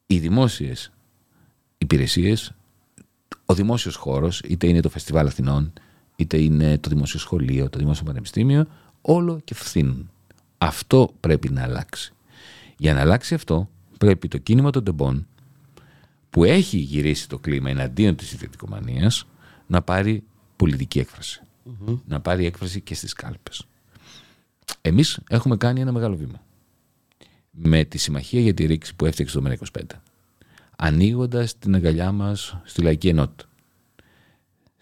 [0.07, 0.91] οι δημόσιες
[1.77, 2.53] υπηρεσίες,
[3.45, 5.73] ο δημόσιος χώρος, είτε είναι το Φεστιβάλ Αθηνών,
[6.15, 8.67] είτε είναι το δημόσιο σχολείο, το δημόσιο πανεπιστήμιο,
[9.01, 10.11] όλο και φθήνουν.
[10.57, 12.13] Αυτό πρέπει να αλλάξει.
[12.77, 15.27] Για να αλλάξει αυτό πρέπει το κίνημα των τεμπών
[16.29, 19.27] που έχει γυρίσει το κλίμα εναντίον της ιδιωτικομανίας
[19.67, 20.23] να πάρει
[20.55, 21.05] πολιτική
[22.05, 23.67] Να πάρει έκφραση και στις κάλπες.
[24.81, 26.43] Εμείς έχουμε κάνει ένα μεγάλο βήμα.
[27.51, 29.81] Με τη συμμαχία για τη ρήξη που έφτιαξε το ΜΕΡΑ 25.
[30.77, 33.49] ανοίγοντας την αγκαλιά μας στη λαϊκή ενότητα.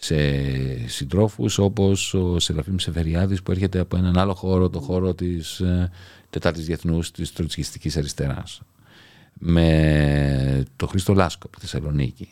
[0.02, 5.60] Σε συντρόφους όπως ο Σεραφείμ Σεφεριάδης που έρχεται από έναν άλλο χώρο, το χώρο της
[5.60, 5.92] ε,
[6.30, 8.62] Τετάρτης Διεθνούς της Τροτσικιστικής Αριστεράς.
[9.34, 12.30] Με το Χρήστο Λάσκο από τη Θεσσαλονίκη,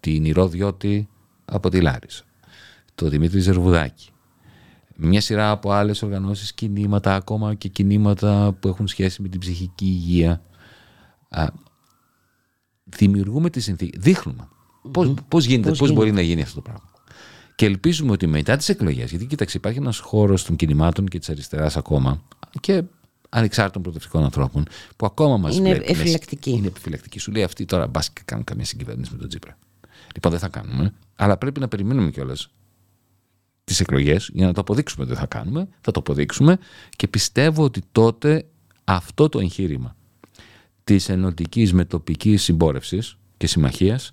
[0.00, 1.08] την Ηρώδιώτη
[1.44, 2.24] από τη Λάρισα,
[2.94, 4.08] το Δημήτρη Ζερβουδάκη,
[4.96, 9.84] μια σειρά από άλλες οργανώσεις, κινήματα, ακόμα και κινήματα που έχουν σχέση με την ψυχική
[9.84, 10.42] υγεία.
[11.28, 11.46] Α,
[12.84, 14.48] δημιουργούμε τη συνθήκη, δείχνουμε
[14.90, 16.88] πώς, πώς γίνεται, πώς, μπορεί να γίνει αυτό το πράγμα.
[17.58, 21.28] Και ελπίζουμε ότι μετά τις εκλογές, γιατί κοίταξε υπάρχει ένας χώρος των κινημάτων και της
[21.28, 22.22] αριστεράς ακόμα
[22.60, 22.82] και
[23.28, 24.64] ανεξάρτητων προοδευτικών ανθρώπων
[24.96, 25.88] που ακόμα μας είναι βλέπουν.
[25.88, 26.50] επιφυλακτική.
[26.50, 27.18] Είναι επιφυλακτική.
[27.18, 29.58] Σου λέει αυτή τώρα μπας και κάνουν καμία συγκυβέρνηση με τον Τζίπρα.
[30.14, 32.50] Λοιπόν δεν θα κάνουμε, αλλά πρέπει να περιμένουμε κιόλας
[33.64, 35.68] τις εκλογές για να το αποδείξουμε ότι δεν θα κάνουμε.
[35.80, 36.58] Θα το αποδείξουμε
[36.96, 38.46] και πιστεύω ότι τότε
[38.84, 39.96] αυτό το εγχείρημα
[40.84, 44.12] της ενωτικής με τοπικής συμπόρευσης και συμμαχίας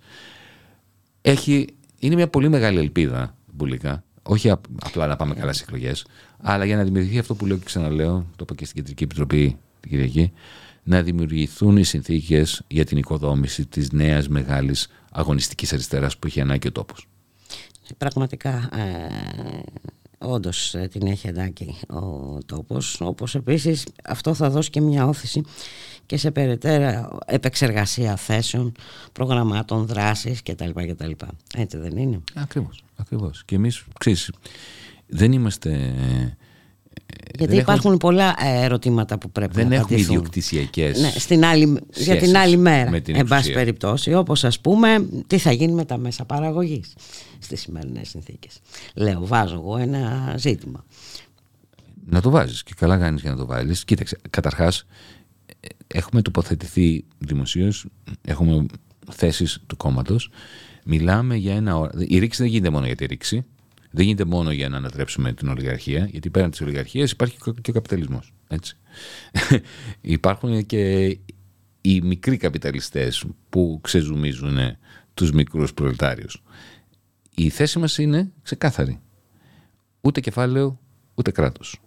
[1.21, 1.67] έχει,
[2.05, 4.03] είναι μια πολύ μεγάλη ελπίδα μπουλικά.
[4.23, 6.05] Όχι απλά να πάμε καλά στις εκλογές,
[6.37, 9.57] αλλά για να δημιουργηθεί αυτό που λέω και ξαναλέω, το είπα και στην Κεντρική Επιτροπή
[9.79, 10.31] την Κυριακή,
[10.83, 16.67] να δημιουργηθούν οι συνθήκες για την οικοδόμηση της νέας μεγάλης αγωνιστικής αριστεράς που έχει ανάγκη
[16.67, 17.07] ο τόπος.
[17.97, 19.07] Πραγματικά ε,
[20.25, 25.41] όντως ε, την έχει ανάγκη ο τόπος όπως επίσης αυτό θα δώσει και μια όθηση
[26.05, 28.71] και σε περαιτέρω επεξεργασία θέσεων,
[29.11, 30.69] προγραμμάτων, δράσης κτλ.
[30.69, 31.11] κτλ.
[31.55, 33.43] Έτσι δεν είναι; Ακριβώς, ακριβώς.
[33.45, 34.31] Και εμείς, ξέρεις,
[35.07, 35.93] δεν είμαστε
[37.37, 39.97] γιατί υπάρχουν πολλά ε, ερωτήματα που πρέπει δεν να απαντηθούν.
[39.97, 41.01] Δεν έχουμε ιδιοκτησιακές.
[41.01, 43.01] Ναι, στην άλλη, για την άλλη μέρα.
[43.05, 46.93] εν πάση περιπτώσει, όπως ας πούμε, τι θα γίνει με τα μέσα παραγωγής
[47.45, 48.59] στις σημερινές συνθήκες.
[48.95, 50.85] Λέω, βάζω εγώ ένα ζήτημα.
[52.05, 53.85] Να το βάζεις και καλά κάνεις για να το βάλεις.
[53.85, 54.85] Κοίταξε, καταρχάς,
[55.87, 57.85] έχουμε τοποθετηθεί δημοσίως,
[58.21, 58.65] έχουμε
[59.11, 60.29] θέσεις του κόμματος.
[60.85, 61.91] Μιλάμε για ένα.
[61.97, 63.45] Η ρήξη δεν γίνεται μόνο για τη ρήξη
[63.95, 67.73] δεν γίνεται μόνο για να ανατρέψουμε την ολιγαρχία, γιατί πέραν της ολιγαρχίας υπάρχει και ο
[67.73, 68.33] καπιταλισμός.
[70.01, 71.05] Υπάρχουν και
[71.81, 74.57] οι μικροί καπιταλιστές που ξεζουμίζουν
[75.13, 76.43] τους μικρούς προλετάριους.
[77.35, 78.99] Η θέση μας είναι ξεκάθαρη.
[80.01, 80.79] Ούτε κεφάλαιο,
[81.15, 81.81] ούτε κράτος.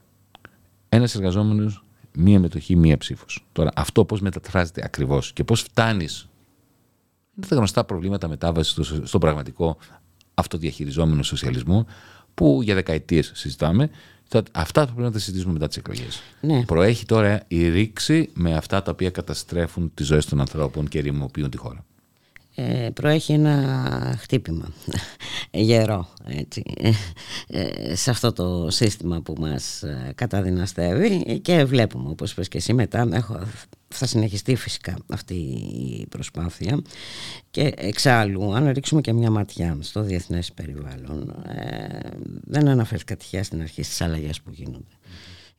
[0.88, 3.46] Ένας εργαζόμενος, μία μετοχή, μία ψήφος.
[3.52, 6.28] Τώρα αυτό πώς μεταφράζεται ακριβώς και πώς φτάνεις
[7.38, 9.76] είναι τα γνωστά προβλήματα μετάβασης στο, στο πραγματικό
[10.34, 11.86] αυτοδιαχειριζόμενο σοσιαλισμό
[12.34, 13.90] που για δεκαετίες συζητάμε.
[14.52, 16.20] Αυτά θα πρέπει να τα συζητήσουμε μετά τις εκλογές.
[16.40, 16.64] Ναι.
[16.64, 21.50] Προέχει τώρα η ρήξη με αυτά τα οποία καταστρέφουν τις ζωές των ανθρώπων και ρημοποιούν
[21.50, 21.84] τη χώρα.
[22.60, 24.72] Ε, προέχει ένα χτύπημα.
[25.50, 26.62] Γερό έτσι,
[27.48, 32.72] ε, σε αυτό το σύστημα που μας ε, καταδυναστεύει και βλέπουμε όπως πες και εσύ
[32.72, 33.40] μετά έχω,
[33.88, 36.82] θα συνεχιστεί φυσικά αυτή η προσπάθεια.
[37.50, 41.98] Και εξάλλου αν ρίξουμε και μια ματιά στο διεθνές περιβάλλον ε,
[42.44, 44.97] δεν αναφέρθηκα τυχαία στην αρχή στις αλλαγές που γίνονται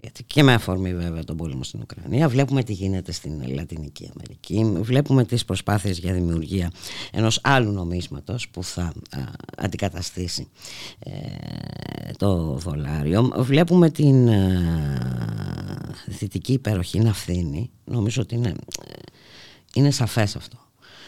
[0.01, 4.81] γιατί και με αφορμή βέβαια τον πόλεμο στην Ουκρανία βλέπουμε τι γίνεται στην Λατινική Αμερική.
[4.81, 6.71] Βλέπουμε τις προσπάθειες για δημιουργία
[7.11, 8.93] ενός άλλου νομίσματος που θα
[9.57, 10.47] αντικαταστήσει
[10.99, 11.11] ε,
[12.17, 13.31] το δολάριο.
[13.37, 14.29] Βλέπουμε την
[16.05, 18.53] δυτική υπεροχή να φθήνει νομίζω ότι είναι,
[19.73, 20.57] είναι σαφές αυτό.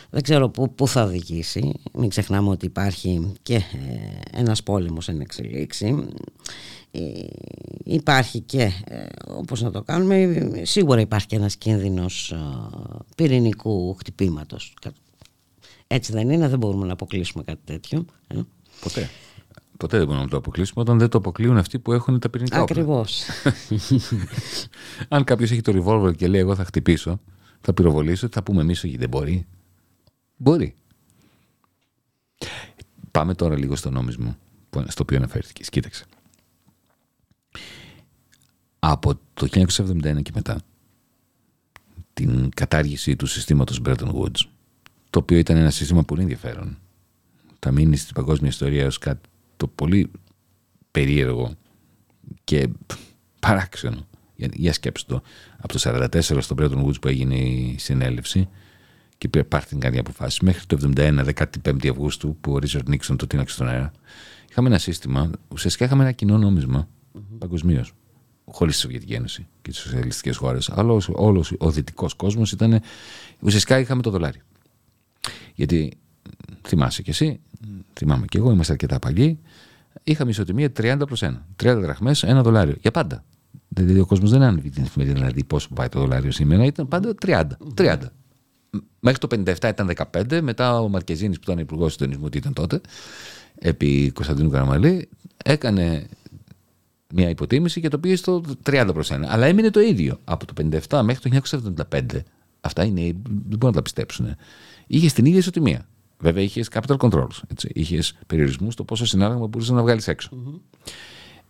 [0.10, 1.74] Δεν ξέρω πού, πού θα οδηγήσει.
[1.94, 3.62] Μην ξεχνάμε ότι υπάρχει και ε,
[4.32, 5.86] ένας πόλεμος εν εξελίξη.
[5.88, 6.04] ε,
[7.84, 12.36] υπάρχει και ε, όπως να το κάνουμε σίγουρα υπάρχει και ένας κίνδυνος
[13.16, 14.74] πυρηνικού χτυπήματος
[15.88, 18.06] έτσι δεν είναι δεν μπορούμε να αποκλείσουμε κάτι τέτοιο
[18.82, 19.10] ποτέ
[19.82, 22.62] Ποτέ δεν μπορούμε να το αποκλείσουμε όταν δεν το αποκλείουν αυτοί που έχουν τα πυρηνικά
[22.62, 22.76] όπλα.
[22.82, 23.24] Ακριβώς.
[25.08, 27.20] Αν κάποιος έχει το revolver και λέει: Εγώ θα χτυπήσω,
[27.62, 29.46] θα πυροβολήσω, θα πούμε εμείς ότι δεν μπορεί.
[30.38, 30.76] Μπορεί.
[33.12, 34.38] Πάμε τώρα λίγο στο νόμισμα
[34.88, 35.70] στο οποίο αναφέρθηκες.
[35.70, 36.06] Κοίταξε.
[38.84, 40.62] Από το 1971 και μετά
[42.14, 44.42] την κατάργηση του συστήματος Bretton Woods
[45.10, 46.78] το οποίο ήταν ένα σύστημα πολύ ενδιαφέρον
[47.60, 50.12] θα μείνει στην παγκόσμια ιστορία ως κάτι το πολύ
[50.92, 51.54] περίεργο
[52.44, 52.70] και
[53.40, 55.22] παράξενο για, για σκέψτε το
[55.58, 58.50] από το 1944 στο Bretton Woods που έγινε η συνέλευση
[59.18, 61.26] και πάρθηκαν κάτι αποφάσει μέχρι το 71,
[61.64, 63.92] 15 Αυγούστου, που ο Ρίτσαρντ Νίξον το τίναξε στον αέρα.
[64.50, 67.38] Είχαμε ένα σύστημα, ουσιαστικά είχαμε ένα κοινό νόμισμα mm-hmm.
[67.38, 67.94] παγκοσμίως.
[68.52, 70.70] Χωρίς τη Σοβιετική Ένωση και τις σοσιαλιστικές χώρες.
[70.70, 72.82] Αλλά όλος ο δυτικός κόσμος ήταν.
[73.40, 74.42] Ουσιαστικά είχαμε το δολάριο.
[75.56, 75.94] Γιατί
[76.68, 77.40] θυμάσαι κι εσύ,
[77.94, 79.40] θυμάμαι κι εγώ, είμαστε αρκετά παλιοί.
[80.04, 81.46] Είχαμε ισοτιμία 30 προς 1.
[81.64, 82.76] 30 δραχμές, ένα δολάριο.
[82.82, 83.24] Για πάντα.
[83.68, 86.66] Δηλαδή ο κόσμος δεν άνοιγε την εφημερίδα να δει πόσο πάει το δολάριο σήμερα.
[86.66, 87.44] Ήταν πάντα 30.
[87.76, 87.98] 30
[89.00, 92.82] Μέχρι το 57 ήταν 15, μετά ο Μαρκεζίνης που ήταν υπουργός συντονισμού, τι ήταν τότε,
[93.56, 95.10] επί Κωνσταντίνου Καραμαλή,
[95.44, 96.08] έκανε
[97.14, 99.16] μια υποτίμηση και το πήγε στο 30 προς 1.
[99.28, 100.54] Αλλά έμεινε το ίδιο από το
[100.90, 101.42] 57 μέχρι το
[101.92, 102.02] 1975.
[102.62, 104.36] Αυτά είναι, δεν μπορούν να τα πιστέψουν.
[104.88, 105.88] Είχε την ίδια ισοτιμία.
[106.20, 107.40] Βέβαια είχες capital controls.
[107.68, 110.08] Είχες περιορισμούς στο πόσο συνάλλαγμα μπορούσες να βγάλεις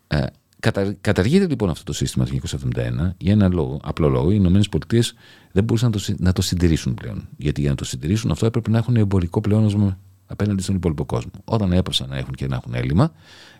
[0.07, 0.25] Ε,
[0.59, 2.37] κατα, καταργείται λοιπόν αυτό το σύστημα το
[2.75, 4.31] 1971 για ένα λόγο, απλό λόγο.
[4.31, 5.13] Οι Ηνωμένες Πολιτείες
[5.51, 7.27] δεν μπορούσαν να το, να το συντηρήσουν πλέον.
[7.37, 11.31] Γιατί για να το συντηρήσουν αυτό έπρεπε να έχουν εμπορικό πλεόνασμα απέναντι στον υπόλοιπο κόσμο.
[11.45, 13.11] Όταν έπρεπε να έχουν και να έχουν έλλειμμα,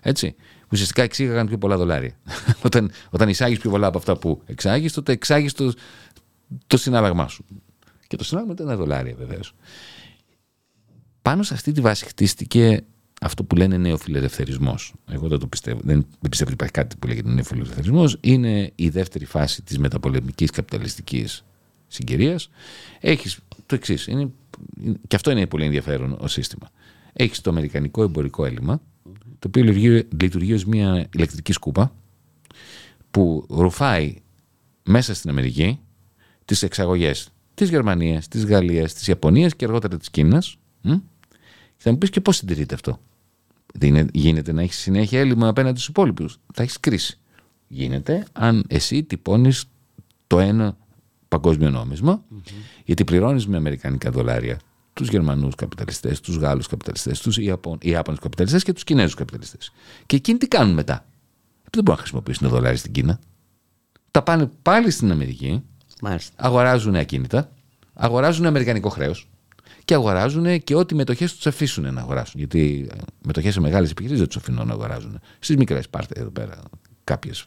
[0.01, 0.35] έτσι,
[0.71, 2.17] ουσιαστικά εξήγαγαν πιο πολλά δολάρια.
[2.65, 5.73] όταν όταν εισάγεις πιο πολλά από αυτά που εξάγεις, τότε εξάγεις το,
[6.67, 7.45] το συνάλλαγμά σου.
[8.07, 9.53] Και το συνάλλαγμα ήταν ένα δολάρια βεβαίως.
[11.21, 12.83] Πάνω σε αυτή τη βάση χτίστηκε
[13.21, 14.93] αυτό που λένε νεοφιλελευθερισμός.
[15.11, 15.79] Εγώ δεν το πιστεύω.
[15.83, 18.17] Δεν, δεν πιστεύω ότι υπάρχει κάτι που λέγεται νεοφιλελευθερισμός.
[18.21, 21.45] Είναι η δεύτερη φάση της μεταπολεμικής καπιταλιστικής
[21.87, 22.49] συγκυρίας.
[22.99, 24.09] Έχεις το εξής.
[25.07, 26.69] Και αυτό είναι πολύ ενδιαφέρον ως σύστημα.
[27.13, 28.81] Έχεις το αμερικανικό εμπορικό έλλειμμα,
[29.41, 31.95] το οποίο λειτουργεί, λειτουργεί ως μια ηλεκτρική σκούπα
[33.11, 34.15] που ρουφάει
[34.83, 35.79] μέσα στην Αμερική
[36.45, 40.57] τις εξαγωγές της Γερμανίας, της Γαλλίας, της Ιαπωνίας και αργότερα της Κίνας.
[41.77, 42.99] Θα μου πεις και πώς συντηρείται αυτό.
[43.73, 46.39] Δεν γίνεται να έχεις συνέχεια έλλειμμα απέναντι στους υπόλοιπους.
[46.53, 47.19] Θα έχεις κρίση.
[47.67, 49.65] Γίνεται αν εσύ τυπώνεις
[50.27, 50.77] το ένα
[51.27, 52.51] παγκόσμιο νόμισμα, mm-hmm.
[52.85, 54.59] γιατί πληρώνεις με αμερικανικά δολάρια
[54.93, 59.71] τους Γερμανούς καπιταλιστές, τους Γάλλους καπιταλιστές, τους Ιάπωνου καπιταλιστές και τους Κινέζους καπιταλιστές.
[60.05, 61.05] Και εκείνοι τι κάνουν μετά;
[61.61, 63.19] Δεν μπορούν να χρησιμοποιήσουν το δολάρι στην Κίνα.
[64.11, 65.63] Τα πάνε πάλι στην Αμερική,
[66.01, 66.33] Μάλιστα.
[66.35, 67.51] αγοράζουν ακίνητα,
[67.93, 69.27] αγοράζουν αμερικανικό χρέος
[69.85, 72.39] και αγοράζουν και ό,τι μετοχές τους αφήσουν να αγοράσουν.
[72.39, 75.19] Γιατί ε, μετοχές σε μεγάλες επιχειρήσεις δεν τους αφήνουν να αγοράζουν.
[75.39, 76.61] Στις μικρές πάρτε εδώ πέρα
[77.03, 77.45] κάποιες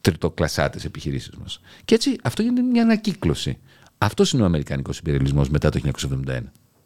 [0.00, 1.60] τριτοκλασάτε επιχειρήσεις μας.
[1.84, 3.58] Και έτσι αυτό γίνεται μια ανακύκλωση.
[4.02, 5.80] Αυτός είναι ο Αμερικανικός υπερελισμό μετά το
[6.26, 6.40] 1971.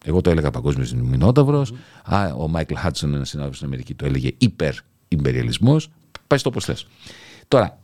[0.04, 1.72] Εγώ το έλεγα παγκόσμιος μηνόταυρος.
[2.10, 2.32] Mm.
[2.38, 5.90] Ο Μάικλ Χάτσον, ένας συνάδελφος στην Αμερική, το έλεγε υπερ-υπεριαλισμός.
[6.26, 6.86] Πάει στο όπως θες.
[7.48, 7.78] Τώρα,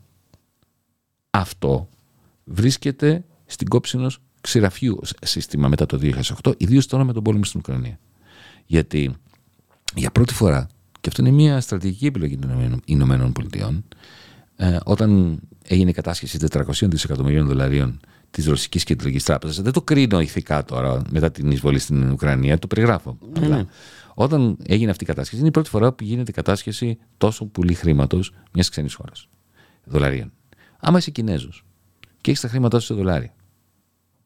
[1.31, 1.89] αυτό
[2.45, 5.99] βρίσκεται στην κόψη ενός ξηραφιού σύστημα μετά το
[6.43, 7.99] 2008, ιδίως τώρα με τον πόλεμο στην Ουκρανία.
[8.66, 9.14] Γιατί
[9.95, 10.66] για πρώτη φορά,
[11.01, 13.85] και αυτό είναι μια στρατηγική επιλογή των Ηνωμένων Πολιτειών,
[14.57, 18.01] ε, όταν έγινε η κατάσχεση 400 δισεκατομμυρίων δολαρίων
[18.31, 19.62] της Ρωσικής Κεντρικής Τράπεζας.
[19.62, 23.18] Δεν το κρίνω ηθικά τώρα μετά την εισβολή στην Ουκρανία, το περιγράφω.
[23.41, 23.64] Ναι, ναι.
[24.14, 28.35] Όταν έγινε αυτή η κατάσχεση, είναι η πρώτη φορά που γίνεται κατάσχεση τόσο πολύ χρήματος
[28.53, 29.28] μιας ξένης χώρας.
[29.85, 30.33] Δολαρίων.
[30.81, 31.64] Άμα είσαι Κινέζος
[32.20, 33.35] και έχεις τα χρήματά σου σε δολάρια,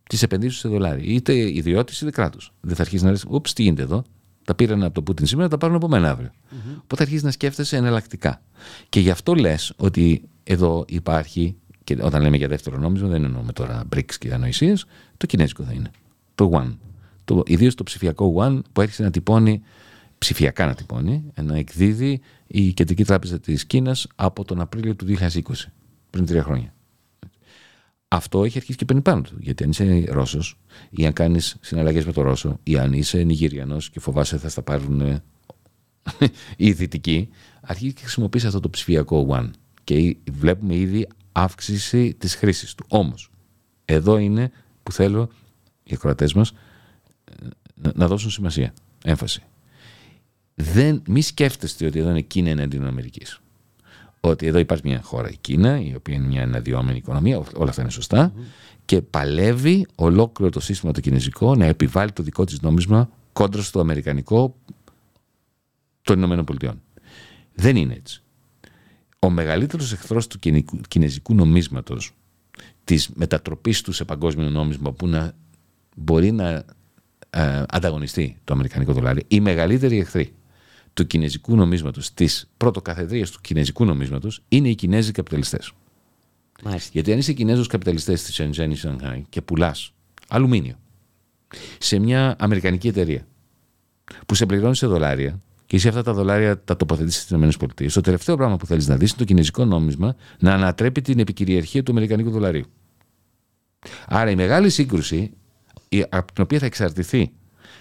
[0.08, 3.62] τις επενδύσεις σε δολάρια, είτε ιδιώτης είτε κράτος, δεν θα αρχίσεις να λες: Ούψ, τι
[3.62, 4.04] γίνεται εδώ.
[4.44, 6.30] Τα πήραν από το Πούτιν σήμερα, τα πάρουν από μένα αύριο.
[6.32, 6.78] Mm-hmm.
[6.82, 8.42] Οπότε αρχίζεις να σκέφτεσαι εναλλακτικά.
[8.88, 13.52] Και γι' αυτό λες ότι εδώ υπάρχει, και όταν λέμε για δεύτερο νόμισμα, δεν εννοούμε
[13.52, 15.90] τώρα BRICS και ανοησίες, το κινέζικο θα είναι.
[16.34, 16.76] Το One.
[17.24, 19.62] Το, Ιδίως το ψηφιακό One που έρχεται να τυπώνει,
[20.18, 25.40] ψηφιακά να τυπώνει, να εκδίδει η Κεντρική Τράπεζα της Κίνας από τον Απρίλιο του 2020,
[26.10, 26.74] πριν τρία χρόνια.
[28.08, 29.36] Αυτό έχει αρχίσει και παίρνει πάνω του.
[29.38, 30.58] Γιατί αν είσαι Ρώσος
[30.90, 34.62] ή αν κάνεις συναλλαγές με τον Ρώσο ή αν είσαι Νιγηριανός και φοβάσαι θα στα
[34.62, 35.22] πάρουν ε,
[36.56, 37.28] οι Δυτικοί,
[37.60, 39.50] αρχίζει και χρησιμοποιείς αυτό το ψηφιακό One
[39.84, 42.84] και βλέπουμε ήδη αύξηση της χρήσης του.
[42.88, 43.30] Όμως,
[43.84, 45.28] εδώ είναι που θέλω
[45.84, 46.52] οι ακροατές μας
[47.24, 48.74] ε, να δώσουν σημασία,
[49.04, 49.42] έμφαση.
[50.54, 53.40] Δεν, μη σκέφτεστε ότι εδώ είναι Κίνα εναντίον Αμερικής.
[54.20, 57.82] Ότι εδώ υπάρχει μια χώρα, η Κίνα, η οποία είναι μια αναδυόμενη οικονομία, όλα αυτά
[57.82, 58.32] είναι
[58.84, 63.80] και παλεύει ολόκληρο το σύστημα το κινέζικο να επιβάλλει το δικό της νόμισμα κόντρα στο
[63.80, 64.56] αμερικανικό
[66.02, 66.82] των Ηνωμένων Πολιτειών.
[67.54, 68.23] Δεν είναι έτσι
[69.24, 70.38] ο μεγαλύτερος εχθρός του
[70.88, 72.12] κινέζικου νομίσματος
[72.84, 75.32] της μετατροπής του σε παγκόσμιο νόμισμα που να
[75.96, 76.64] μπορεί να
[77.30, 80.34] ε, ανταγωνιστεί το αμερικανικό δολάριο η μεγαλύτερη εχθρή
[80.92, 85.72] του κινέζικου νομίσματος της πρωτοκαθεδρίας του κινέζικου νομίσματος είναι οι κινέζοι καπιταλιστές.
[86.92, 89.92] Γιατί αν είσαι κινέζος καπιταλιστές στη Shenzhen ή Shanghai και πουλάς
[90.28, 90.78] αλουμίνιο
[91.78, 93.26] σε μια αμερικανική εταιρεία
[94.26, 98.00] που σε πληρώνει σε δολάρια και εσύ αυτά τα δολάρια τα τοποθετήσεις στις ΗΠΑ, το
[98.00, 101.90] τελευταίο πράγμα που θέλεις να δεις είναι το κινέζικο νόμισμα να ανατρέπει την επικυριαρχία του
[101.90, 102.64] Αμερικανικού δολαρίου.
[104.06, 105.30] Άρα η μεγάλη σύγκρουση,
[106.08, 107.32] από την οποία θα εξαρτηθεί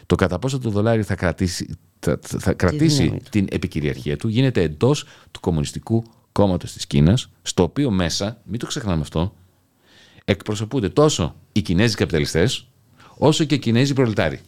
[0.06, 5.06] το κατά πόσο το δολάριο θα κρατήσει, θα, θα κρατήσει την επικυριαρχία του, γίνεται εντός
[5.32, 9.34] του Κομμουνιστικού Κόμματος της Κίνας, στο οποίο μέσα, μην το ξεχνάμε αυτό,
[10.26, 12.68] εκπροσωπούνται τόσο οι Κινέζοι καπιταλιστές,
[13.18, 14.40] όσο και οι Κινέζοι προλετάροι.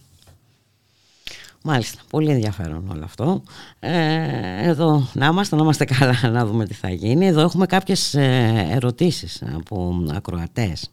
[1.68, 3.44] Μάλιστα, πολύ ενδιαφέρον όλο αυτό.
[3.80, 7.28] Ε, εδώ να είμαστε, να είμαστε καλά, να δούμε τι θα γίνει.
[7.28, 10.92] Εδώ έχουμε κάποιες ε, ερωτήσεις από ακροατές.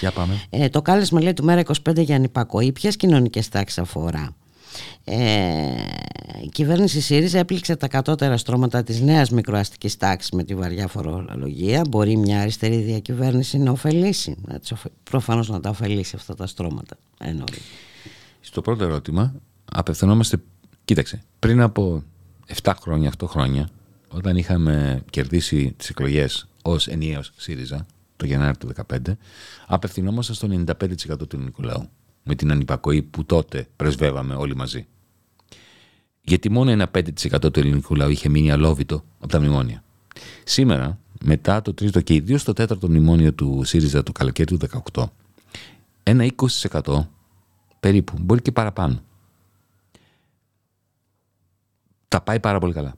[0.00, 0.46] Για πάμε.
[0.50, 2.72] Ε, το κάλεσμα λέει του Μέρα 25 για ανυπακοή.
[2.72, 4.34] Ποιες κοινωνικές τάξεις αφορά;
[5.04, 5.16] Ε,
[6.44, 11.82] η κυβέρνηση ΣΥΡΙΖΑ έπληξε τα κατώτερα στρώματα της νέας μικροαστικής τάξης με τη βαριά φορολογία.
[11.88, 14.60] Μπορεί μια αριστερή διακυβέρνηση να ωφελήσει, να
[15.02, 16.96] προφανώς να τα ωφελήσει αυτά τα στρώματα.
[17.18, 17.60] Εννοεί.
[18.40, 19.34] Στο πρώτο ερώτημα
[19.72, 20.42] απευθυνόμαστε,
[20.84, 22.02] κοίταξε, πριν από
[22.62, 23.68] 7 χρόνια, 8 χρόνια,
[24.08, 29.16] όταν είχαμε κερδίσει τις εκλογές ως ενιαίος ΣΥΡΙΖΑ, το Γενάρη του 2015,
[29.66, 31.88] απευθυνόμαστε στο 95% του ελληνικού λαού
[32.22, 34.86] με την ανυπακοή που τότε πρεσβεύαμε όλοι μαζί.
[36.20, 39.84] Γιατί μόνο ένα 5% του ελληνικού λαού είχε μείνει αλόβητο από τα μνημόνια.
[40.44, 45.04] Σήμερα, μετά το τρίτο και ιδίως το τέταρτο μνημόνιο του ΣΥΡΙΖΑ το καλοκαίρι του 2018,
[46.02, 46.26] ένα
[46.82, 47.06] 20%
[47.80, 49.02] περίπου, μπορεί και παραπάνω,
[52.10, 52.94] τα πάει πάρα πολύ καλά.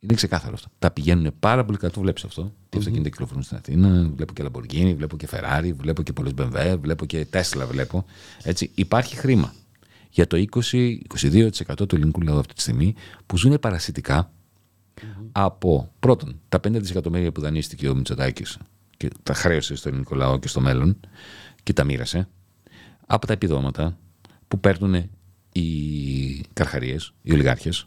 [0.00, 0.68] Είναι ξεκάθαρο αυτό.
[0.78, 1.92] Τα πηγαίνουν πάρα πολύ καλά.
[1.92, 2.52] Το βλέπεις αυτό.
[2.68, 4.10] Τι αυτοκίνητα κυκλοφορούν στην Αθήνα.
[4.14, 7.66] Βλέπω και Lamborghini, βλέπω και Ferrari, βλέπω και πολλές BMW, βλέπω και Tesla.
[7.70, 8.04] Βλέπω.
[8.42, 9.54] Έτσι, υπάρχει χρήμα
[10.10, 12.94] για το 20-22% του ελληνικού λαού αυτή τη στιγμή
[13.26, 14.32] που ζουν παρασιτικά
[15.32, 18.58] από πρώτον τα 5 δισεκατομμύρια που δανείστηκε ο Μητσοτάκης
[18.96, 21.00] και τα χρέωσε στο ελληνικό λαό και στο μέλλον
[21.62, 22.28] και τα μοίρασε
[23.06, 23.98] από τα επιδόματα
[24.48, 25.10] που παίρνουν
[25.52, 27.86] οι καρχαρίες, οι ολιγάρχες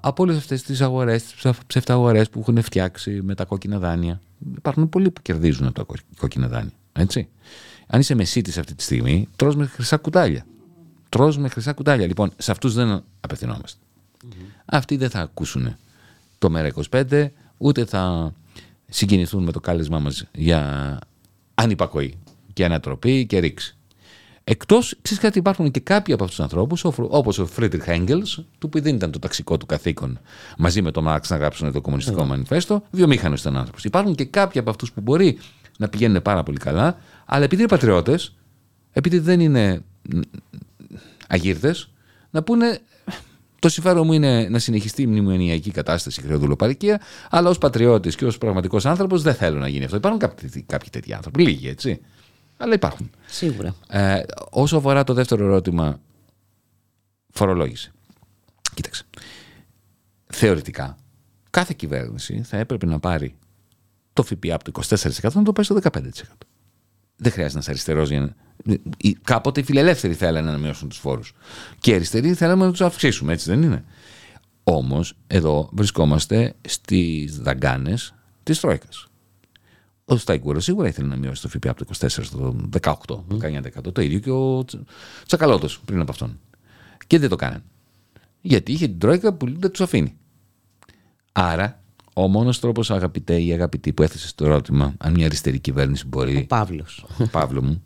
[0.00, 4.20] από όλες αυτές τις αγορές, τις ψευταγορές που έχουν φτιάξει με τα κόκκινα δάνεια.
[4.56, 6.72] Υπάρχουν πολλοί που κερδίζουν από τα κόκκινα δάνεια.
[6.92, 7.28] Έτσι.
[7.86, 10.46] Αν είσαι μεσίτης αυτή τη στιγμή, τρως με χρυσά κουτάλια.
[11.08, 12.06] Τρως με χρυσά κουτάλια.
[12.06, 13.78] Λοιπόν, σε αυτούς δεν απευθυνόμαστε.
[14.64, 15.76] Αυτοί δεν θα ακούσουν
[16.38, 18.32] το ΜΕΡΑ25, ούτε θα
[18.88, 20.98] συγκινηθούν με το κάλεσμά μας για
[21.54, 22.18] ανυπακοή
[22.52, 23.75] και ανατροπή και ρήξη.
[24.48, 28.22] Εκτός, ξέρεις κάτι, υπάρχουν και κάποιοι από αυτούς τους ανθρώπους, όπως ο Φρίντριχ Έγκελς,
[28.58, 30.18] του που δεν ήταν το ταξικό του καθήκον
[30.58, 32.26] μαζί με τον Μάρξ να γράψουν το Κομμουνιστικό yeah.
[32.26, 33.84] Μανιφέστο, βιομήχανος ήταν ο άνθρωπος.
[33.84, 35.38] Υπάρχουν και κάποιοι από αυτούς που μπορεί
[35.78, 38.36] να πηγαίνουν πάρα πολύ καλά, αλλά επειδή είναι πατριώτες,
[38.92, 39.82] επειδή δεν είναι
[41.28, 41.90] αγύρτες,
[42.30, 42.78] να πούνε
[43.58, 48.24] το συμφέρον μου είναι να συνεχιστεί η μνημονιακή κατάσταση και χρεοδουλοπαροικία, αλλά ως πατριώτης και
[48.24, 49.96] ως πραγματικός άνθρωπος δεν θέλω να γίνει αυτό.
[49.96, 52.00] Υπάρχουν κάποιοι, κάποιοι τέτοιοι άνθρωποι, λίγοι έτσι
[52.56, 53.10] αλλά υπάρχουν.
[53.26, 53.74] Σίγουρα.
[53.88, 56.00] Ε, όσο αφορά το δεύτερο ερώτημα,
[57.30, 57.90] φορολόγηση.
[58.74, 59.04] Κοίταξε.
[60.26, 60.96] Θεωρητικά,
[61.50, 63.36] κάθε κυβέρνηση θα έπρεπε να πάρει
[64.12, 66.00] το ΦΠΑ από το 24% να το πάει στο 15%.
[67.16, 68.34] Δεν χρειάζεται να είσαι αριστερός για να.
[69.22, 71.32] Κάποτε οι φιλελεύθεροι θέλανε να μειώσουν τους φόρους.
[71.78, 73.84] Και οι αριστεροί θέλαμε να τους αυξήσουμε, έτσι δεν είναι.
[74.64, 79.06] Όμως, εδώ βρισκόμαστε στις δαγκάνες της Τρόικας.
[80.08, 82.92] Ο Σταϊκούρα σίγουρα ήθελε να μειώσει το ΦΠΑ από το 24% στο 18%,
[83.40, 83.92] 19%.
[83.92, 84.64] Το ίδιο και ο
[85.26, 86.38] Τσακαλώτος πριν από αυτόν.
[87.06, 87.62] Και δεν το κάνανε.
[88.40, 90.16] Γιατί είχε την Τρόικα που δεν τους αφήνει.
[91.32, 91.82] Άρα,
[92.14, 96.36] ο μόνος τρόπος, αγαπητέ ή αγαπητή, που έθεσε το ερώτημα, αν μια αριστερή κυβέρνηση μπορεί.
[96.36, 97.06] Ο Παύλος.
[97.30, 97.82] Παύλο μου.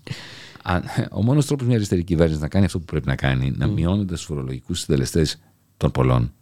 [0.62, 3.66] Αν, ο μόνος τρόπος μια αριστερή κυβέρνηση να κάνει αυτό που πρέπει να κάνει, να
[3.66, 5.40] μειώνοντας του φορολογικούς συντελεστές
[5.76, 6.32] των πολλών,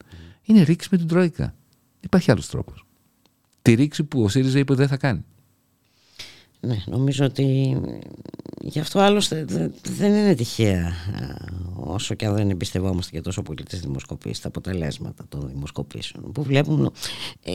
[0.42, 1.54] είναι ρίξη με την Τρόικα.
[2.00, 2.84] Υπάρχει άλλος τρόπος.
[3.62, 5.24] Τη ρήξη που ο ΣΥΡΙΖΑ είπε ότι δεν θα κάνει.
[6.60, 7.76] Ναι, νομίζω ότι
[8.60, 9.44] γι' αυτό άλλωστε
[9.96, 10.92] δεν είναι τυχαία
[11.80, 16.42] όσο και αν δεν εμπιστευόμαστε και τόσο πολύ τις δημοσκοπήσεις, τα αποτελέσματα των δημοσκοπήσεων που
[16.42, 16.92] βλέπουν
[17.42, 17.52] ε,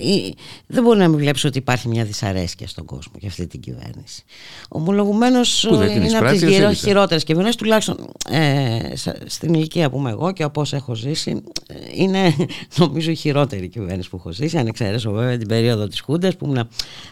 [0.68, 4.24] δεν μπορεί να μην βλέπεις ότι υπάρχει μια δυσαρέσκεια στον κόσμο για αυτή την κυβέρνηση.
[4.70, 7.98] Ομολογουμένως είναι από τις χειρότερες κυβερνήσεις τουλάχιστον
[8.30, 8.80] ε,
[9.26, 12.36] στην ηλικία που είμαι εγώ και από όσα έχω ζήσει ε, είναι
[12.78, 16.46] νομίζω η χειρότερη κυβέρνηση που έχω ζήσει αν εξαιρέσω βέβαια την περίοδο της Χούντας που
[16.46, 16.68] ήμουν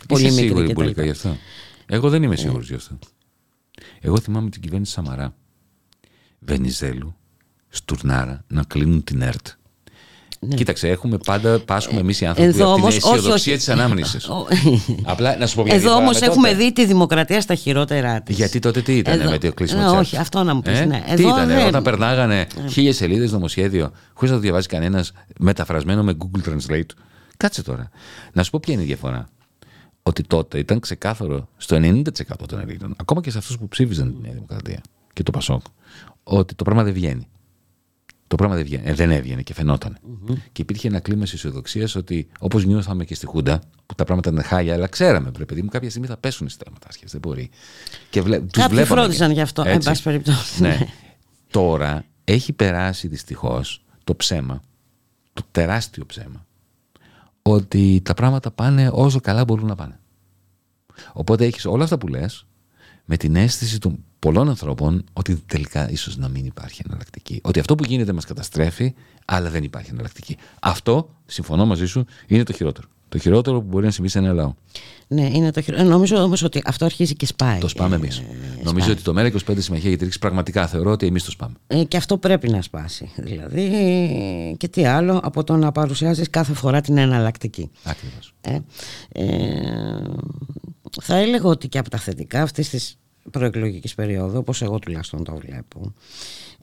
[0.07, 1.37] πολύ μικρή και αυτό;
[1.93, 2.99] Εγώ δεν είμαι σίγουρος γι' αυτό.
[3.99, 5.33] Εγώ θυμάμαι την κυβέρνηση Σαμαρά,
[6.39, 7.15] Βενιζέλου,
[7.69, 9.47] Στουρνάρα να κλείνουν την ΕΡΤ.
[10.39, 10.55] Ναι.
[10.55, 14.29] Κοίταξε, έχουμε πάντα, πάσχουμε εμείς οι άνθρωποι Εδώ από την αισιοδοξία της ανάμνησης.
[15.03, 18.35] Απλά να σου πω Εδώ όμως έχουμε δει τη δημοκρατία στα χειρότερά της.
[18.35, 20.79] Γιατί τότε τι ήταν με το κλείσιμο τη Όχι, αυτό να μου πεις.
[20.79, 21.03] Ε; Ναι.
[21.15, 21.67] Τι ήταν, δεν...
[21.67, 22.69] όταν περνάγανε ναι.
[22.69, 26.91] χίλιες σελίδες νομοσχέδιο, χωρίς να το διαβάζει κανένας, μεταφρασμένο με Google Translate.
[27.37, 27.89] Κάτσε τώρα.
[28.33, 29.27] Να σου πω ποια είναι η διαφορά
[30.03, 32.03] ότι τότε ήταν ξεκάθαρο στο 90%
[32.47, 34.81] των Ελλήνων, ακόμα και σε αυτούς που ψήφιζαν τη Νέα Δημοκρατία
[35.13, 35.61] και το Πασόκ,
[36.23, 37.27] ότι το πράγμα δεν βγαίνει.
[38.27, 39.97] Το πράγμα δεν, βγαίνει, ε, δεν έβγαινε και φαινοταν
[40.51, 44.41] Και υπήρχε ένα κλίμα αισιοδοξία ότι όπως νιώθαμε και στη Χούντα, που τα πράγματα είναι
[44.41, 47.05] χάλια, αλλά ξέραμε, πρέπει παιδί μου, κάποια στιγμή θα πέσουν οι στεγματάσχε.
[47.07, 47.49] Δεν μπορεί.
[48.09, 50.61] Και βλέ, τους Κάποιοι φρόντισαν γι' αυτό, εν πάση περιπτώσει.
[50.61, 50.87] Ναι.
[51.51, 54.61] Τώρα έχει περάσει δυστυχώς το ψέμα,
[55.33, 56.45] το τεράστιο ψέμα,
[57.41, 59.99] ότι τα πράγματα πάνε όσο καλά μπορούν να πάνε.
[61.13, 62.45] Οπότε έχεις όλα αυτά που λες
[63.05, 67.39] με την αίσθηση των πολλών ανθρώπων ότι τελικά ίσως να μην υπάρχει εναλλακτική.
[67.43, 68.93] Ότι αυτό που γίνεται μας καταστρέφει,
[69.25, 70.37] αλλά δεν υπάρχει εναλλακτική.
[70.61, 72.87] Αυτό, συμφωνώ μαζί σου, είναι το χειρότερο.
[73.11, 74.53] Το χειρότερο που μπορεί να συμβεί σε ένα λαό.
[75.07, 75.89] Ναι, είναι το χειρότερο.
[75.89, 77.59] Νομίζω όμως ότι αυτό αρχίζει και σπάει.
[77.59, 78.17] Το σπάμε εμείς.
[78.17, 78.23] Ε,
[78.63, 81.53] Νομίζω ότι το ΜΕΡΑ25 Συμμαχία για τη Ρήξη πραγματικά θεωρώ ότι εμείς το σπάμε.
[81.67, 83.11] Ε, και αυτό πρέπει να σπάσει.
[83.15, 87.71] Δηλαδή, και τι άλλο από το να παρουσιάζεις κάθε φορά την εναλλακτική.
[87.83, 88.33] Ακριβώς.
[88.41, 88.59] Ε,
[89.11, 90.01] ε,
[91.01, 92.97] θα έλεγα ότι και από τα θετικά αυτής της
[93.31, 95.93] προεκλογικής περίοδου, όπως εγώ τουλάχιστον το βλέπω,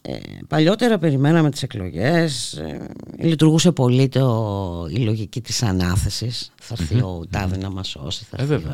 [0.03, 0.17] ε,
[0.49, 6.53] παλιότερα περιμέναμε τις εκλογές, ε, λειτουργούσε πολύ το, η λογική της ανάθεσης.
[6.61, 8.69] Θα έρθει ο Τάδε να μας σώσει, θα ε, έρθει.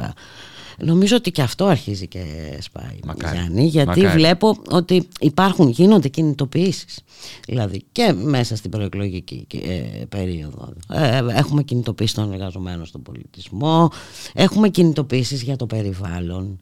[0.78, 2.24] Νομίζω ότι και αυτό αρχίζει και
[2.60, 3.36] σπάει Μακάρι.
[3.36, 7.00] Γιάννη, γιατί βλέπω ότι υπάρχουν, γίνονται κινητοποιήσεις.
[7.46, 10.72] Δηλαδή και μέσα στην προεκλογική ε, περίοδο.
[10.92, 13.90] Ε, έχουμε κινητοποιήσει των εργαζομένων στον πολιτισμό,
[14.32, 16.60] έχουμε κινητοποιήσεις για το περιβάλλον.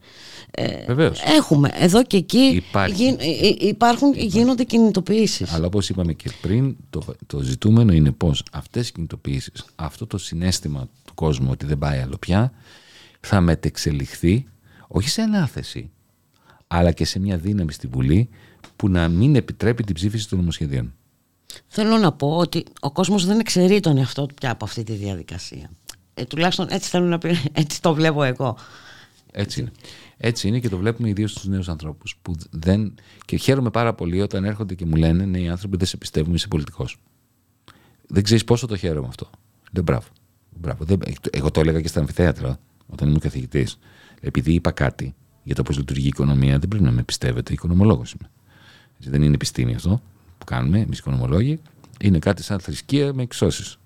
[0.55, 1.21] Ε, Βεβαίως.
[1.23, 1.71] Έχουμε.
[1.75, 3.17] Εδώ και εκεί Υπάρχει.
[3.61, 5.53] υπάρχουν, γίνονται κινητοποιήσεις.
[5.53, 10.19] Αλλά όπως είπαμε και πριν, το, το ζητούμενο είναι πως αυτές οι κινητοποιήσεις, αυτό το
[10.19, 12.53] συνέστημα του κόσμου ότι δεν πάει άλλο πια,
[13.21, 14.47] θα μετεξελιχθεί
[14.89, 15.91] όχι σε ανάθεση,
[16.67, 18.29] αλλά και σε μια δύναμη στη Βουλή
[18.77, 20.95] που να μην επιτρέπει την ψήφιση των νομοσχεδίων.
[21.67, 24.93] Θέλω να πω ότι ο κόσμος δεν εξαιρεί τον εαυτό του πια από αυτή τη
[24.93, 25.71] διαδικασία.
[26.15, 28.57] Ε, τουλάχιστον έτσι θέλω να πει, έτσι το βλέπω εγώ.
[29.33, 29.73] Έτσι είναι.
[30.25, 32.21] Έτσι είναι και το βλέπουμε ιδίως στους νέους ανθρώπους.
[32.51, 32.95] Δεν...
[33.25, 36.35] Και χαίρομαι πάρα πολύ όταν έρχονται και μου λένε Ναι, οι άνθρωποι δεν σε πιστεύουν,
[36.35, 36.97] είσαι πολιτικός.
[38.07, 39.31] Δεν ξέρεις πόσο το χαίρομαι αυτό.
[39.73, 40.07] Δεν μπράβο.
[40.61, 40.85] μπράβο.
[40.85, 41.01] Δεν...
[41.31, 43.79] Εγώ το έλεγα και στα αμφιθέατρα όταν ήμουν καθηγητής.
[44.21, 47.53] Επειδή είπα κάτι για το πώς λειτουργεί η οικονομία, δεν πρέπει να με πιστεύετε.
[47.53, 48.31] Οικονομολόγος είμαι.
[48.99, 50.03] δεν είναι επιστήμη αυτό
[50.39, 51.61] που κάνουμε εμείς οικονομολόγοι.
[52.01, 53.79] Είναι κάτι σαν θρησκεία με εξώσεις.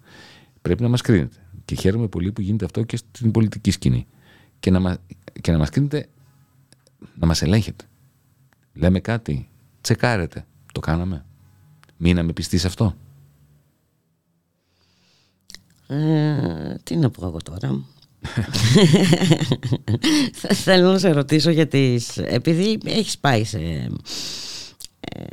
[0.63, 1.37] Πρέπει να μας κρίνετε.
[1.65, 4.07] Και χαίρομαι πολύ που γίνεται αυτό και στην πολιτική σκηνή.
[4.61, 4.97] Και να, μα,
[5.41, 6.09] και να μας κρίνετε,
[7.15, 7.85] να μας ελέγχετε.
[8.73, 9.49] Λέμε κάτι,
[9.81, 10.47] τσεκάρετε.
[10.73, 11.25] Το κάναμε.
[11.97, 12.97] Μείναμε πιστοί σε αυτό.
[15.87, 17.85] Ε, τι να πω εγώ τώρα.
[20.65, 23.59] Θέλω να σε ρωτήσω γιατί επειδή έχεις πάει σε...
[25.01, 25.25] Ε,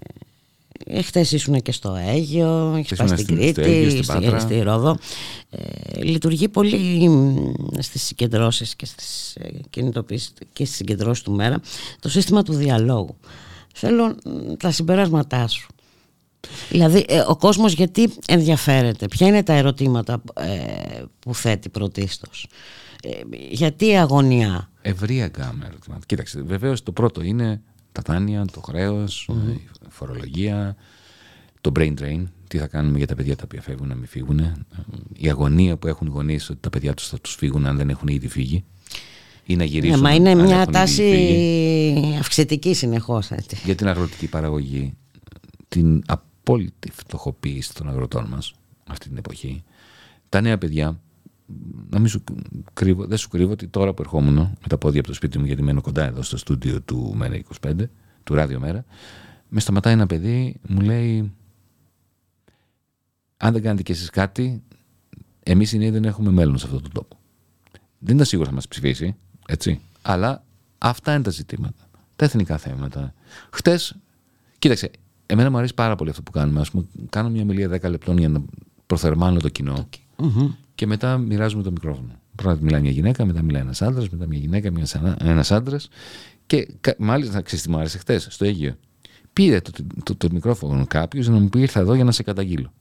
[1.04, 4.98] Χθες ήσουν και στο Αίγιο, έχεις πάει στην Κρήτη, στη, στη Ρόδο.
[5.50, 7.10] Ε, λειτουργεί πολύ
[7.80, 11.60] στις συγκεντρώσεις και στις ε, κινητοποιήσεις και στις συγκεντρώσεις του μέρα
[12.00, 13.16] το σύστημα του διαλόγου.
[13.74, 14.16] Θέλω
[14.58, 15.68] τα συμπεράσματά σου.
[16.70, 22.48] Δηλαδή ε, ο κόσμος γιατί ενδιαφέρεται, ποια είναι τα ερωτήματα ε, που θέτει πρωτίστως.
[23.04, 23.10] Ε,
[23.50, 24.70] γιατί η αγωνία.
[24.82, 26.06] Ευρία γκάμα ερωτήματα.
[26.06, 27.62] Κοίταξε, βεβαίως το πρώτο είναι
[27.94, 30.76] τα δάνεια, το χρέος, η φορολογία,
[31.62, 34.66] το brain drain, τι θα κάνουμε για τα παιδιά τα οποία φεύγουν να μην φύγουν,
[35.14, 37.90] η αγωνία που έχουν οι γονείς ότι τα παιδιά τους θα τους φύγουν αν δεν
[37.90, 38.64] έχουν ήδη φύγει
[39.46, 39.96] ή να γυρίσουν.
[39.96, 43.32] Ναι, μα είναι μια τάση αυξητική συνεχώς.
[43.32, 43.58] Έτσι.
[43.66, 44.94] Για την αγροτική παραγωγή,
[45.68, 48.54] την απόλυτη φτωχοποίηση των αγροτών μας
[48.88, 49.64] αυτή την εποχή,
[50.30, 51.00] τα νέα παιδιά
[51.90, 52.24] να μην σου
[52.74, 55.46] κρύβω, δεν σου κρύβω ότι τώρα που ερχόμουν με τα πόδια από το σπίτι μου,
[55.46, 57.74] γιατί μένω κοντά εδώ στο στούντιο του Μέρα 25,
[58.24, 58.86] του Ράδιο Μέρα,
[59.50, 61.34] με σταματάει ένα παιδί, μου λέει,
[63.38, 64.64] αν δεν κάνετε κι εσείς κάτι,
[65.44, 67.18] εμείς οι νέοι δεν έχουμε μέλλον σε αυτόν τον τόπο.
[68.00, 69.16] Δεν ήταν σίγουρο θα μας ψηφίσει,
[69.48, 70.44] έτσι, αλλά
[70.78, 71.90] αυτά είναι τα ζητήματα.
[72.16, 73.14] Τα εθνικά θέματα.
[73.52, 73.96] Χτες,
[74.60, 74.92] κοίταξε,
[75.26, 76.60] εμένα μου αρέσει πάρα πολύ αυτό που κάνουμε.
[76.60, 78.44] Ας πούμε, κάνω μια μιλία 10 λεπτών για να
[78.86, 79.88] προθερμάνω το κοινό
[80.76, 82.20] και μετά μοιράζουμε το μικρόφωνο.
[82.36, 84.72] Πρώτα μιλάει μια γυναίκα, μετά μιλάει ένας άντρας, μετά μια γυναίκα,
[85.20, 85.90] ένας άντρας.
[86.46, 86.68] Και
[86.98, 88.76] μάλιστα, ξέρεις τι μου άρεσε χτες στο Αίγυο.
[89.34, 89.72] Πήρε το,
[90.04, 92.74] το, το, μικρόφωνο κάποιος να μου πει: Ήρθα εδώ για να σε καταγγείλω.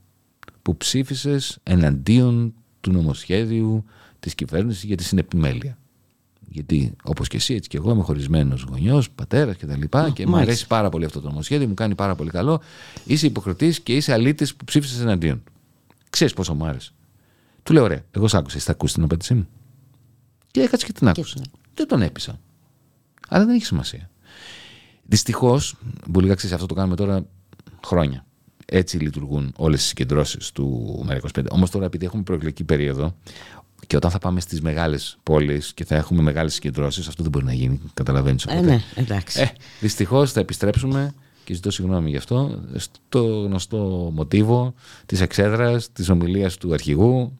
[0.62, 3.84] Που ψήφισες εναντίον του νομοσχέδιου
[4.20, 5.78] της κυβέρνησης για τη συνεπιμέλεια.
[6.48, 9.80] Γιατί όπως και εσύ, έτσι και εγώ είμαι χωρισμένος γονιός, πατέρας κτλ.
[9.80, 12.60] Και, τα και μου αρέσει πάρα πολύ αυτό το νομοσχέδιο, μου κάνει πάρα πολύ καλό.
[13.04, 15.42] Είσαι υποκριτής και είσαι αλήτης που ψήφισες εναντίον.
[16.10, 16.92] Ξέρεις πόσο μου άρεσε.
[17.62, 18.58] Του λέω: Ωραία, εγώ σ' άκουσα.
[18.58, 19.48] Θα ακούσεις την απάντησή μου.
[20.50, 21.40] Και έκατσε και την άκουσα.
[21.74, 22.40] Δεν τον έπεισα.
[23.28, 24.10] Αλλά δεν έχει σημασία.
[25.04, 25.74] Δυστυχώς,
[26.06, 27.24] μπορεί να ξέρεις, αυτό το κάνουμε τώρα
[27.86, 28.26] χρόνια.
[28.64, 31.44] Έτσι λειτουργούν όλες οι συγκεντρώσεις του ΜΕΡΑ25.
[31.50, 33.14] Όμως τώρα, επειδή έχουμε προεκλογική περίοδο
[33.86, 37.44] και όταν θα πάμε στις μεγάλες πόλεις και θα έχουμε μεγάλες συγκεντρώσεις, αυτό δεν μπορεί
[37.44, 37.80] να γίνει.
[37.94, 38.44] Καταλαβαίνεις.
[38.44, 39.40] Ε, ναι, εντάξει.
[39.40, 44.74] Ε, Δυστυχώς θα επιστρέψουμε και ζητώ συγγνώμη γι' αυτό, στο γνωστό μοτίβο
[45.06, 47.38] της εξέδρας, της ομιλίας του αρχηγού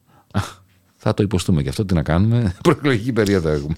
[0.96, 2.54] θα το υποστούμε και αυτό τι να κάνουμε.
[2.62, 3.74] Προεκλογική περίοδο έχουμε.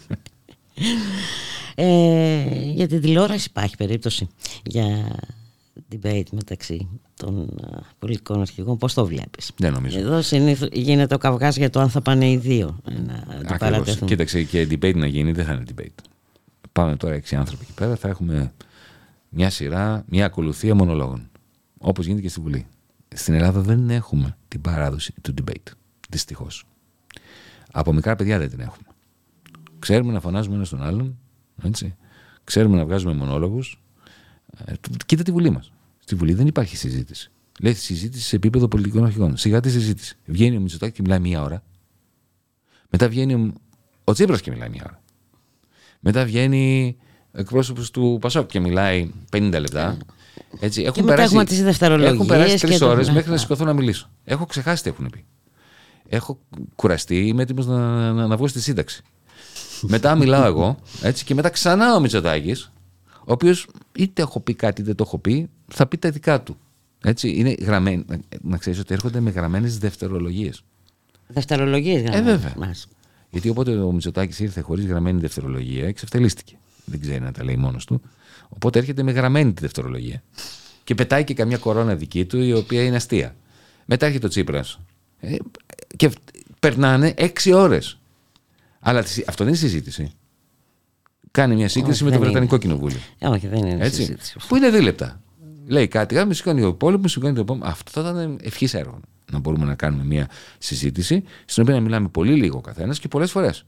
[1.74, 4.28] Ε, για την τηλεόραση υπάρχει περίπτωση
[4.64, 5.16] για
[5.94, 7.48] debate μεταξύ των
[7.98, 8.78] πολιτικών αρχηγών.
[8.78, 9.98] Πώς το βλέπεις; Δεν νομίζω.
[9.98, 12.80] Εδώ συνήθως γίνεται ο καυγάς για το αν θα πάνε οι δύο
[13.48, 14.08] να παρατεθούν.
[14.08, 16.04] Κοίταξε και debate να γίνει δεν θα είναι debate.
[16.72, 18.52] Πάμε τώρα έξι άνθρωποι εκεί πέρα θα έχουμε
[19.28, 21.30] μια σειρά, μια ακολουθία μονολόγων.
[21.78, 22.66] Όπως γίνεται και στη Βουλή.
[23.14, 25.72] Στην Ελλάδα δεν έχουμε την παράδοση του debate.
[26.14, 26.64] Δυστυχώς.
[27.72, 28.86] Από μικρά παιδιά δεν την έχουμε.
[29.78, 31.18] Ξέρουμε να φωνάζουμε ένα στον άλλον.
[31.62, 31.96] Έτσι.
[32.44, 33.82] Ξέρουμε να βγάζουμε μονόλογους.
[34.64, 34.72] Ε,
[35.06, 35.72] κοίτα τη Βουλή μας.
[35.98, 37.30] Στη Βουλή δεν υπάρχει συζήτηση.
[37.60, 39.36] Λέει συζήτηση σε επίπεδο πολιτικών αρχηγών.
[39.36, 40.16] Σιγά τη συζήτηση.
[40.24, 41.62] Βγαίνει ο Μητσοτάκης και μιλάει μία ώρα.
[42.90, 43.52] Μετά βγαίνει ο,
[44.04, 45.02] ο Τσίπρας και μιλάει μία ώρα.
[46.00, 46.96] Μετά βγαίνει
[47.32, 49.96] εκπρόσωπος του Πασόκ και μιλάει 50 λεπτά.
[50.60, 53.30] Έτσι, έχουν και μετά περάσει, έχουμε τις δευτερολογίες Έχουν περάσει τρεις και ώρες το- μέχρι
[53.30, 54.10] να σηκωθώ να μιλήσω.
[54.24, 55.24] Έχω ξεχάσει τι έχουν πει.
[56.08, 56.38] Έχω
[56.74, 59.02] κουραστεί, είμαι έτοιμος να, να, να βγω στη σύνταξη.
[59.82, 62.72] μετά μιλάω εγώ, έτσι, και μετά ξανά ο Μητσοτάκης,
[63.18, 66.56] ο οποίος είτε έχω πει κάτι είτε το έχω πει, θα πει τα δικά του.
[67.04, 68.04] Έτσι, είναι γραμμένοι.
[68.42, 70.62] Να ξέρεις ότι έρχονται με γραμμένες δευτερολογίες.
[71.26, 72.32] Δευτερολογίες Ε, γραμμένες.
[72.32, 72.54] βέβαια.
[72.58, 72.88] Μάλιστα.
[73.30, 76.56] Γιατί όποτε ο Μητσοτάκης ήρθε χωρίς γραμμένη δευτερολογία, εξευτελίστηκε.
[76.84, 78.00] Δεν ξέρει να τα λέει μόνος του.
[78.48, 80.22] Οπότε έρχεται με γραμμένη τη δευτερολογία.
[80.84, 83.34] Και πετάει και καμιά κορώνα δική του, η οποία είναι αστεία.
[83.84, 84.78] Μετά έρχεται ο Τσίπρας.
[85.24, 85.36] Ε,
[85.96, 86.10] και
[86.60, 87.98] περνάνε έξι ώρες.
[88.80, 90.12] Αλλά τη- αυτό δεν είναι συζήτηση.
[91.30, 92.64] Κάνει μια σύγκριση Όχι, με το δεν Βρετανικό είναι.
[92.64, 92.98] Κοινοβούλιο.
[93.18, 93.96] Ε, όχι, δεν είναι Έτσι.
[93.96, 94.36] συζήτηση.
[94.48, 95.20] Που είναι δίλεπτα.
[95.66, 97.70] Λέει κάτι, α, με σηκώνει ο υπόλοιπο, σηκώνει το επόμενο.
[97.70, 99.00] Αυτό θα ήταν ευχής έργο.
[99.32, 103.08] Να μπορούμε να κάνουμε μια συζήτηση στην οποία να μιλάμε πολύ λίγο ο καθένας και
[103.08, 103.64] πολλές φορές.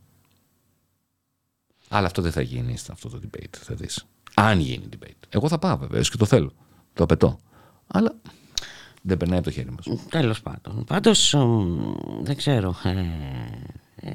[1.88, 4.06] Αλλά αυτό δεν θα γίνει σε αυτό το debate, θα δεις.
[4.34, 5.26] Αν γίνει debate.
[5.28, 6.52] Εγώ θα πάω βεβαίως και το θέλω.
[6.92, 7.38] Το απαιτώ.
[7.86, 8.14] Αλλά
[9.06, 9.98] δεν περνάει από το χέρι μας.
[10.10, 10.84] Τέλο πάντων.
[10.84, 11.34] Πάντως
[12.22, 12.76] δεν ξέρω.
[12.84, 12.90] ε,
[14.08, 14.12] ε,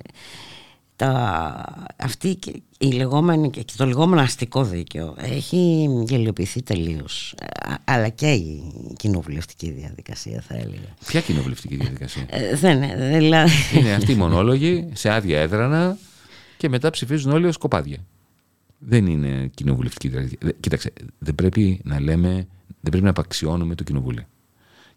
[0.96, 7.36] τα, αυτή και η λεγόμενη, και το λεγόμενο αστικό δίκαιο έχει γελιοποιηθεί τελείως.
[7.84, 8.64] Αλλά και η
[8.98, 10.96] κοινοβουλευτική διαδικασία, θα έλεγα.
[11.08, 13.18] Ποια κοινοβουλευτική διαδικασία; Ε, δεν είναι.
[13.18, 15.98] Δηλαδή, είναι αυτοί οι μονόλογοι σε άδεια έδρανα
[16.58, 17.98] και μετά ψηφίζουν όλοι ως κοπάδια.
[18.80, 20.40] Δεν είναι κοινοβουλευτική διαδικασία.
[20.42, 22.30] Δε- Κοίταξε, δεν πρέπει να λέμε,
[22.68, 24.24] δεν πρέπει να απαξιώνουμε το κοινοβούλιο.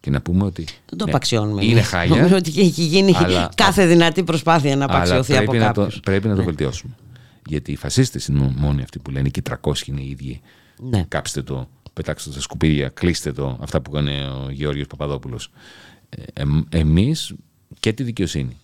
[0.05, 0.63] Και να πούμε ότι.
[0.63, 1.63] δεν το ναι, απαξιώνουμε.
[1.63, 1.87] Είναι εμείς.
[1.87, 2.15] χάλια.
[2.15, 5.81] Νομίζω ότι έχει γίνει αλλά- κάθε δυνατή προσπάθεια να αλλά απαξιωθεί από πρέπει να, το,
[5.81, 5.99] κάποιους.
[5.99, 6.95] πρέπει να το βελτιώσουμε.
[7.45, 10.41] Γιατί οι φασίστες είναι μόνοι αυτοί που λένε και οι 300 είναι οι ίδιοι.
[10.79, 11.05] Ναι.
[11.07, 13.57] Κάψτε το, πετάξτε το στα σκουπίδια, κλείστε το.
[13.61, 15.51] Αυτά που έκανε ο Γεώργιος Παπαδόπουλος.
[16.09, 17.33] Ε, εμ- εμείς
[17.79, 18.57] και τη δικαιοσύνη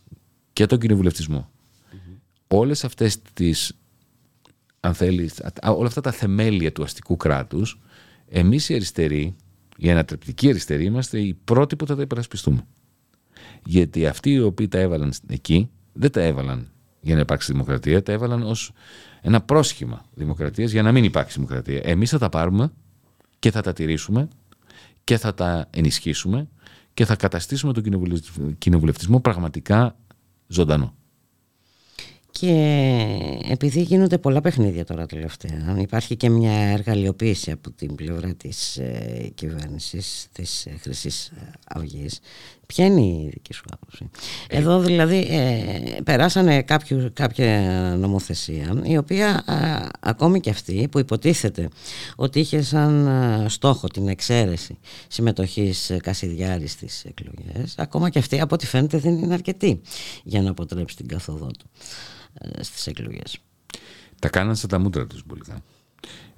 [0.53, 1.49] και τον κοινοβουλευτισμό.
[2.47, 3.73] Όλες αυτές τις,
[4.79, 7.79] αν θέλεις, α- όλα αυτά τα θεμέλια του αστικού κράτους,
[8.29, 9.35] εμείς οι αριστεροί,
[9.81, 12.67] οι ανατρεπτικοί αριστεροί, είμαστε οι πρώτοι που θα τα υπερασπιστούμε.
[13.65, 18.11] Γιατί αυτοί οι οποίοι τα έβαλαν εκεί, δεν τα έβαλαν για να υπάρξει δημοκρατία, τα
[18.11, 18.71] έβαλαν ως
[19.21, 21.81] ένα πρόσχημα δημοκρατίας για να μην υπάρξει δημοκρατία.
[21.83, 22.71] Εμείς θα τα πάρουμε
[23.39, 24.27] και θα τα τηρήσουμε
[25.03, 26.49] και θα τα ενισχύσουμε
[26.93, 29.95] και θα καταστήσουμε τον κοινοβουλευτισ- κοινοβουλευτισμό πραγματικά
[30.47, 30.95] ζωντανό.
[32.31, 32.53] Και
[33.49, 39.31] επειδή γίνονται πολλά παιχνίδια τώρα τελευταία, υπάρχει και μια εργαλειοποίηση από την πλευρά της ε,
[39.35, 41.31] κυβέρνησης της ε, Χρυσής
[41.67, 42.19] Αυγής.
[42.73, 44.09] Ποια είναι η δική σου άποψη;
[44.49, 47.61] Εδώ δηλαδή ε, περάσανε κάποιου, κάποια
[47.99, 51.69] νομοθεσία η οποία α, ακόμη και αυτή που υποτίθεται
[52.15, 58.41] ότι είχε σαν α, στόχο την εξαίρεση συμμετοχής ε, Κασιδιάρης στις εκλογές ακόμα και αυτή
[58.41, 59.81] από ό,τι φαίνεται δεν είναι αρκετή
[60.23, 61.69] για να αποτρέψει την καθοδό του
[62.33, 63.37] ε, στις εκλογές.
[64.19, 65.63] Τα κάναν σαν τα μούτρα τους μπουλικά.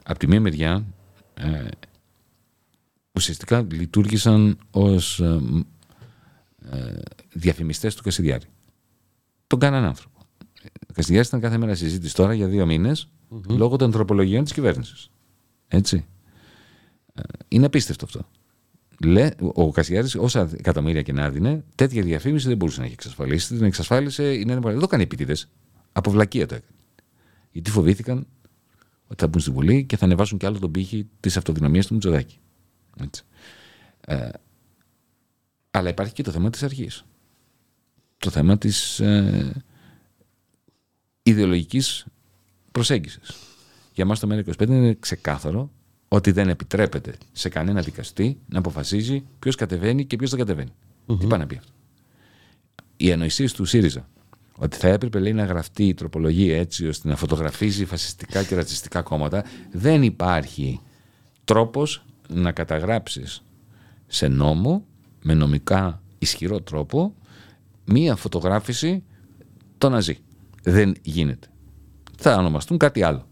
[0.04, 0.86] Απ' τη μία μεριά
[1.34, 1.68] ε,
[3.12, 5.22] ουσιαστικά λειτουργήσαν ως
[6.72, 7.02] ε, μ, ε,
[7.34, 8.46] διαφημιστές του Κασιδιάρη.
[9.48, 10.20] Τον κάναν άνθρωπο.
[10.90, 13.08] Ο Κασιδιάρης ήταν κάθε μέρα συζήτηση τώρα για δύο μήνες
[13.50, 15.10] λόγω των ανθρωπολογιών της κυβέρνησης.
[15.68, 16.06] Έτσι.
[17.14, 18.30] Ε, είναι απίστευτο αυτό.
[19.04, 23.56] Λέ, ο Κασιδιάρης, όσα εκατομμύρια και να έδινε, τέτοια διαφήμιση δεν μπορούσε να έχει εξασφαλίσει.
[23.56, 24.72] Την εξασφάλισε η Νέα Δημοκρατία.
[24.72, 25.50] Δεν το έκανε επίτηδες.
[25.92, 26.72] Από βλακεία το έκανε.
[27.52, 28.28] Γιατί φοβήθηκαν
[29.08, 31.94] ότι θα μπουν στη Βουλή και θα ανεβάσουν κι άλλο τον πύχη της αυτοδυναμίας του
[31.94, 32.38] Μητσοδάκη.
[33.02, 33.24] Έτσι.
[34.06, 34.30] Ε,
[35.76, 37.06] αλλά υπάρχει και το θέμα της αρχής.
[38.18, 39.64] Το θέμα της ε,
[41.24, 42.06] ιδεολογικής
[42.72, 43.32] προσέγγισης.
[43.94, 45.72] Για μας το ΜΕΡΑ25 είναι ξεκάθαρο
[46.08, 50.74] ότι δεν επιτρέπεται σε κανένα δικαστή να αποφασίζει ποιος κατεβαίνει και ποιος δεν κατεβαίνει.
[51.20, 51.72] Τι πάει να πει αυτό.
[52.98, 54.08] Οι ανοησίες του ΣΥΡΙΖΑ
[54.58, 59.02] ότι θα έπρεπε λέει, να γραφτεί η τροπολογία έτσι ώστε να φωτογραφίζει φασιστικά και ρατσιστικά
[59.02, 60.80] κόμματα δεν υπάρχει
[61.44, 63.44] τρόπος να καταγράψεις
[64.08, 64.86] σε νόμο
[65.24, 67.16] με νομικά ισχυρό τρόπο
[67.86, 69.04] μία φωτογράφηση
[69.78, 70.18] το ναζί.
[70.64, 71.48] Δεν γίνεται.
[72.18, 73.28] Θα ονομαστούν κάτι άλλο.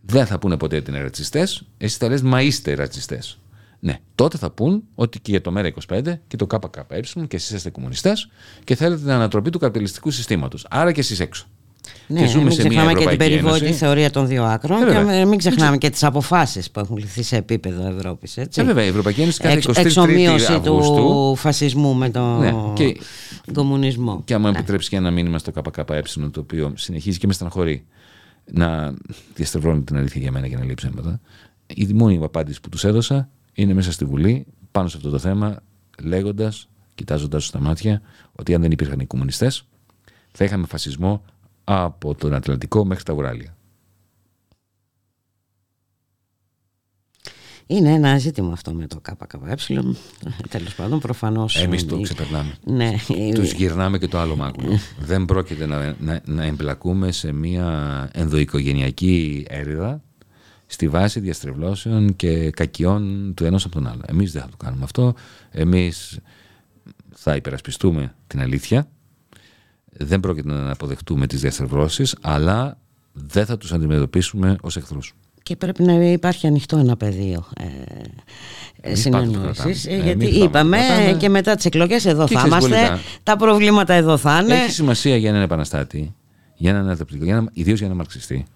[0.00, 1.66] Δεν θα πούνε ποτέ ότι είναι ρατσιστές.
[1.78, 3.38] Εσύ θα λες μα είστε ρατσιστές.
[3.80, 7.70] Ναι, τότε θα πούν ότι και για το ΜΕΡΑ25 και το ΚΚΕ και εσείς είστε
[7.70, 8.30] κομμουνιστές
[8.64, 10.66] και θέλετε την ανατροπή του καπιταλιστικού συστήματος.
[10.70, 11.46] Άρα και εσείς έξω.
[12.06, 15.24] Ναι, και ζούμε μην σε ξεχνάμε και την περιβόητη θεωρία των δύο άκρων ε, και
[15.24, 18.36] μην ξεχνάμε και τις αποφάσεις που έχουν ληφθεί σε επίπεδο Ευρώπης.
[18.36, 22.96] Ε, βέβαια, η Ευρωπαϊκή Ένωση κάθε 23 Εξομοίωση του φασισμού με τον ναι, και,
[23.52, 24.22] κομμουνισμό.
[24.24, 24.58] Και άμα ναι.
[24.58, 27.84] επιτρέψει και ένα μήνυμα στο ΚΚΕ, το οποίο συνεχίζει και με στεναχωρεί
[28.52, 28.94] να
[29.34, 31.20] διαστρεβλώνει την αλήθεια για μένα και να λέει ψέματα.
[31.66, 35.56] Η μόνη απάντηση που τους έδωσα είναι μέσα στη Βουλή πάνω σε αυτό το θέμα,
[36.02, 39.64] λέγοντας, κοιτάζοντας στα μάτια, ότι αν δεν υπήρχαν οι κομμουνιστές,
[40.32, 41.22] θα είχαμε φασισμό
[41.70, 43.56] από τον Ατλαντικό μέχρι τα Ουράλια.
[47.66, 49.38] Είναι ένα ζήτημα αυτό με το ΚΚΕ.
[50.48, 51.56] Τέλος πάντων, προφανώς.
[51.62, 52.54] Εμείς το ξεπερνάμε.
[52.64, 52.92] Ναι.
[53.34, 54.78] Τους γυρνάμε και το άλλο μάκουλο.
[55.00, 60.02] Δεν πρόκειται να, να, να εμπλακούμε σε μια ενδοοικογενειακή έρηδα
[60.66, 64.02] στη βάση διαστρεβλώσεων και κακιών του ενός από τον άλλο.
[64.06, 65.14] Εμείς δεν θα το κάνουμε αυτό.
[65.50, 66.18] Εμείς
[67.10, 68.88] θα υπερασπιστούμε την αλήθεια.
[69.98, 72.78] Δεν πρόκειται να αποδεχτούμε τις διαστρεβλώσεις, αλλά
[73.12, 75.14] δεν θα τους αντιμετωπίσουμε ως εχθρούς.
[75.42, 77.46] Και πρέπει να υπάρχει ανοιχτό ένα πεδίο
[78.80, 80.78] ε, συνεννόησης, ε, γιατί είπαμε
[81.18, 84.54] και μετά τις εκλογές εδώ θα είμαστε, τα προβλήματα εδώ θα είναι.
[84.54, 86.14] Έχει σημασία για έναν επαναστάτη,
[86.56, 88.46] για έναν ανθρωπιστικό, ιδίως για έναν μαρξιστή,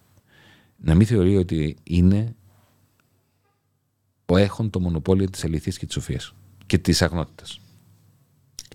[0.77, 2.35] να μην θεωρεί ότι είναι
[4.27, 6.35] ο έχον το μονοπόλιο της αλήθειας και της σοφίας
[6.67, 7.61] και της αγνότητας.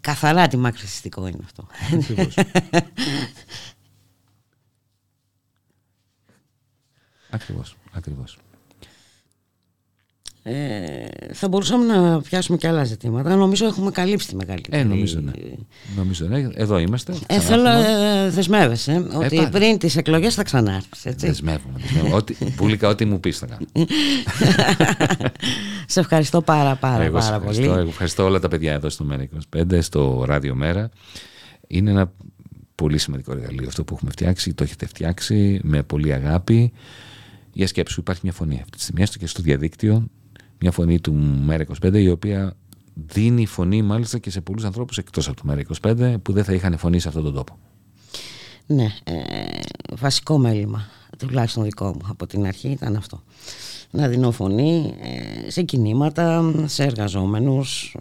[0.07, 1.67] Καθαρά τι μαρξιστικό είναι αυτό.
[7.29, 8.37] Ακριβώς, ακριβώς.
[10.49, 13.35] Ε, θα μπορούσαμε να πιάσουμε και άλλα ζητήματα.
[13.35, 15.31] Νομίζω έχουμε καλύψει τη μεγάλη Ε, νομίζω ναι.
[15.95, 16.47] νομίζω ναι.
[16.53, 17.13] Εδώ είμαστε.
[17.27, 21.01] Ε, θέλω ε, δεσμεύεσαι ε, ότι ε, πριν τις εκλογές θα ξανάρθεις.
[21.15, 21.79] Δεσμεύομαι.
[21.79, 22.15] δεσμεύομαι.
[22.15, 23.65] ό,τι, πουλικά, ό,τι μου πεις θα κάνω.
[25.85, 27.89] Σε ευχαριστώ πάρα, πάρα, εγώ πάρα ευχαριστώ, πολύ.
[27.89, 29.27] ευχαριστώ όλα τα παιδιά εδώ στο Μέρα
[29.57, 30.89] 25, στο Ράδιο Μέρα.
[31.67, 32.11] Είναι ένα
[32.75, 34.53] πολύ σημαντικό εργαλείο αυτό που έχουμε φτιάξει.
[34.53, 36.71] Το έχετε φτιάξει με πολύ αγάπη.
[37.53, 40.07] Για σκέψου, υπάρχει μια φωνή αυτή τη στιγμή, έστω και στο διαδίκτυο,
[40.59, 42.55] μια φωνή του ΜΕΡΑ25 η οποία
[42.93, 46.77] δίνει φωνή μάλιστα και σε πολλούς ανθρώπους εκτός από το ΜΕΡΑ25 που δεν θα είχαν
[46.77, 47.57] φωνή σε αυτόν τον τόπο.
[48.65, 49.13] Ναι, ε,
[49.91, 53.23] βασικό μέλημα τουλάχιστον δικό μου από την αρχή ήταν αυτό.
[53.91, 57.95] Να δίνω φωνή ε, σε κινήματα, σε εργαζόμενους,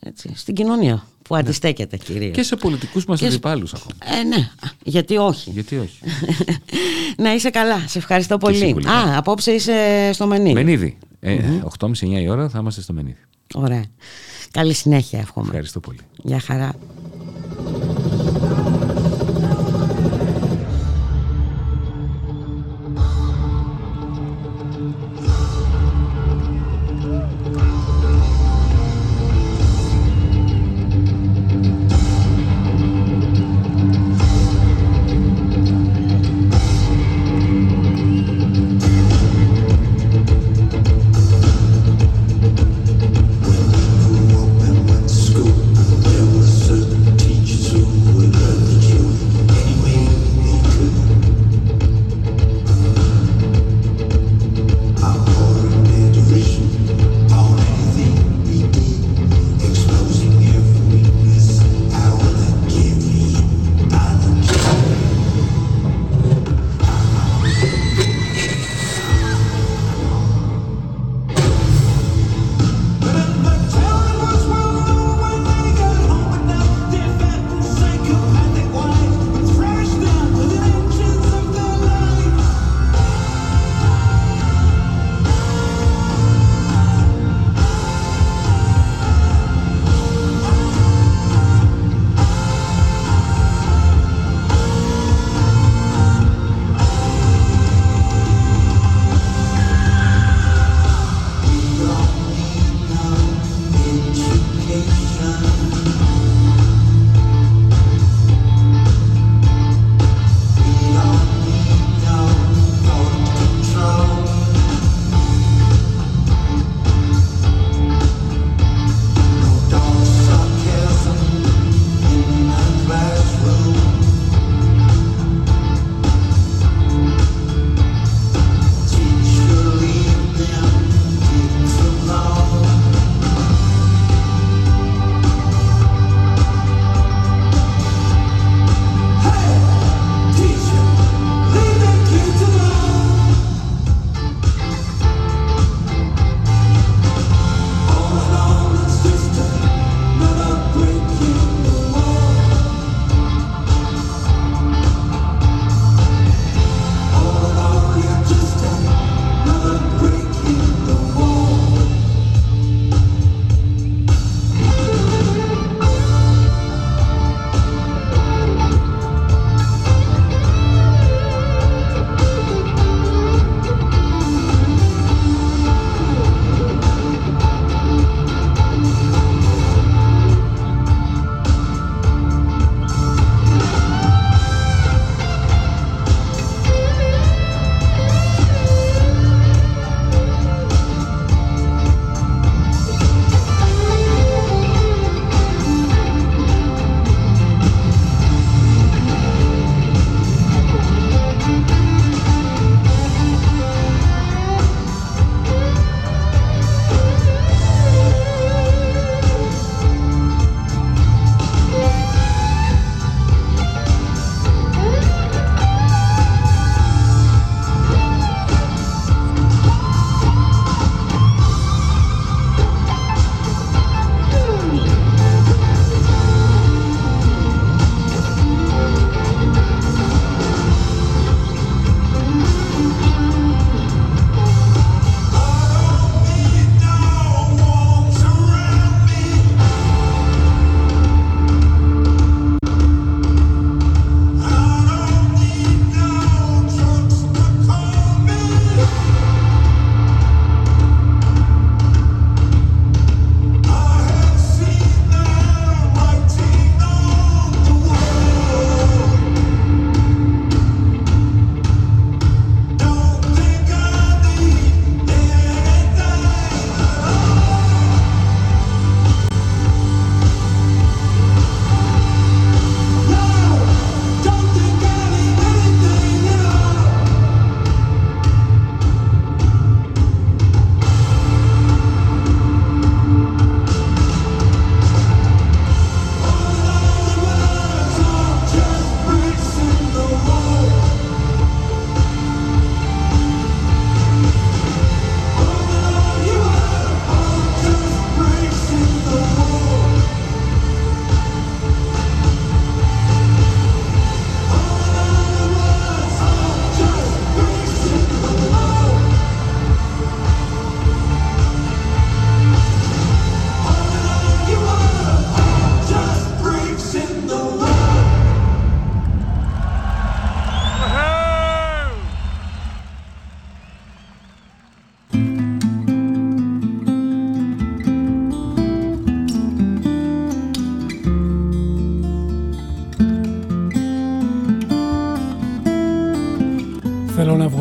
[0.00, 1.40] έτσι, στην κοινωνία που ναι.
[1.40, 2.34] αντιστέκεται κυρίως.
[2.34, 4.18] Και σε πολιτικούς μας αντιπάλους ακόμα.
[4.18, 4.50] Ε, ναι,
[4.84, 5.50] γιατί όχι.
[5.50, 5.98] Γιατί όχι.
[7.22, 8.70] να είσαι καλά, σε ευχαριστώ πολύ.
[8.70, 10.54] Α, απόψε είσαι στο Μενίδη.
[10.54, 10.98] Μενίδη.
[11.20, 11.38] Ε,
[11.78, 13.20] 8.30-9 η ώρα θα είμαστε στο Μενίδη.
[13.54, 13.84] Ωραία.
[14.50, 15.46] Καλή συνέχεια εύχομαι.
[15.46, 15.98] Ευχαριστώ πολύ.
[16.22, 16.74] Γεια χαρά.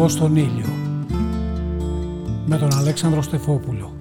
[0.07, 0.65] «Οδηγός στον ήλιο»
[2.45, 3.93] με τον Αλέξανδρο Στεφόπουλο.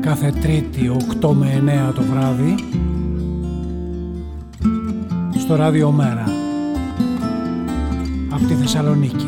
[0.00, 0.90] Κάθε Τρίτη
[1.20, 2.54] 8 με 9 το βράδυ
[5.38, 6.24] στο Ράδιο Μέρα
[8.30, 9.27] από τη Θεσσαλονίκη.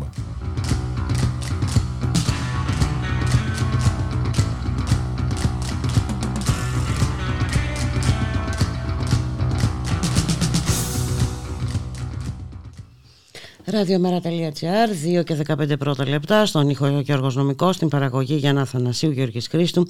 [13.81, 19.47] Ραδιομέρα.gr, 2 και 15 πρώτα λεπτά, στον ήχο Γιώργος Νομικός, στην παραγωγή Γιάννα Θανασίου Γιώργης
[19.47, 19.87] Χρήστου,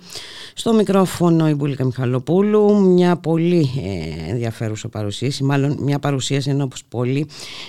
[0.53, 7.27] στο μικρόφωνο η Μπουλίκα Μιχαλοπούλου, μια πολύ ε, ενδιαφέρουσα παρουσίαση, μάλλον μια παρουσίαση ενώπως πολύ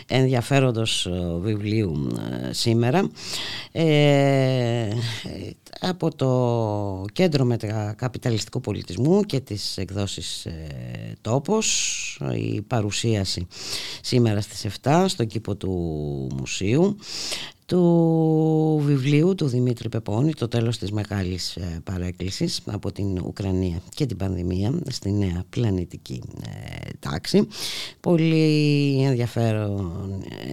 [0.08, 2.08] ενδιαφέροντος ε, βιβλίου
[2.48, 3.10] ε, σήμερα.
[3.72, 3.84] Ε,
[5.80, 13.46] από το Κέντρο Μετακαπιταλιστικού Πολιτισμού και τις εκδόσεις ε, Τόπος η παρουσίαση
[14.00, 15.70] σήμερα στις 7 στο κήπο του
[16.36, 16.96] Μουσείου
[17.72, 24.06] του βιβλίου του Δημήτρη Πεπώνη «Το τέλος της μεγάλης ε, παρέκκλησης από την Ουκρανία και
[24.06, 27.48] την πανδημία στη νέα πλανητική ε, τάξη».
[28.00, 29.92] Πολύ ενδιαφέρον,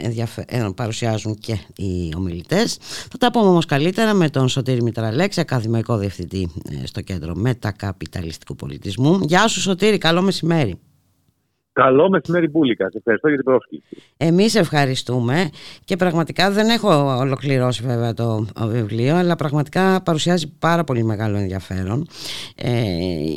[0.02, 2.78] ενδιαφέρον παρουσιάζουν και οι ομιλητές.
[2.82, 8.56] Θα τα πούμε όμως καλύτερα με τον Σωτήρη Μητραλέξη, ακαδημαϊκό διευθυντή ε, στο Κέντρο Μετακαπιταλιστικού
[8.56, 9.20] Πολιτισμού.
[9.22, 10.80] Γεια σου Σωτήρη, καλό μεσημέρι.
[11.80, 12.90] Καλό μεσημέρι Μπούλικα.
[12.90, 13.84] Σε ευχαριστώ για την πρόσκληση.
[14.18, 15.50] Εμείς ευχαριστούμε
[15.86, 22.08] και πραγματικά δεν έχω ολοκληρώσει βέβαια το βιβλίο αλλά πραγματικά παρουσιάζει πάρα πολύ μεγάλο ενδιαφέρον
[22.56, 22.72] ε,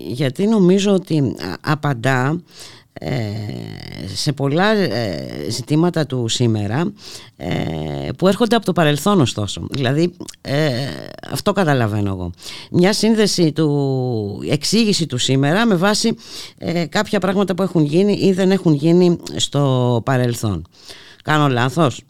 [0.07, 2.82] γιατί νομίζω ότι απαντά ε,
[4.15, 6.93] σε πολλά ε, ζητήματα του σήμερα
[7.37, 7.49] ε,
[8.19, 9.67] που έρχονται από το παρελθόν ωστόσο.
[9.71, 10.15] Δηλαδή
[11.31, 12.31] αυτό καταλαβαίνω εγώ.
[12.71, 16.17] Μια σύνδεση του εξήγηση του σήμερα με βάση
[16.89, 20.67] κάποια πράγματα που έχουν γίνει ή δεν έχουν γίνει στο παρελθόν.
[21.25, 22.03] Κάνω λάθος;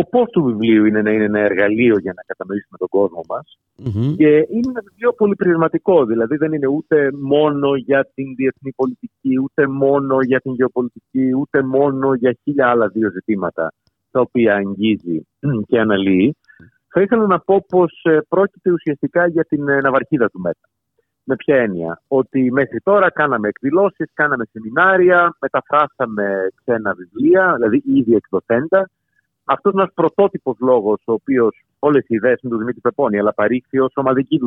[0.00, 3.58] Σκοπός του βιβλίου είναι να είναι ένα εργαλείο για να κατανοήσουμε τον κόσμο μας
[4.16, 9.66] και είναι ένα βιβλίο πολυπληρωματικό, δηλαδή δεν είναι ούτε μόνο για την διεθνή πολιτική, ούτε
[9.66, 13.72] μόνο για την γεωπολιτική, ούτε μόνο για χίλια άλλα δύο ζητήματα
[14.10, 15.26] τα οποία αγγίζει
[15.68, 16.36] και αναλύει.
[16.92, 20.68] Θα ήθελα να πω πως ε, πρόκειται ουσιαστικά για την ε, ναυαρχίδα του ΜΕΤΑ.
[21.24, 28.14] Με ποια έννοια, ότι μέχρι τώρα κάναμε εκδηλώσεις, κάναμε σεμινάρια, μεταφράσαμε ξένα βιβλία, δηλαδή ήδη
[28.14, 28.90] εκδοθέντα,
[29.54, 33.34] αυτός είναι ένας πρωτότυπος λόγος, ο οποίος όλες οι ιδέες είναι του Δημήτρη Πεπώνη, αλλά
[33.34, 34.38] παρήχθη ω ομαδική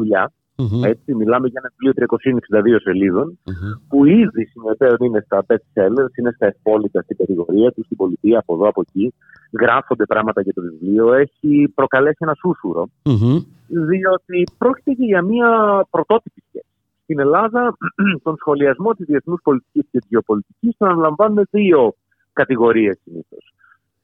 [0.83, 3.39] Έτσι, μιλάμε για ένα βιβλίο 362 σελίδων,
[3.87, 8.39] που ήδη συμμετέχουν είναι στα best sellers, είναι στα ευπόλυτα στην κατηγορία του, στην πολιτεία,
[8.39, 9.13] από εδώ, από εκεί.
[9.59, 11.13] Γράφονται πράγματα για το βιβλίο.
[11.13, 12.89] Έχει προκαλέσει ένα σούσουρο,
[13.67, 15.49] διότι πρόκειται για μια
[15.89, 16.65] πρωτότυπη σχέση.
[17.03, 17.77] Στην Ελλάδα,
[18.25, 21.93] τον σχολιασμό της διεθνούς πολιτικής και της γεωπολιτικής τον αναλαμβάνουν δύο
[22.33, 23.53] κατηγορίες συνήθως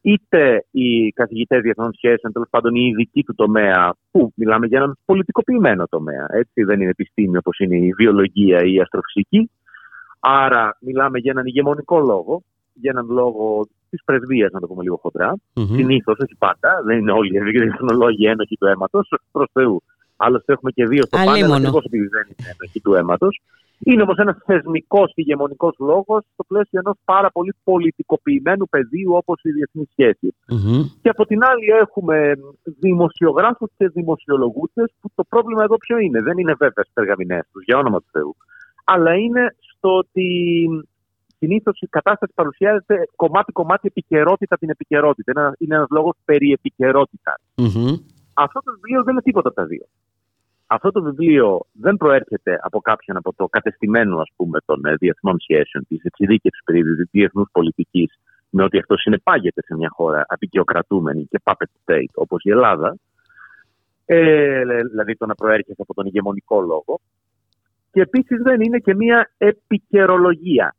[0.02, 4.98] είτε οι καθηγητές διεθνών σχέσεων, τέλος πάντων οι ειδικοί του τομέα, που μιλάμε για έναν
[5.06, 6.26] πολιτικοποιημένο τομέα.
[6.30, 9.50] Έτσι, δεν είναι επιστήμη όπως είναι η βιολογία ή η αστροφυσική.
[10.20, 12.44] Άρα, μιλάμε για έναν ηγεμονικό λόγο,
[12.74, 15.34] για έναν λόγο της πρεσβείας, να το πούμε λίγο χοντρά.
[15.36, 15.76] Mm-hmm.
[15.76, 19.82] Συνήθως, όχι πάντα, δεν είναι όλοι οι διεθνολόγοι ένοχοι του αίματος, προς Θεού.
[20.18, 23.42] Άλλωστε, έχουμε και δύο στο πάνελ, ακριβώς επειδή δεν είναι ένοχοι του αίματος.
[23.84, 29.52] Είναι όμως ένας θεσμικός ηγεμονικός λόγος στο πλαίσιο ενός πάρα πολύ πολιτικοποιημένου πεδίου όπως οι
[29.52, 29.88] διεθνεί
[31.02, 32.34] Και από την άλλη, έχουμε
[32.64, 36.22] δημοσιογράφους και δημοσιολογούτε που το πρόβλημα εδώ ποιο είναι.
[36.22, 38.36] Δεν είναι βέβαια στι περγαμηνές τους, για όνομα του Θεού.
[38.84, 40.28] Αλλά είναι στο ότι
[41.38, 45.56] συνήθως η κατάσταση παρουσιάζεται κομμάτι-κομμάτι επικαιρότητα την επικαιρότητα.
[45.58, 47.36] Είναι ένα λόγος περί επικαιρότητας.
[48.34, 49.86] Αυτό το βιβλίο δεν είναι τίποτα από τα δύο
[50.72, 55.40] αυτό το βιβλίο δεν προέρχεται από κάποιον από το κατεστημένο ας πούμε, των ε, διεθνών
[55.40, 56.82] σχέσεων, της εξειδίκευσης περί
[57.12, 58.20] διεθνούς πολιτικής,
[58.50, 62.98] με ότι αυτό συνεπάγεται σε μια χώρα απεικιοκρατούμενη και puppet state όπως η Ελλάδα,
[64.06, 67.00] ε, δηλαδή το να προέρχεται από τον ηγεμονικό λόγο.
[67.92, 70.76] Και επίσης δεν είναι και μια επικαιρολογία.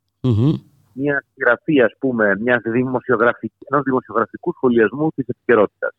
[0.93, 5.93] Μια συγγραφή, ας πούμε, μιας δημοσιογραφική, ενός δημοσιογραφικού σχολιασμού της επικαιρότητας.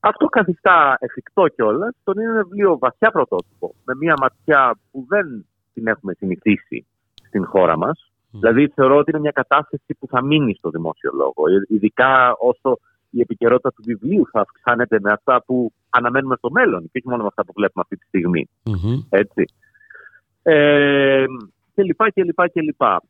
[0.00, 1.94] Αυτό καθιστά εφικτό κιόλας.
[2.04, 6.86] Τον είναι ένα βιβλίο βαθιά πρωτότυπο, με μια ματιά που δεν την έχουμε συνηθίσει
[7.26, 8.12] στην χώρα μας.
[8.30, 11.42] Δηλαδή, θεωρώ ότι είναι μια κατάσταση που θα μείνει στο δημόσιο λόγο.
[11.68, 12.78] Ειδικά όσο
[13.10, 17.22] η επικαιρότητα του βιβλίου θα αυξάνεται με αυτά που αναμένουμε στο μέλλον και όχι μόνο
[17.22, 18.48] με αυτά που βλέπουμε αυτή τη στιγμη
[19.08, 19.44] Έτσι.
[20.42, 21.24] Ε,
[21.74, 23.02] και λοιπά και λοιπά και λοιπά.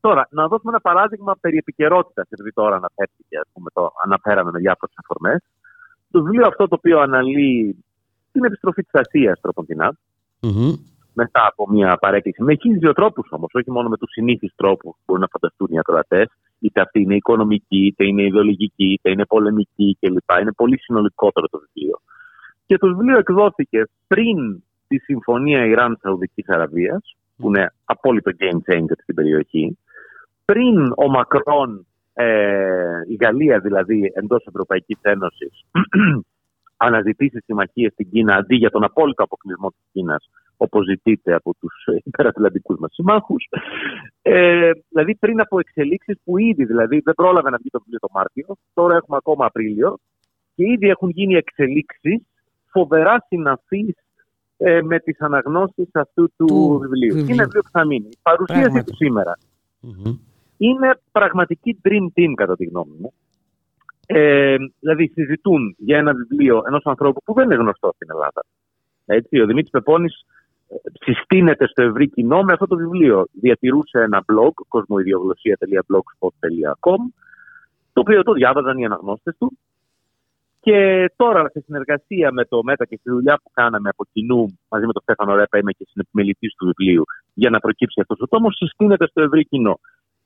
[0.00, 4.58] Τώρα, να δώσουμε ένα παράδειγμα περί επικαιρότητας, επειδή τώρα αναφέρθηκε, ας πούμε, το αναφέραμε με
[4.58, 5.42] διάφορες αφορμές.
[6.10, 7.84] Το βιβλίο αυτό το οποίο αναλύει
[8.32, 9.96] την επιστροφή της Ασίας τροποντινά,
[10.40, 10.72] mm-hmm.
[11.14, 12.42] μετά από μια παρέκκληση.
[12.42, 15.78] Με δύο τρόπους όμως, όχι μόνο με τους συνήθεις τρόπους που μπορούν να φανταστούν οι
[15.78, 16.28] ακροατές,
[16.58, 20.30] είτε αυτή είναι οικονομική, είτε είναι ιδεολογική, είτε είναι πολεμική κλπ.
[20.40, 22.00] Είναι πολύ συνολικότερο το βιβλίο.
[22.66, 29.14] Και το βιβλίο εκδόθηκε πριν τη συμφωνία Ιράν-Σαουδικής Αραβίας, που είναι απόλυτο game changer στην
[29.14, 29.78] περιοχή,
[30.44, 35.64] πριν ο Μακρόν, ε, η Γαλλία δηλαδή εντός Ευρωπαϊκής Ένωσης,
[36.86, 41.74] αναζητήσει συμμαχίες στην Κίνα αντί για τον απόλυτο αποκλεισμό της Κίνας, όπως ζητείται από τους
[42.08, 43.48] υπερατλαντικούς μας συμμάχους.
[44.22, 48.08] Ε, δηλαδή πριν από εξελίξεις που ήδη δηλαδή δεν πρόλαβε να βγει το βιβλίο το
[48.12, 49.98] Μάρτιο, τώρα έχουμε ακόμα Απρίλιο
[50.54, 52.22] και ήδη έχουν γίνει εξελίξεις
[52.70, 53.96] φοβερά συναφείς
[54.56, 57.16] ε, με τις αναγνώσεις αυτού του, βιβλίου.
[57.16, 58.08] Είναι βιβλίο που θα μείνει.
[58.10, 59.38] Η παρουσίαση του σημερα
[60.60, 63.12] είναι πραγματική dream team κατά τη γνώμη μου.
[64.06, 68.44] Ε, δηλαδή συζητούν για ένα βιβλίο ενός ανθρώπου που δεν είναι γνωστό στην Ελλάδα.
[69.06, 70.24] Έτσι, ο Δημήτρης Πεπώνης
[70.68, 73.26] ε, συστήνεται στο ευρύ κοινό με αυτό το βιβλίο.
[73.32, 76.98] Διατηρούσε ένα blog, κοσμοειδιογλωσία.blogspot.com,
[77.92, 79.58] το οποίο το διάβαζαν οι αναγνώστες του.
[80.60, 84.86] Και τώρα, σε συνεργασία με το ΜΕΤΑ και στη δουλειά που κάναμε από κοινού μαζί
[84.86, 87.04] με τον Στέφανο Ρέπα, είμαι και συνεπιμελητής του βιβλίου,
[87.34, 89.80] για να προκύψει αυτός ο τόμος, συστήνεται στο ευρύ κοινό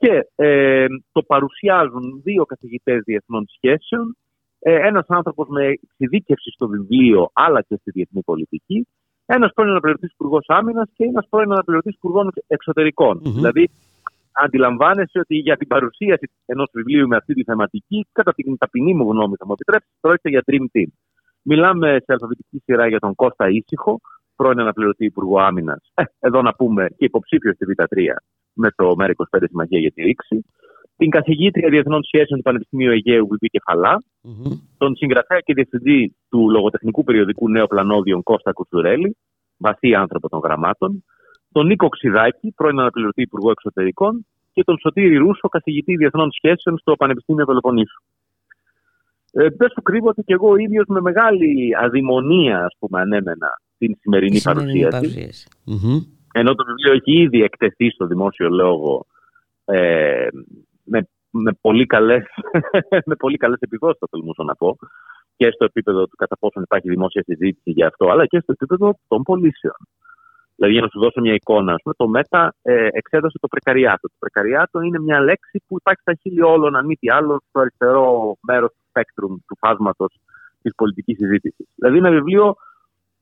[0.05, 4.17] και ε, το παρουσιάζουν δύο καθηγητές διεθνών σχέσεων,
[4.59, 8.87] ε, ένας άνθρωπος με εξειδίκευση στο βιβλίο αλλά και στη διεθνή πολιτική,
[9.27, 13.19] ένας πρώην αναπληρωτής υπουργός Άμυνας και ένας πρώην αναπληρωτής υπουργό εξωτερικών.
[13.19, 13.33] Mm-hmm.
[13.35, 13.71] Δηλαδή,
[14.33, 19.11] αντιλαμβάνεσαι ότι για την παρουσίαση ενός βιβλίου με αυτή τη θεματική, κατά την ταπεινή μου
[19.11, 20.91] γνώμη, θα μου επιτρέψεις, πρόκειται για Dream Team.
[21.43, 24.01] Μιλάμε σε αλφαβητική σειρά για τον Κώστα Ήσυχο,
[24.37, 25.91] πρώην αναπληρωτή Υπουργό Άμυνας.
[25.95, 27.87] Ε, εδώ να πούμε και υποψήφιος στη Β3
[28.55, 30.45] με το ΜΕΡΑ25 Συμμαχία για τη Ρήξη,
[30.97, 34.53] την καθηγήτρια Διεθνών Σχέσεων του Πανεπιστημίου Αιγαίου Βιβί Κεφαλά, mm-hmm.
[34.79, 39.17] τον συγγραφέα και διευθυντή του λογοτεχνικού περιοδικού Νέο Πλανόδιον Κώστα Κουτσουρέλη,
[39.57, 41.05] βαθύ άνθρωπο των γραμμάτων,
[41.53, 46.97] τον Νίκο Ξιδάκη, πρώην αναπληρωτή Υπουργό Εξωτερικών, και τον Σωτήρη Ρούσο, καθηγητή Διεθνών Σχέσεων στο
[46.97, 48.03] Πανεπιστήμιο Πελοποννήσου.
[49.33, 53.49] Ε, δεν σου κρύβω ότι και εγώ ίδιος με μεγάλη αδημονία, ας πούμε, ανέμενα
[53.79, 54.89] την σημερινή, παρουσίαση.
[54.89, 55.49] παρουσίαση.
[55.67, 56.14] Mm-hmm.
[56.37, 59.07] Ενώ το βιβλίο έχει ήδη εκτεθεί στο δημόσιο λόγο
[59.65, 60.29] ε,
[60.85, 62.25] με, με πολύ καλές,
[63.11, 64.79] με πολύ καλές επιδόσεις, θα τολμούσα να πω,
[65.37, 68.99] και στο επίπεδο του κατά πόσο υπάρχει δημόσια συζήτηση για αυτό, αλλά και στο επίπεδο
[69.09, 69.81] των πωλήσεων.
[70.57, 74.09] Δηλαδή, για να σου δώσω μια εικόνα, πούμε, το ΜΕΤΑ ε, εξέδωσε το πρεκαριάτο.
[74.09, 77.61] Το πρεκαριάτο είναι μια λέξη που υπάρχει στα χείλη όλων, αν μη τι άλλο, στο
[77.61, 80.21] αριστερό μέρος του σπέκτρουμ, του φάσματος
[80.63, 81.67] της πολιτικής συζήτησης.
[81.75, 82.57] Δηλαδή, ένα βιβλίο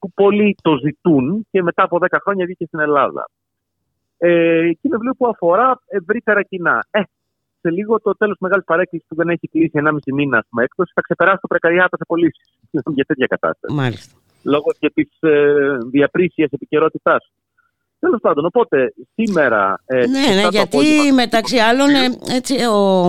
[0.03, 3.24] που πολλοί το ζητούν και μετά από 10 χρόνια βγήκε στην Ελλάδα.
[4.19, 4.29] Ε,
[4.73, 6.87] και είναι βιβλίο που αφορά ευρύτερα κοινά.
[6.91, 7.01] Ε,
[7.61, 11.01] σε λίγο το τέλος μεγάλης παρέκκλησης που δεν έχει κλείσει 1,5 μήνα με έκδοση θα
[11.01, 12.47] ξεπεράσει το πρεκαριάτο σε πωλήσεις.
[12.97, 13.74] για τέτοια κατάσταση.
[13.74, 14.15] Μάλιστα.
[14.43, 17.33] Λόγω και της ε, διαπρίσιας επικαιρότητάς.
[17.99, 19.81] Τέλος πάντων, οπότε σήμερα.
[19.85, 21.12] Ε, ναι, ναι, γιατί απόγευμα...
[21.15, 23.07] μεταξύ άλλων ε, έτσι, ο,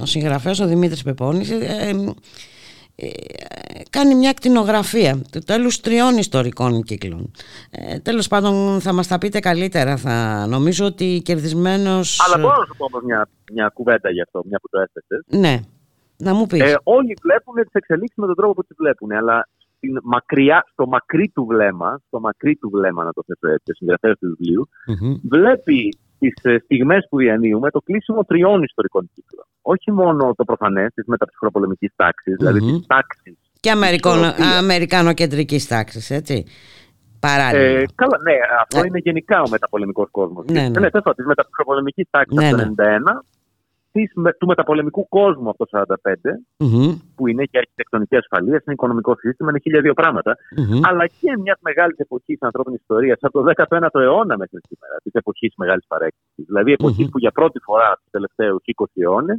[0.00, 2.14] ο συγγραφέας ο Δημήτρης Πεπώνης ε, ε,
[3.90, 7.30] κάνει μια κτηνογραφία του τέλου τριών ιστορικών κύκλων.
[7.70, 9.96] Ε, Τέλος πάντων, θα μας τα πείτε καλύτερα.
[9.96, 12.20] Θα νομίζω ότι κερδισμένος.
[12.26, 15.24] Αλλά μπορώ να σου πω μια, μια κουβέντα γι' αυτό, μια που το έθεσες.
[15.26, 15.60] Ναι,
[16.16, 16.60] να μου πεις.
[16.60, 20.86] Ε, όλοι βλέπουν τις εξελίξεις με τον τρόπο που τις βλέπουν, αλλά στην μακριά, στο
[20.86, 24.68] μακρύ του βλέμμα, στο μακρύ του βλέμμα, να το θέσω έτσι, ο συγγραφέα του βιβλίου,
[24.90, 25.20] mm-hmm.
[25.22, 29.46] βλέπει τις ε, στιγμές που διανύουμε το κλείσιμο τριών ιστορικών κύκλων.
[29.62, 32.38] Όχι μόνο το προφανές της μεταψυχροπολεμικής τάξης, mm-hmm.
[32.38, 33.36] δηλαδή της τάξης.
[33.60, 33.72] Και
[34.58, 36.44] αμερικανοκεντρικής τάξης, έτσι.
[37.20, 37.64] Παράλληλα.
[37.64, 38.82] Ε, καλά, ναι, αυτό ε.
[38.86, 40.44] είναι γενικά ο μεταπολεμικός κόσμος.
[40.46, 40.80] Ναι, ναι.
[40.80, 43.35] ναι, της μεταψυχροπολεμικής τάξης ναι, το 1991
[44.14, 46.14] ναι του μεταπολεμικού κόσμου από το 1945,
[47.14, 49.92] που είναι και αρχιτεκτονική ασφαλεία, είναι οικονομικό σύστημα, είναι χίλια δύο
[50.82, 55.52] αλλά και μιας μεγάλης εποχής ανθρώπινης ιστορίας από το 19ο αιώνα μέχρι σήμερα, της εποχής
[55.56, 56.44] μεγάλης παρέκκλησης.
[56.46, 59.38] Δηλαδή, εποχής που για πρώτη φορά τους τελευταίους 20 αιώνες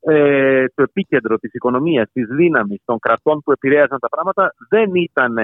[0.00, 5.36] ε, το επίκεντρο της οικονομίας, της δύναμης των κρατών που επηρέαζαν τα πράγματα δεν ήταν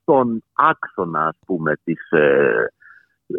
[0.00, 2.72] στον άξονα, ας πούμε, της, ε,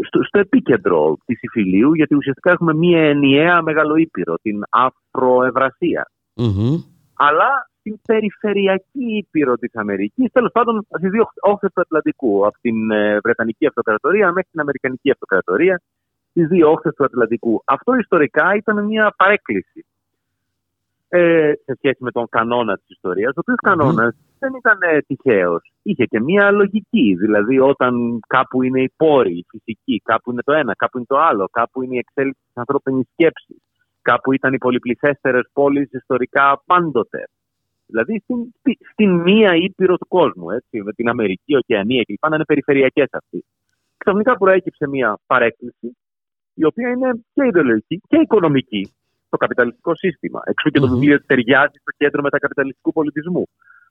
[0.08, 6.10] στο, στο επίκεντρο της υφηλίου, γιατί ουσιαστικά έχουμε μία ενιαία μεγαλοήπειρο, την αφροευρασία.
[6.36, 6.76] Mm-hmm.
[7.14, 12.92] Αλλά στην περιφερειακή ήπειρο της Αμερικής, τέλος πάντων στις δύο όχθες του Ατλαντικού, από την
[12.92, 15.82] ε, Βρετανική Αυτοκρατορία μέχρι την Αμερικανική Αυτοκρατορία,
[16.30, 17.62] στις δύο όχθες του Ατλαντικού.
[17.66, 19.86] Αυτό ιστορικά ήταν μια παρέκκληση
[21.08, 25.73] ε, σε σχέση με τον κανόνα της ιστορίας, ο οποίος κανόνας δεν ήταν ε, τυχαίος.
[25.84, 30.54] Είχε και μια λογική, δηλαδή όταν κάπου είναι οι πόροι, η φυσική, κάπου είναι το
[30.54, 33.58] ένα, κάπου είναι το άλλο, κάπου είναι η εξέλιξη της ανθρώπινης σκέψης,
[34.02, 37.30] κάπου ήταν οι πολυπληθέστερες πόλεις ιστορικά πάντοτε.
[37.86, 38.38] Δηλαδή στην,
[38.92, 42.30] στην μία ήπειρο του κόσμου, έτσι, με την Αμερική, Οκεανία κλπ.
[42.30, 43.46] να είναι περιφερειακές αυτοί.
[43.98, 45.98] Ξαφνικά προέκυψε μια παρέκκληση,
[46.54, 48.94] η οποία είναι και ιδεολογική και οικονομική
[49.30, 50.42] το καπιταλιστικό σύστημα.
[50.46, 53.44] Εξού και το βιβλίο ταιριάζει στο κέντρο μετακαπιταλιστικού πολιτισμού.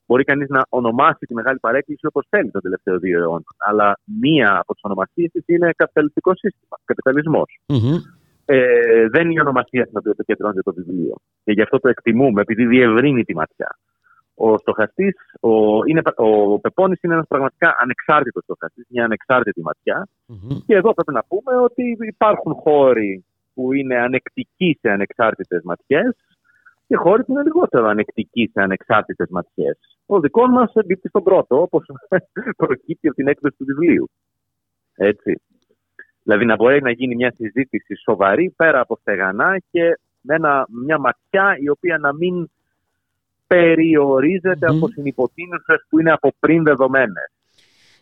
[0.07, 3.51] Μπορεί κανείς να ονομάσει τη μεγάλη παρέκκληση όπως θέλει τον τελευταίο δύο αιώνα.
[3.59, 7.61] Αλλά μία από τις ονομασίες της είναι καπιταλιστικό σύστημα, καπιταλισμός.
[7.67, 7.99] Mm-hmm.
[8.45, 11.15] Ε, δεν είναι η ονομασία στην οποία επικεντρώνεται το βιβλίο.
[11.45, 13.79] Και γι' αυτό το εκτιμούμε, επειδή διευρύνει τη ματιά.
[14.35, 15.51] Ο στοχαστής, ο,
[16.15, 20.09] ο Πεπώνης είναι ένας πραγματικά ανεξάρτητος στοχαστής, μια ανεξάρτητη ματιά.
[20.29, 20.57] Mm-hmm.
[20.67, 23.25] Και εδώ πρέπει να πούμε ότι υπάρχουν χώροι
[23.55, 26.17] που είναι ανεκτικοί σε ανεξάρτητες ματιές
[26.93, 29.79] και χώροι που είναι λιγότερο ανεκτικοί σε ανεξάρτητες ματιές.
[30.07, 31.87] Ο δικός μας εμπίπτει στον πρώτο, όπως
[32.63, 34.11] προκύπτει από την έκδοση του βιβλίου.
[34.95, 35.41] Έτσι.
[36.23, 40.39] Δηλαδή να μπορεί να γίνει μια συζήτηση σοβαρή πέρα από στεγανά και με
[40.85, 42.51] μια ματιά η οποία να μην
[43.47, 44.75] περιορίζεται mm.
[44.75, 47.31] από συνυποτείνουσες που είναι από πριν δεδομένες.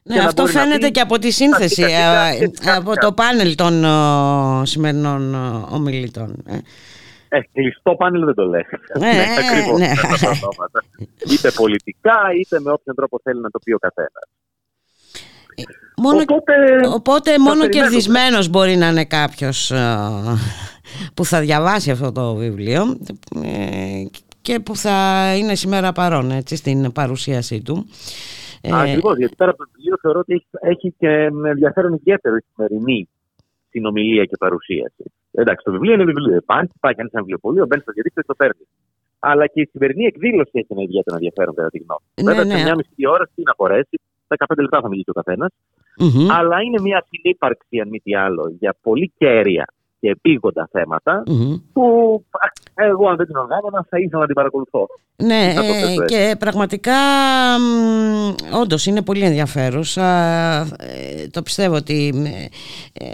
[0.02, 3.84] Ναι, αυτό φαίνεται και από τη σύνθεση, ε, από το πάνελ των
[4.66, 5.34] σημερινών
[5.70, 6.44] ομιλητών.
[7.32, 7.36] Ε.
[7.38, 8.66] ε, κλειστό πάνελ δεν το λέει.
[8.98, 9.92] Ναι, ναι, ακριβώς, ναι.
[11.32, 14.24] είτε πολιτικά, είτε με όποιον τρόπο θέλει να το πει ο καθένας.
[15.96, 16.52] Μόνο, οπότε,
[16.94, 19.72] οπότε μόνο κερδισμένος μπορεί να είναι κάποιος
[21.14, 22.98] που θα διαβάσει αυτό το βιβλίο
[24.40, 27.86] και που θα είναι σήμερα παρόν έτσι, στην παρουσίασή του.
[28.60, 31.08] Ε, Ακριβώς, γιατί πέρα από το βιβλίο θεωρώ ότι έχει, έχει και
[31.46, 33.08] ενδιαφέρον ιδιαίτερο η σημερινή
[33.70, 35.04] συνομιλία και παρουσίαση.
[35.32, 36.36] Εντάξει, το βιβλίο είναι βιβλίο.
[36.36, 38.64] Υπάρχει, υπάρχει ένα βιβλιοπωλείο, μπαίνει στο διαδίκτυο και το παίρνει.
[39.18, 42.24] Αλλά και η σημερινή εκδήλωση έχει ένα ιδιαίτερο ενδιαφέρον, κατά τη γνώμη μου.
[42.24, 42.56] Ναι, Βέβαια, ναι.
[42.56, 43.96] σε μια μισή ώρα τι να μπορέσει,
[44.28, 45.46] 15 λεπτά θα μιλήσει ο καθενα
[46.02, 46.28] mm-hmm.
[46.36, 49.64] Αλλά είναι μια συνύπαρξη, αν μη τι άλλο, για πολύ κέρια
[50.00, 50.68] και επίγοντα
[51.72, 51.82] που
[52.74, 54.86] εγώ αν δεν την οργάνωνα θα ήθελα να την παρακολουθώ.
[55.16, 56.96] Ναι ε, και πραγματικά
[58.60, 60.06] όντως είναι πολύ ενδιαφέρουσα.
[60.60, 62.12] Ε, το πιστεύω ότι
[62.92, 63.04] ε,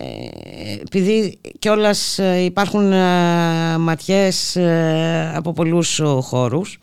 [0.82, 2.92] επειδή κιόλας υπάρχουν
[3.78, 4.58] ματιές
[5.34, 6.78] από πολλούς χώρους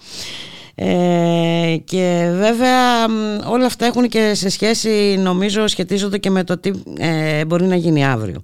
[0.76, 3.06] ε, και βέβαια
[3.48, 7.76] όλα αυτά έχουν και σε σχέση νομίζω σχετίζονται και με το τι ε, μπορεί να
[7.76, 8.42] γίνει αύριο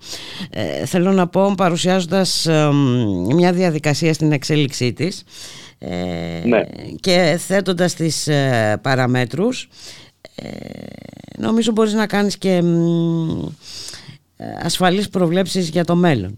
[0.50, 2.48] ε, θέλω να πω παρουσιάζοντας
[3.34, 5.24] μια διαδικασία στην εξέλιξή της
[6.44, 6.62] ναι.
[7.00, 8.30] και θέτοντας τις
[8.82, 9.70] παραμέτρους
[11.38, 12.64] νομίζω μπορείς να κάνεις και
[14.64, 16.38] ασφαλείς προβλέψεις για το μέλλον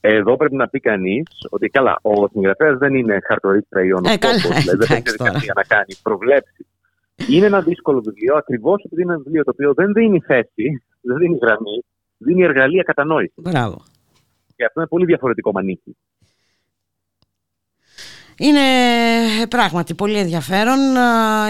[0.00, 4.86] εδώ πρέπει να πει κανείς ότι καλά, ο συγγραφέας δεν είναι χαρτορίστρα ή ονοσπόπο, δηλαδή
[4.86, 6.66] δεν έχει διαδικασία να κάνει προβλέψεις.
[7.28, 11.16] Είναι ένα δύσκολο βιβλίο ακριβώς επειδή είναι ένα βιβλίο το οποίο δεν δίνει θέση, δεν
[11.16, 11.84] δίνει γραμμή,
[12.16, 13.34] δίνει εργαλεία κατανόησης.
[13.36, 13.82] Μπράβο.
[14.56, 15.96] Και αυτό είναι πολύ διαφορετικό μανίκι.
[18.42, 18.60] Είναι
[19.48, 20.78] πράγματι πολύ ενδιαφέρον.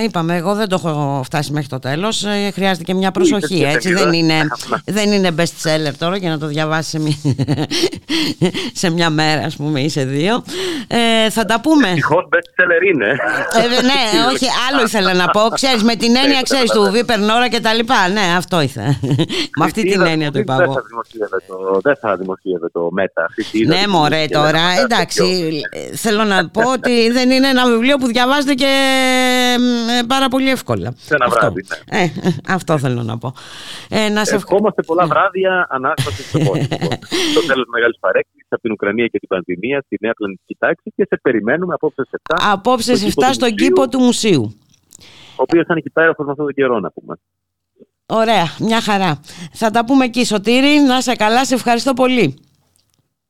[0.05, 2.25] Είπαμε, εγώ δεν το έχω φτάσει μέχρι το τέλος.
[2.25, 3.93] Ε, χρειάζεται και μια προσοχή, έτσι.
[3.93, 4.35] Δεν είναι,
[4.97, 7.17] δεν είναι best seller τώρα για να το διαβάσει σε μια,
[8.83, 10.45] σε μια μέρα, ας πούμε, ή σε δύο.
[10.89, 11.89] Ε, θα τα πούμε.
[11.89, 13.07] Ευτυχώς best seller είναι.
[13.07, 14.03] Ε, ναι,
[14.33, 15.41] όχι, άλλο ήθελα να πω.
[15.55, 18.09] Ξέρεις, με την έννοια, ξέρεις, του Βίπερ Νόρα και τα λοιπά.
[18.09, 18.99] Ναι, αυτό ήθελα.
[19.59, 20.83] με αυτή την έννοια το είπα εγώ.
[21.83, 23.27] Δεν θα δημοσίευε το Μέτα.
[23.67, 25.61] Ναι, μωρέ, τώρα, εντάξει,
[25.95, 28.71] θέλω να πω ότι δεν είναι ένα βιβλίο που διαβάζεται και
[30.01, 30.93] ε, πάρα πολύ εύκολα.
[30.97, 31.39] Σε ένα αυτό.
[31.39, 31.99] βράδυ, ναι.
[31.99, 32.11] ε,
[32.49, 33.33] αυτό θέλω να πω.
[33.89, 36.79] Ε, να σε Ευχόμαστε πολλά βράδια ανάστασης στο κόσμο.
[37.37, 41.05] το τέλος μεγάλης παρέκκλησης από την Ουκρανία και την πανδημία, στη νέα πλανητική τάξη και
[41.09, 42.37] σε περιμένουμε απόψε σε 7.
[42.53, 44.55] Απόψε σε 7 στον κήπο του μουσείου.
[45.37, 47.15] Ο οποίος θα είναι εκεί πέρα αυτόν τον καιρό, να πούμε.
[48.07, 49.21] Ωραία, μια χαρά.
[49.53, 50.81] Θα τα πούμε εκεί, Σωτήρη.
[50.87, 52.39] Να σε καλά, σε ευχαριστώ πολύ.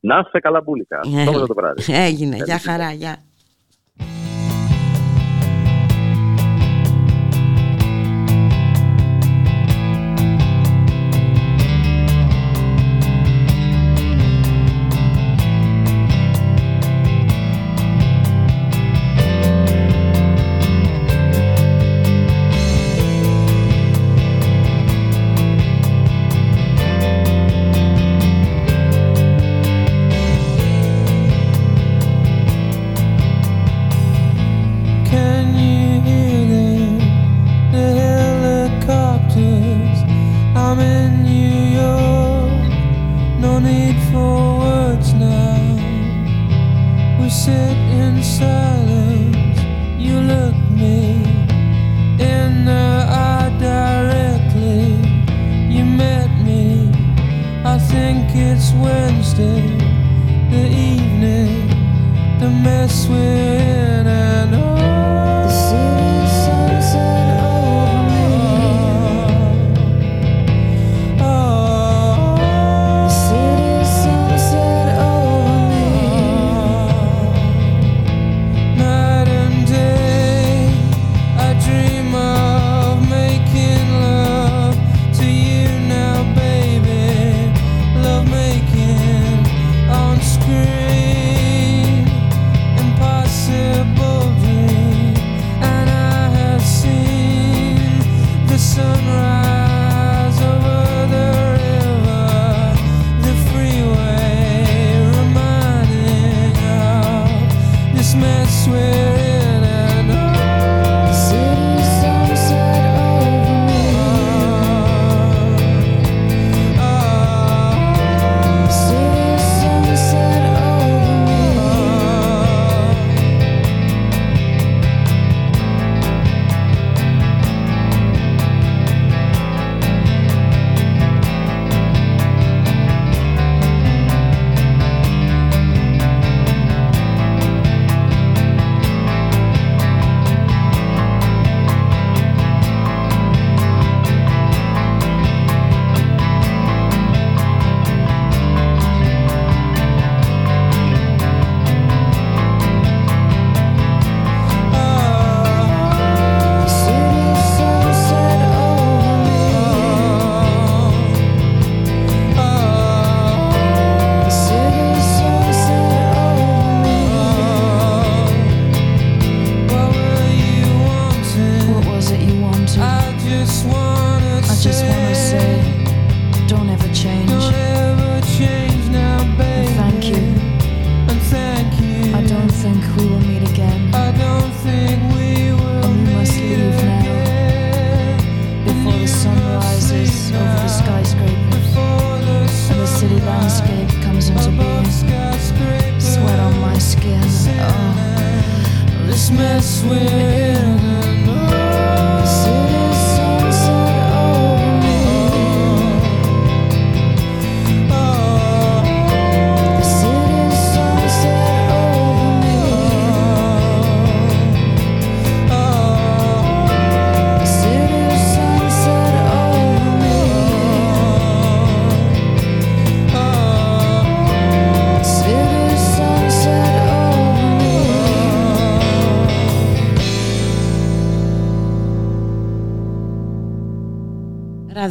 [0.00, 1.00] Να είσαι καλά, Μπούλικα.
[1.16, 1.92] Ε, το βράδυ.
[1.92, 3.16] Έγινε, για χαρά, γεια.
[4.00, 4.29] thank you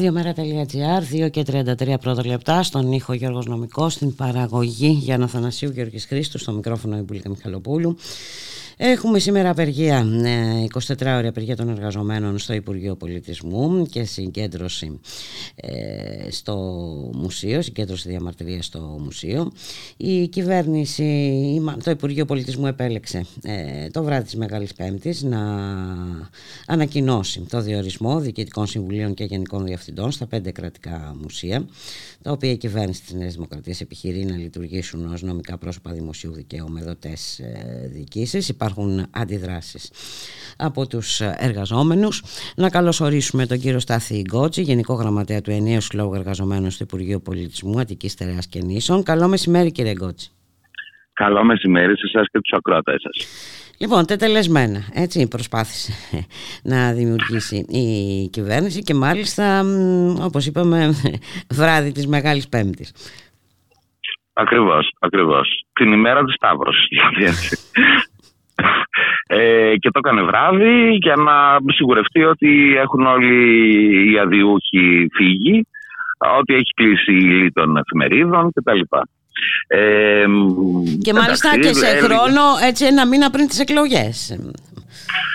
[0.09, 6.05] radiomera.gr 2 και 33 πρώτα λεπτά στον ήχο Γιώργος Νομικός στην παραγωγή Γιάννα Θανασίου Γιώργης
[6.05, 7.97] Χρήστου στο μικρόφωνο Ιμπουλίκα Μιχαλοπούλου
[8.81, 10.05] Έχουμε σήμερα απεργία,
[10.87, 14.99] 24 ε, ώρια απεργία των εργαζομένων στο Υπουργείο Πολιτισμού και συγκέντρωση
[15.55, 16.55] ε, στο
[17.13, 19.51] μουσείο, συγκέντρωση διαμαρτυρίας στο μουσείο.
[19.97, 25.39] Η κυβέρνηση, το Υπουργείο Πολιτισμού επέλεξε ε, το βράδυ της Μεγάλης Πέμπτης να
[26.65, 31.65] ανακοινώσει το διορισμό διοικητικών συμβουλίων και γενικών διευθυντών στα πέντε κρατικά μουσεία,
[32.23, 36.69] τα οποία η κυβέρνηση της Νέας Δημοκρατίας επιχειρεί να λειτουργήσουν ως νομικά πρόσωπα δημοσίου δικαίου
[36.69, 37.41] με δοτές
[37.91, 39.91] διοικήσεις υπάρχουν αντιδράσεις
[40.57, 42.23] από τους εργαζόμενους.
[42.55, 47.79] Να καλωσορίσουμε τον κύριο Στάθη Γκότση, Γενικό Γραμματέα του Ενίου Συλλόγου Εργαζομένων στο Υπουργείο Πολιτισμού
[47.79, 49.03] Αττικής Στερεάς και Νήσων.
[49.03, 50.31] Καλό μεσημέρι κύριε Γκότση.
[51.13, 53.27] Καλό μεσημέρι σε εσάς και τους ακρότες σας.
[53.81, 55.93] Λοιπόν, τετελεσμένα, έτσι προσπάθησε
[56.63, 59.63] να δημιουργήσει η κυβέρνηση και μάλιστα,
[60.21, 60.89] όπως είπαμε,
[61.57, 62.93] βράδυ της Μεγάλης Πέμπτης.
[64.33, 65.63] Ακριβώς, ακριβώς.
[65.73, 67.57] Την ημέρα του Σταύρος, δηλαδή έτσι.
[69.27, 75.67] Ε, και το έκανε βράδυ για να σιγουρευτεί ότι έχουν όλοι οι αδιούχοι φύγει,
[76.39, 78.79] ότι έχει κλείσει η ύλη των εφημερίδων κτλ.
[79.67, 80.25] Ε,
[81.01, 84.37] και μάλιστα και σε χρόνο έτσι ένα μήνα πριν τις εκλογές.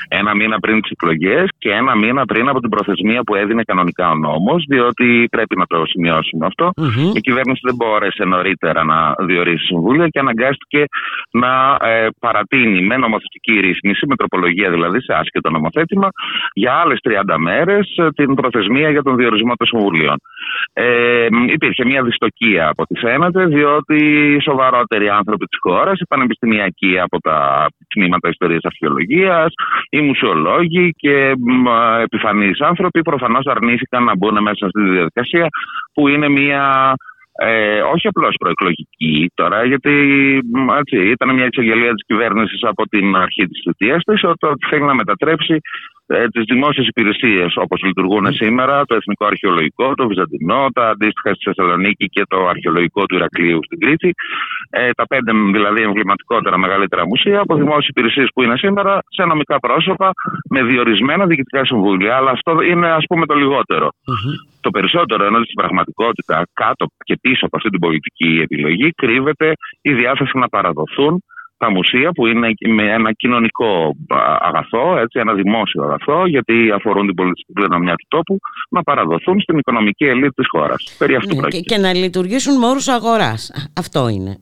[0.08, 4.10] Ένα μήνα πριν τις εκλογές και ένα μήνα πριν από την προθεσμία που έδινε κανονικά
[4.10, 6.46] ο νόμος, διότι πρέπει να το σημειώσουμε
[7.14, 10.84] Η κυβέρνηση δεν μπόρεσε νωρίτερα να διορίσει συμβούλια και αναγκάστηκε
[11.30, 16.08] να ε, παρατείνει με νομοθετική ρύθμιση, με τροπολογία δηλαδή σε άσχετο νομοθέτημα,
[16.52, 20.16] για άλλες 30 μέρες ε, την προθεσμία για τον διορισμό των συμβουλίων.
[20.72, 23.96] Ε, υπήρχε μια δυστοκία από ό,τι φαίνεται, διότι
[24.34, 29.52] οι σοβαρότεροι άνθρωποι της χώρας, οι πανεπιστημιακοί από τα τμήματα ιστορίας αρχαιολογίας,
[29.90, 31.34] οι μουσιολόγοι και
[32.02, 35.46] επιφανείς άνθρωποι προφανώς αρνήθηκαν να μπουν μέσα στη διαδικασία
[35.94, 36.94] που είναι μια
[37.36, 39.92] ε, όχι απλώς προεκλογική τώρα, γιατί
[40.78, 44.94] έτσι, ήταν μια εξαγγελία της κυβέρνησης από την αρχή της θητείας της ότι θέλει να
[44.94, 45.60] μετατρέψει
[46.06, 51.44] ε, τις δημόσιες υπηρεσίες όπως λειτουργούν σήμερα, το Εθνικό Αρχαιολογικό, το Βυζαντινό, τα αντίστοιχα στη
[51.44, 54.10] Θεσσαλονίκη και το Αρχαιολογικό του Ηρακλείου στην Κρήτη,
[54.70, 59.58] ε, τα πέντε δηλαδή εμβληματικότερα μεγαλύτερα μουσεία, από δημόσιες υπηρεσίες που είναι σήμερα σε νομικά
[59.58, 60.10] πρόσωπα
[60.50, 62.16] με διορισμένα διοικητικά συμβούλια.
[62.16, 63.88] Αλλά αυτό είναι ας πούμε το λιγοτερο
[64.60, 69.52] Το περισσότερο ενώ στην πραγματικότητα κάτω και πίσω από αυτή την πολιτική επιλογή κρύβεται
[69.82, 71.22] η διάθεση να παραδοθούν
[71.64, 73.96] τα μουσεία που είναι με ένα κοινωνικό
[74.48, 78.36] αγαθό, έτσι, ένα δημόσιο αγαθό, γιατί αφορούν την πολιτική κληρονομιά του τόπου,
[78.70, 80.96] να παραδοθούν στην οικονομική ελίτ της χώρας.
[80.98, 83.40] Περί αυτού ναι, και, και, να λειτουργήσουν με όρους αγοράς.
[83.82, 84.32] Αυτό είναι.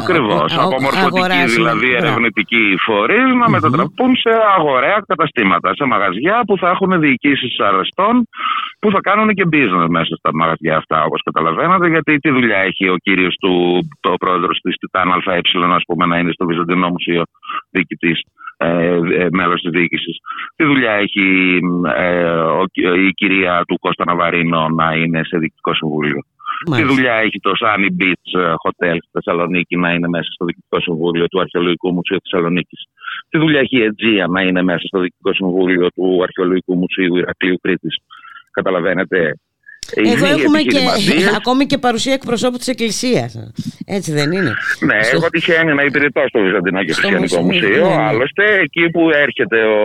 [0.00, 0.58] Ακριβώς.
[0.64, 7.00] Από μορφωτικοί δηλαδή ερευνητικοί φορείς να μετατραπούν σε αγοραία καταστήματα, σε μαγαζιά που θα έχουν
[7.00, 8.14] διοικήσεις αρεστών
[8.80, 11.88] που θα κάνουν και business μέσα στα μαγαζιά αυτά, όπως καταλαβαίνετε.
[11.88, 13.52] Γιατί τι δουλειά έχει ο κύριος του,
[14.00, 15.40] το πρόεδρος της Τιτάν ΑΕ,
[15.78, 17.22] ας πούμε, να είναι στο Βυζαντινό Μουσείο
[17.70, 18.20] διοικητής,
[18.56, 20.16] ε, ε, μέλος της διοίκησης.
[20.56, 21.58] Τι δουλειά έχει
[21.96, 26.20] ε, η κυρία του Κώστα Ναβαρίνο να είναι σε διοικητικό συμβούλιο;
[26.76, 28.30] Τι δουλειά έχει το Sunny Beach
[28.64, 32.80] Hotel στη Θεσσαλονίκη να είναι μέσα στο Διοικητικό Συμβούλιο του Αρχαιολογικού Μουσείου Θεσσαλονίκης;
[33.28, 37.58] Τι δουλειά έχει η Αιτζία να είναι μέσα στο Διοικητικό Συμβούλιο του Αρχαιολογικού Μουσείου Ηρακλείου
[37.62, 37.96] Κρήτης;
[38.50, 39.34] Καταλαβαίνετε.
[39.94, 40.78] Εδώ έχουμε και,
[41.40, 43.52] ακόμη και παρουσία εκπροσώπου της Εκκλησίας.
[43.86, 45.16] Έτσι δεν είναι; Ναι, στο...
[45.16, 47.88] εγώ τυχαίνει να υπηρετώ στο Βυζαντινό και Χριστιανικό Μουσείο.
[47.88, 48.02] Ναι, ναι.
[48.02, 49.84] Άλλωστε, εκεί που έρχεται ο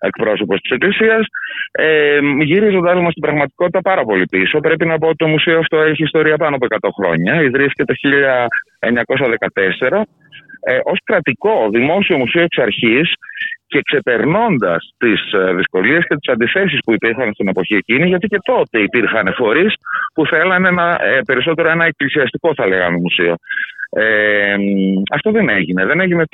[0.00, 1.26] εκπρόσωπος της Εκκλησίας,
[1.72, 4.60] ε, γυρίζοντα μας στην πραγματικότητα πάρα πολύ πίσω.
[4.60, 7.42] Πρέπει να πω ότι το μουσείο αυτό έχει ιστορία πάνω από 100 χρόνια.
[7.42, 10.06] Ιδρύθηκε το 1914
[10.64, 13.12] ε, ως κρατικό δημόσιο μουσείο εξ αρχής
[13.66, 18.38] και ξεπερνώντας τις ε, δυσκολίες και τις αντιθέσεις που υπήρχαν στην εποχή εκείνη, γιατί και
[18.44, 19.74] τότε υπήρχαν φορείς
[20.14, 23.34] που θέλανε ένα, ε, περισσότερο ένα εκκλησιαστικό, θα λέγαμε, μουσείο.
[23.90, 24.54] Ε,
[25.12, 25.86] αυτό δεν έγινε.
[25.86, 26.24] Δεν έγινε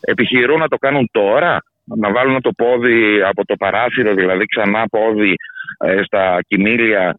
[0.00, 1.58] Επιχειρούν να το κάνουν τώρα,
[1.96, 5.34] να βάλουν το πόδι από το παράθυρο, δηλαδή ξανά πόδι
[5.84, 7.16] ε, στα κοιμήλια,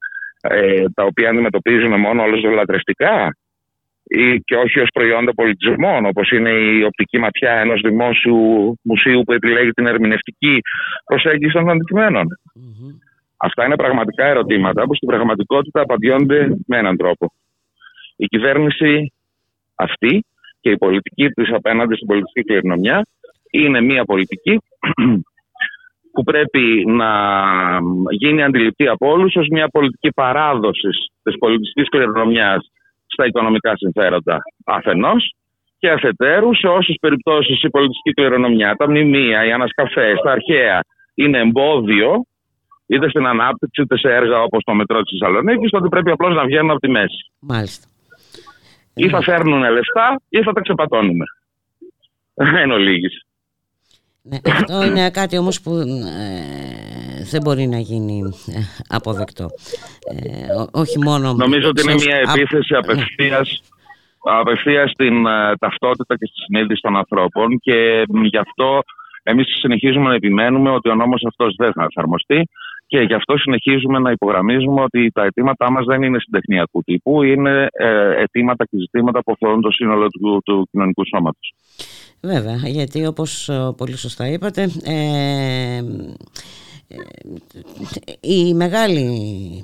[0.94, 3.32] τα οποία αντιμετωπίζουν μόνο όλες λατρευτικά
[4.12, 9.34] ή και όχι ως προϊόντα πολιτισμών όπως είναι η οπτική ματιά ενός δημόσιου μουσείου που
[9.34, 10.60] επιλέγει την ερμηνευτική
[11.06, 12.28] προσέγγιση των αντικειμενων
[13.42, 17.32] Αυτά είναι πραγματικά ερωτήματα που στην πραγματικότητα απαντιόνται με έναν τρόπο.
[18.16, 19.14] Η κυβέρνηση
[19.76, 20.26] αυτή
[20.60, 23.06] και η πολιτική της απέναντι στην πολιτική κληρονομιά
[23.52, 24.60] είναι μια πολιτική
[26.14, 27.12] που πρέπει να
[28.10, 32.72] γίνει αντιληπτή από όλους ως μια πολιτική παράδοσης της πολιτιστικής κληρονομιάς
[33.20, 35.34] στα οικονομικά συμφέροντα αφενός
[35.80, 40.80] και αφετέρου σε όσες περιπτώσεις η πολιτιστική κληρονομιά, τα μνημεία, οι ανασκαφές, τα αρχαία
[41.14, 42.26] είναι εμπόδιο
[42.88, 46.46] είτε στην ανάπτυξη είτε σε έργα όπως το μετρό της Θεσσαλονίκης, τότε πρέπει απλώς να
[46.46, 47.32] βγαίνουν από τη μέση.
[47.40, 47.88] Μάλιστα.
[48.94, 51.26] Ή θα φέρνουν λεφτά ή θα τα ξεπατώνουμε.
[52.64, 53.26] Εν ολίγης.
[54.22, 59.48] Ναι, αυτό είναι κάτι όμως που ε, δεν μπορεί να γίνει ε, αποδεκτό.
[60.12, 60.20] Ε,
[60.72, 61.34] όχι μόνο...
[61.34, 63.62] Νομίζω ότι είναι μια επίθεση απευθείας,
[64.42, 68.80] απευθείας στην ε, ταυτότητα και στη συνείδηση των ανθρώπων και γι' αυτό
[69.24, 72.48] εμείς συνεχίζουμε να επιμένουμε ότι ο νόμος αυτός δεν θα εφαρμοστεί
[72.88, 77.68] και γι' αυτό συνεχίζουμε να υπογραμμίζουμε ότι τα αιτήματά μας δεν είναι συντεχνιακού τύπου, είναι
[78.18, 81.54] αιτήματα και ζητήματα που αφορούν το σύνολο του, του κοινωνικού σώματος.
[82.22, 85.84] Βέβαια, γιατί όπως ε, πολύ σωστά είπατε, ε,
[88.20, 89.64] η μεγάλη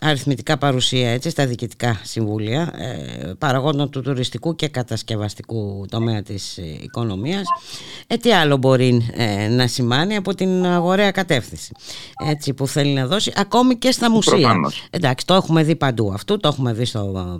[0.00, 7.42] αριθμητικά παρουσία έτσι, στα διοικητικά συμβούλια ε, παραγόντων του τουριστικού και κατασκευαστικού τομέα της οικονομίας
[8.06, 11.72] ε, τι άλλο μπορεί ε, να σημάνει από την αγοραία κατεύθυνση
[12.26, 14.54] έτσι, που θέλει να δώσει ακόμη και στα μουσεία
[14.90, 17.38] εντάξει το έχουμε δει παντού αυτό το έχουμε δει στο,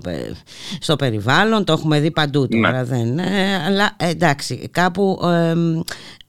[0.80, 2.84] στο περιβάλλον το έχουμε δει παντού τώρα ναι.
[2.84, 3.20] δεν,
[3.66, 5.18] αλλά εντάξει κάπου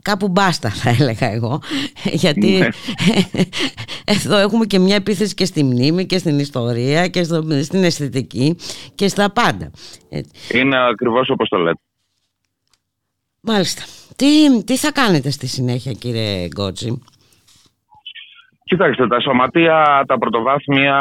[0.01, 1.61] κάπου μπάστα θα έλεγα εγώ
[2.23, 2.67] γιατί ναι.
[4.15, 8.55] εδώ έχουμε και μια επίθεση και στη μνήμη και στην ιστορία και στο, στην αισθητική
[8.95, 9.71] και στα πάντα.
[10.53, 11.79] Είναι ακριβώς όπως το λέτε.
[13.41, 13.81] Μάλιστα.
[14.15, 17.01] Τι, τι θα κάνετε στη συνέχεια κύριε Γκότζη;
[18.63, 20.99] Κοιτάξτε, τα σωματεία, τα πρωτοβάθμια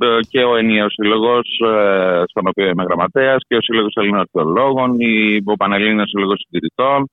[0.00, 4.96] ε, και ο ενιαίος σύλλογος, ε, στον οποίο είμαι γραμματέας, και ο Σύλλογος Ελλήνων Αρχαιολόγων,
[5.44, 7.10] ο Πανελλήνιος Σύλλογος Συντηρητών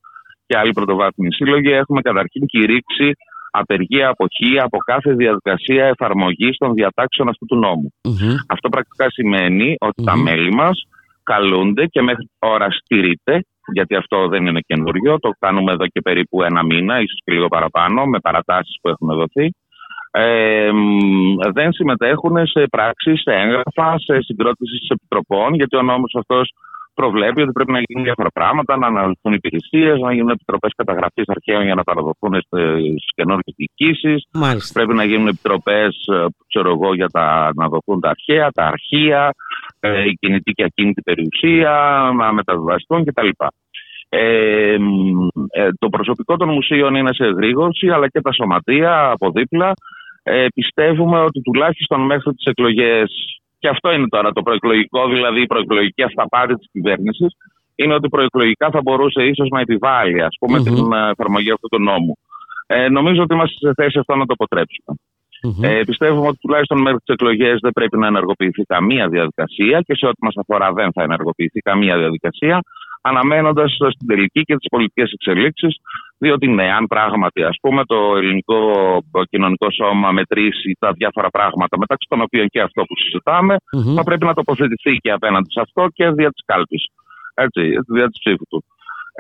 [0.50, 3.08] και άλλοι πρωτοβάθμιοι σύλλογοι, έχουμε καταρχήν κηρύξει
[3.52, 7.90] απεργία αποχή από κάθε διαδικασία εφαρμογής των διατάξεων αυτού του νομου
[8.48, 10.84] Αυτό πρακτικά σημαίνει τα μέλη μας
[11.24, 16.44] καλούνται και μέχρι τώρα στηρείται, γιατί αυτό δεν είναι καινούριο, το κάνουμε εδώ και περίπου
[16.44, 19.48] ένα μήνα, ίσως και λίγο παραπάνω, με παρατάσεις που έχουν δοθεί.
[20.12, 20.72] Ε,
[21.54, 26.54] δεν συμμετέχουν σε πράξεις, σε έγγραφα, σε συγκρότησης επιτροπών, γιατί ο νόμος αυτός
[27.02, 31.64] προβλέπει ότι πρέπει να γίνουν διάφορα πράγματα, να αναλυθούν υπηρεσίες, να γίνουν επιτροπές καταγραφής αρχαίων
[31.64, 34.20] για να παραδοθούν στις καινούργιες διοικήσεις.
[34.74, 35.92] Πρέπει να γίνουν επιτροπές,
[36.48, 39.22] ξέρω εγώ, για τα, να δοθούν τα αρχαία, τα αρχεία,
[39.80, 41.74] ε, η κινητή και ακίνητη περιουσία,
[42.20, 43.30] να μεταβιβαστούν κτλ.
[44.10, 44.78] Ε,
[45.50, 49.74] ε, το προσωπικό των μουσείων είναι σε εγρήγορση, αλλά και τα σωματεία από δίπλα.
[50.24, 53.12] Ε, πιστεύουμε ότι τουλάχιστον μέχρι τις εκλογές
[53.60, 57.36] και αυτό είναι τώρα το προεκλογικό, δηλαδή η προεκλογική αυταπάτη της κυβέρνησης,
[57.76, 61.82] είναι ότι προεκλογικά θα μπορούσε ίσως να επιβάλλει ας πούμε, την ε, εφαρμογή αυτού του
[61.82, 62.18] νόμου.
[62.68, 64.98] Ε, νομίζω ότι είμαστε σε θέση αυτό να το αποτρεψουμε
[65.62, 70.06] Ε, πιστεύουμε ότι τουλάχιστον μέχρι τις εκλογές δεν πρέπει να ενεργοποιηθεί καμία διαδικασία και σε
[70.06, 72.60] ό,τι μας αφορά δεν θα ενεργοποιηθεί καμία διαδικασία
[73.02, 75.76] αναμένοντας στην τελική και τις πολιτικές εξελίξεις.
[76.18, 78.62] Διότι ναι, αν πράγματι ας πούμε, το ελληνικό
[79.30, 83.56] κοινωνικό σώμα μετρήσει τα διάφορα πράγματα, μεταξύ των οποίων και αυτό που συζηταμε
[83.96, 86.86] θα πρέπει να τοποθετηθεί και απέναντι σε αυτό και δια της κάλπης.
[87.34, 88.64] Έτσι, δια της ψήφου του.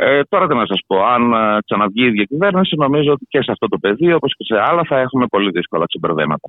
[0.01, 3.51] Ε, τώρα τι να σας πω, αν ε, ξαναβγεί η διακυβέρνηση, νομίζω ότι και σε
[3.51, 6.47] αυτό το πεδίο, όπως και σε άλλα, θα έχουμε πολύ δύσκολα ξεμπερδέματα.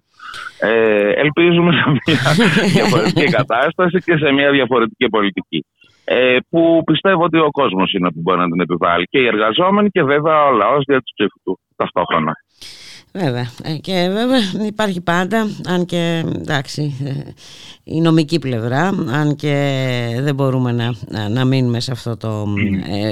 [0.61, 2.21] Ε, ελπίζουμε σε μια
[2.77, 5.65] διαφορετική κατάσταση και σε μια διαφορετική πολιτική.
[6.05, 9.05] Ε, που πιστεύω ότι ο κόσμος είναι που μπορεί να την επιβάλλει.
[9.05, 12.33] Και οι εργαζόμενοι και βέβαια ο λαός δια τους ψήφους του ταυτόχρονα.
[13.15, 13.47] Βέβαια.
[13.65, 17.31] Ε, και βέβαια υπάρχει πάντα, αν και εντάξει, ε,
[17.85, 18.87] η νομική πλευρά,
[19.21, 19.55] αν και
[20.21, 20.89] δεν μπορούμε να,
[21.29, 22.45] να, μείνουμε σε αυτό το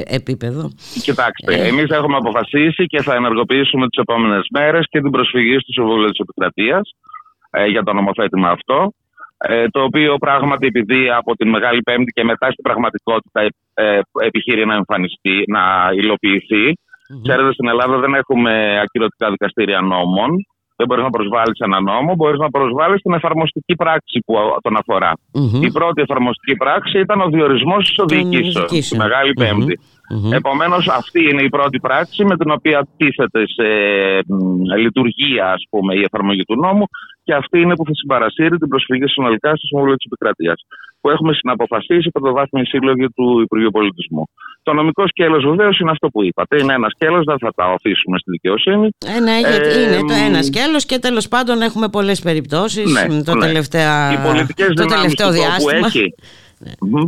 [0.06, 0.70] επίπεδο.
[1.02, 5.72] Κοιτάξτε, ε, εμείς έχουμε αποφασίσει και θα ενεργοποιήσουμε τις επόμενες μέρες και την προσφυγή στο
[5.72, 6.90] Συμβούλιο της Επικρατείας
[7.70, 8.92] για το νομοθέτημα αυτό.
[9.40, 13.40] Ε, το οποίο πράγματι επειδή από την Μεγάλη Πέμπτη και μετά στην πραγματικότητα
[13.74, 15.62] ε, επιχείρει να εμφανιστεί, να
[15.94, 16.66] υλοποιηθεί.
[16.72, 17.20] Mm-hmm.
[17.22, 20.30] Ξέρετε, στην Ελλάδα δεν έχουμε ακυρωτικά δικαστήρια νόμων.
[20.76, 25.12] Δεν μπορείς να προσβάλλεις ένα νόμο, μπορείς να προσβάλλεις την εφαρμοστική πράξη που τον αφορα
[25.60, 29.78] Η πρώτη εφαρμοστική πράξη ήταν ο διορισμός της οδηγήσεως, τη Μεγάλη Πέμπτη.
[29.78, 29.97] Mm-hmm.
[30.32, 33.68] Επομένως, αυτή είναι η πρώτη πράξη με την οποία τίθεται σε
[34.76, 36.84] λειτουργία ας πούμε, η εφαρμογή του νόμου
[37.22, 40.58] και αυτή είναι που θα συμπαρασύρει την προσφυγή συνολικά στο Συμβούλιο της Επικρατείας.
[41.00, 44.24] Που έχουμε συναποφασίσει το βάθμιο σύλλογο του Υπουργείου Πολιτισμού.
[44.62, 46.56] Το νομικό σκέλος βεβαίως είναι αυτό που είπατε.
[46.62, 48.88] Είναι ένα σκέλος, δεν θα τα αφήσουμε στη δικαιοσύνη.
[49.16, 53.22] Ε, ναι, γιατί ε, είναι το ένα σκέλος και τέλος πάντων έχουμε πολλές περιπτώσεις ναι,
[53.22, 53.46] το, ναι.
[53.46, 54.22] τελευταία,
[54.74, 55.86] το τελευταίο διάστημα.
[55.86, 56.14] Έχει,
[56.58, 57.00] ναι.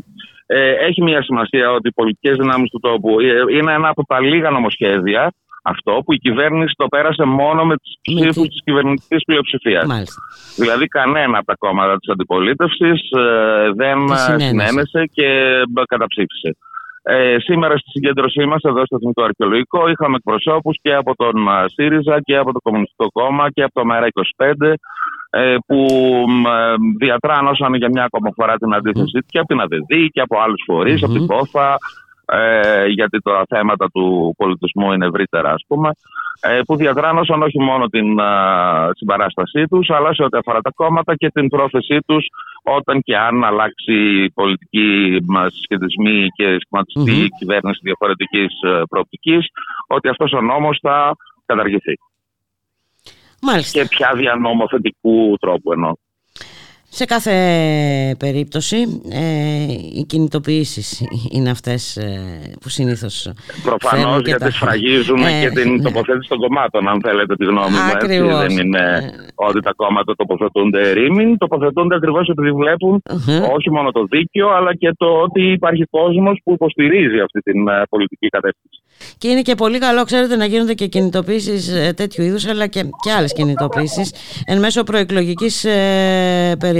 [0.52, 4.20] Ε, έχει μια σημασία ότι οι πολιτικές δυνάμεις του τόπου ε, είναι ένα από τα
[4.20, 5.32] λίγα νομοσχέδια
[5.62, 9.86] αυτό που η κυβέρνηση το πέρασε μόνο με τις ψήφους της κυβερνητικής πλειοψηφίας.
[10.56, 15.28] Δηλαδή κανένα από τα κόμματα της αντιπολίτευσης ε, δεν συνένεσε και
[15.88, 16.56] καταψήφισε.
[17.02, 21.64] Ε, σήμερα στη συγκέντρωσή μας εδώ στο Εθνικό Αρχαιολογικό είχαμε εκπροσώπους και από τον ε,
[21.74, 24.72] ΣΥΡΙΖΑ και από το Κομμουνιστικό Κόμμα και από το ΜΕΡΑ25
[25.30, 25.86] ε, που
[26.98, 31.12] διατράνωσαν για μια ακόμα φορά την αντίθεση και από την ΑΔΔ και από άλλους από
[31.12, 31.76] την ΚΟΦΑ,
[32.30, 35.90] ε, γιατί τα θέματα του πολιτισμού είναι ευρύτερα ας πούμε,
[36.40, 38.24] ε, που διαδράνωσαν όχι μόνο την ε,
[38.96, 42.26] συμπαράστασή τους, αλλά σε ό,τι αφορά τα κόμματα και την πρόθεσή τους
[42.62, 47.38] όταν και αν αλλάξει η πολιτική συσχετισμή και σχηματιστεί mm-hmm.
[47.38, 49.46] κυβέρνηση διαφορετικής ε, προοπτικής,
[49.86, 51.16] ότι αυτός ο νόμος θα
[51.46, 51.94] καταργηθεί.
[53.42, 53.80] Μάλιστα.
[53.80, 55.92] Και πια δια νομοθετικού τρόπου εννοώ.
[56.92, 57.34] Σε κάθε
[58.18, 58.76] περίπτωση
[59.12, 62.20] ε, οι κινητοποιήσεις είναι αυτές ε,
[62.60, 64.50] που συνήθως Προφανώς γιατί τα...
[64.50, 65.82] σφραγίζουν ε, και την ναι.
[65.82, 67.92] τοποθέτηση των κομμάτων αν θέλετε τη γνώμη μου.
[67.94, 68.18] Έτσι.
[68.46, 69.10] Δεν είναι ε.
[69.34, 72.50] ότι τα κόμματα τοποθετούνται ρήμην, τοποθετούνται ακριβώς επειδή
[73.56, 77.82] όχι μόνο το δίκαιο αλλά και το ότι υπάρχει κόσμος που υποστηρίζει αυτή την ε,
[77.88, 78.82] πολιτική κατεύθυνση.
[79.18, 83.12] Και είναι και πολύ καλό, ξέρετε, να γίνονται και κινητοποίησεις τέτοιου είδους αλλά και, και
[83.12, 84.14] άλλες κινητοποίησεις
[84.46, 86.79] εν μέσω προεκλογικής ε, περίοδου.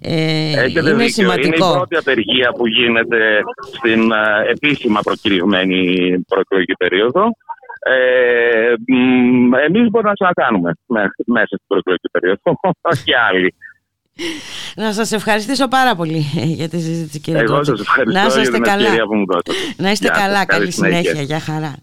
[0.00, 1.46] Ε, Έχετε είναι Σημαντικό.
[1.46, 3.40] Είναι η πρώτη απεργία που γίνεται
[3.76, 7.22] στην ε, επίσημα προκυριωμένη προεκλογική περίοδο.
[7.82, 8.74] Ε,
[9.66, 10.72] εμείς μπορούμε να ξανακάνουμε
[11.26, 12.60] μέσα στην προεκλογική περίοδο
[13.04, 13.54] και άλλοι.
[14.76, 18.62] Να σας ευχαριστήσω πάρα πολύ για τη συζήτηση κύριε Εγώ σας ευχαριστώ να για την
[18.62, 18.82] καλά.
[18.82, 19.52] ευκαιρία που μου δώσατε.
[19.76, 21.74] Να είστε καλά, καλή συνέχεια, για χαρά.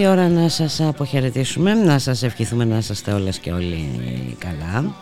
[0.00, 3.88] Ήρθε η ώρα να σας αποχαιρετήσουμε, να σας ευχηθούμε να είστε όλες και όλοι
[4.38, 4.94] καλά.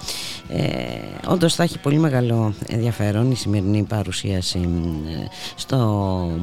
[0.56, 5.76] Ε, όντως θα έχει πολύ μεγάλο ενδιαφέρον η σημερινή παρουσίαση ε, στο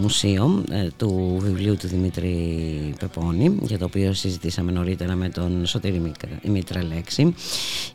[0.01, 6.11] μουσείο ε, του βιβλίου του Δημήτρη Πεπώνη για το οποίο συζητήσαμε νωρίτερα με τον Σωτήρη
[6.43, 7.33] Μητραλέξη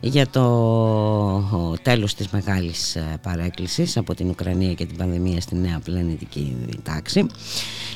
[0.01, 5.79] για το τέλος της μεγάλης ε, παρέκκλησης από την Ουκρανία και την πανδημία στη νέα
[5.83, 7.25] πλανητική τάξη.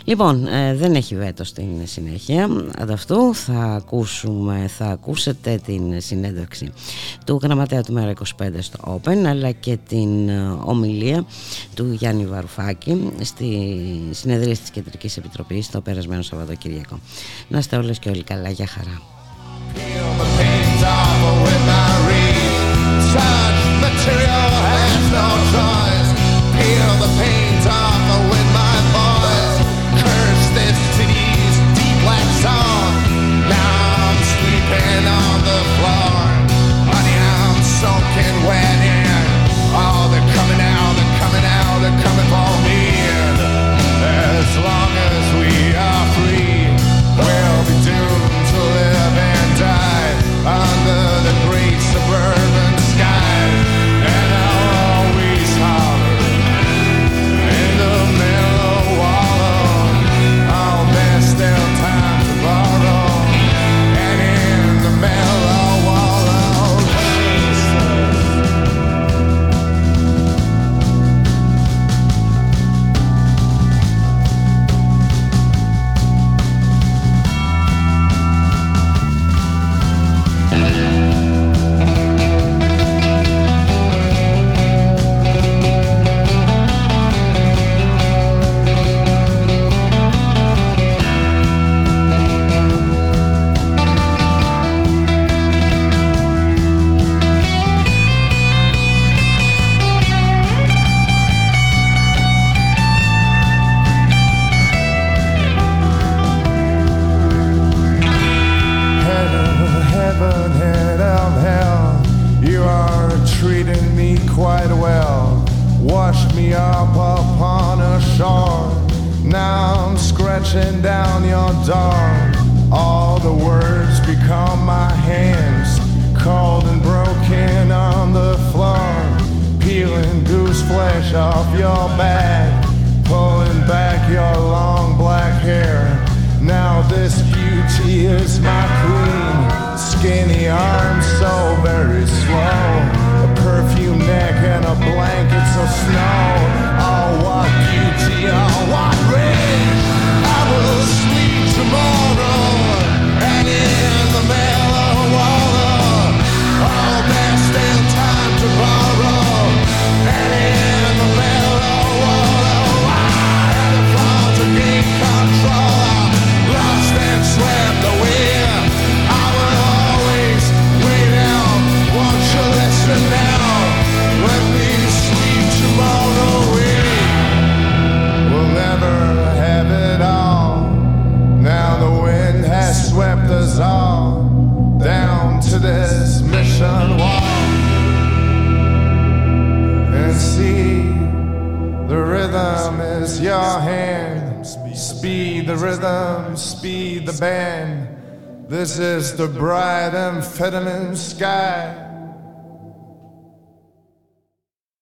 [0.03, 3.35] Λοιπόν, ε, δεν έχει βέτος στην συνέχεια ανταυτού.
[3.35, 6.72] Θα, ακούσουμε, θα ακούσετε την συνέντευξη
[7.26, 11.25] του γραμματέα του Μέρα 25 στο Open αλλά και την ε, ομιλία
[11.73, 13.69] του Γιάννη Βαρουφάκη στη
[14.11, 16.99] συνεδρία της Κεντρικής Επιτροπής το περασμένο Σαββατοκύριακο.
[17.47, 18.49] Να είστε όλες και όλοι καλά.
[18.49, 19.01] Για χαρά.
[19.73, 19.88] This
[20.67, 20.97] is the
[24.51, 24.91] bright
[26.83, 27.40] amphetamine sky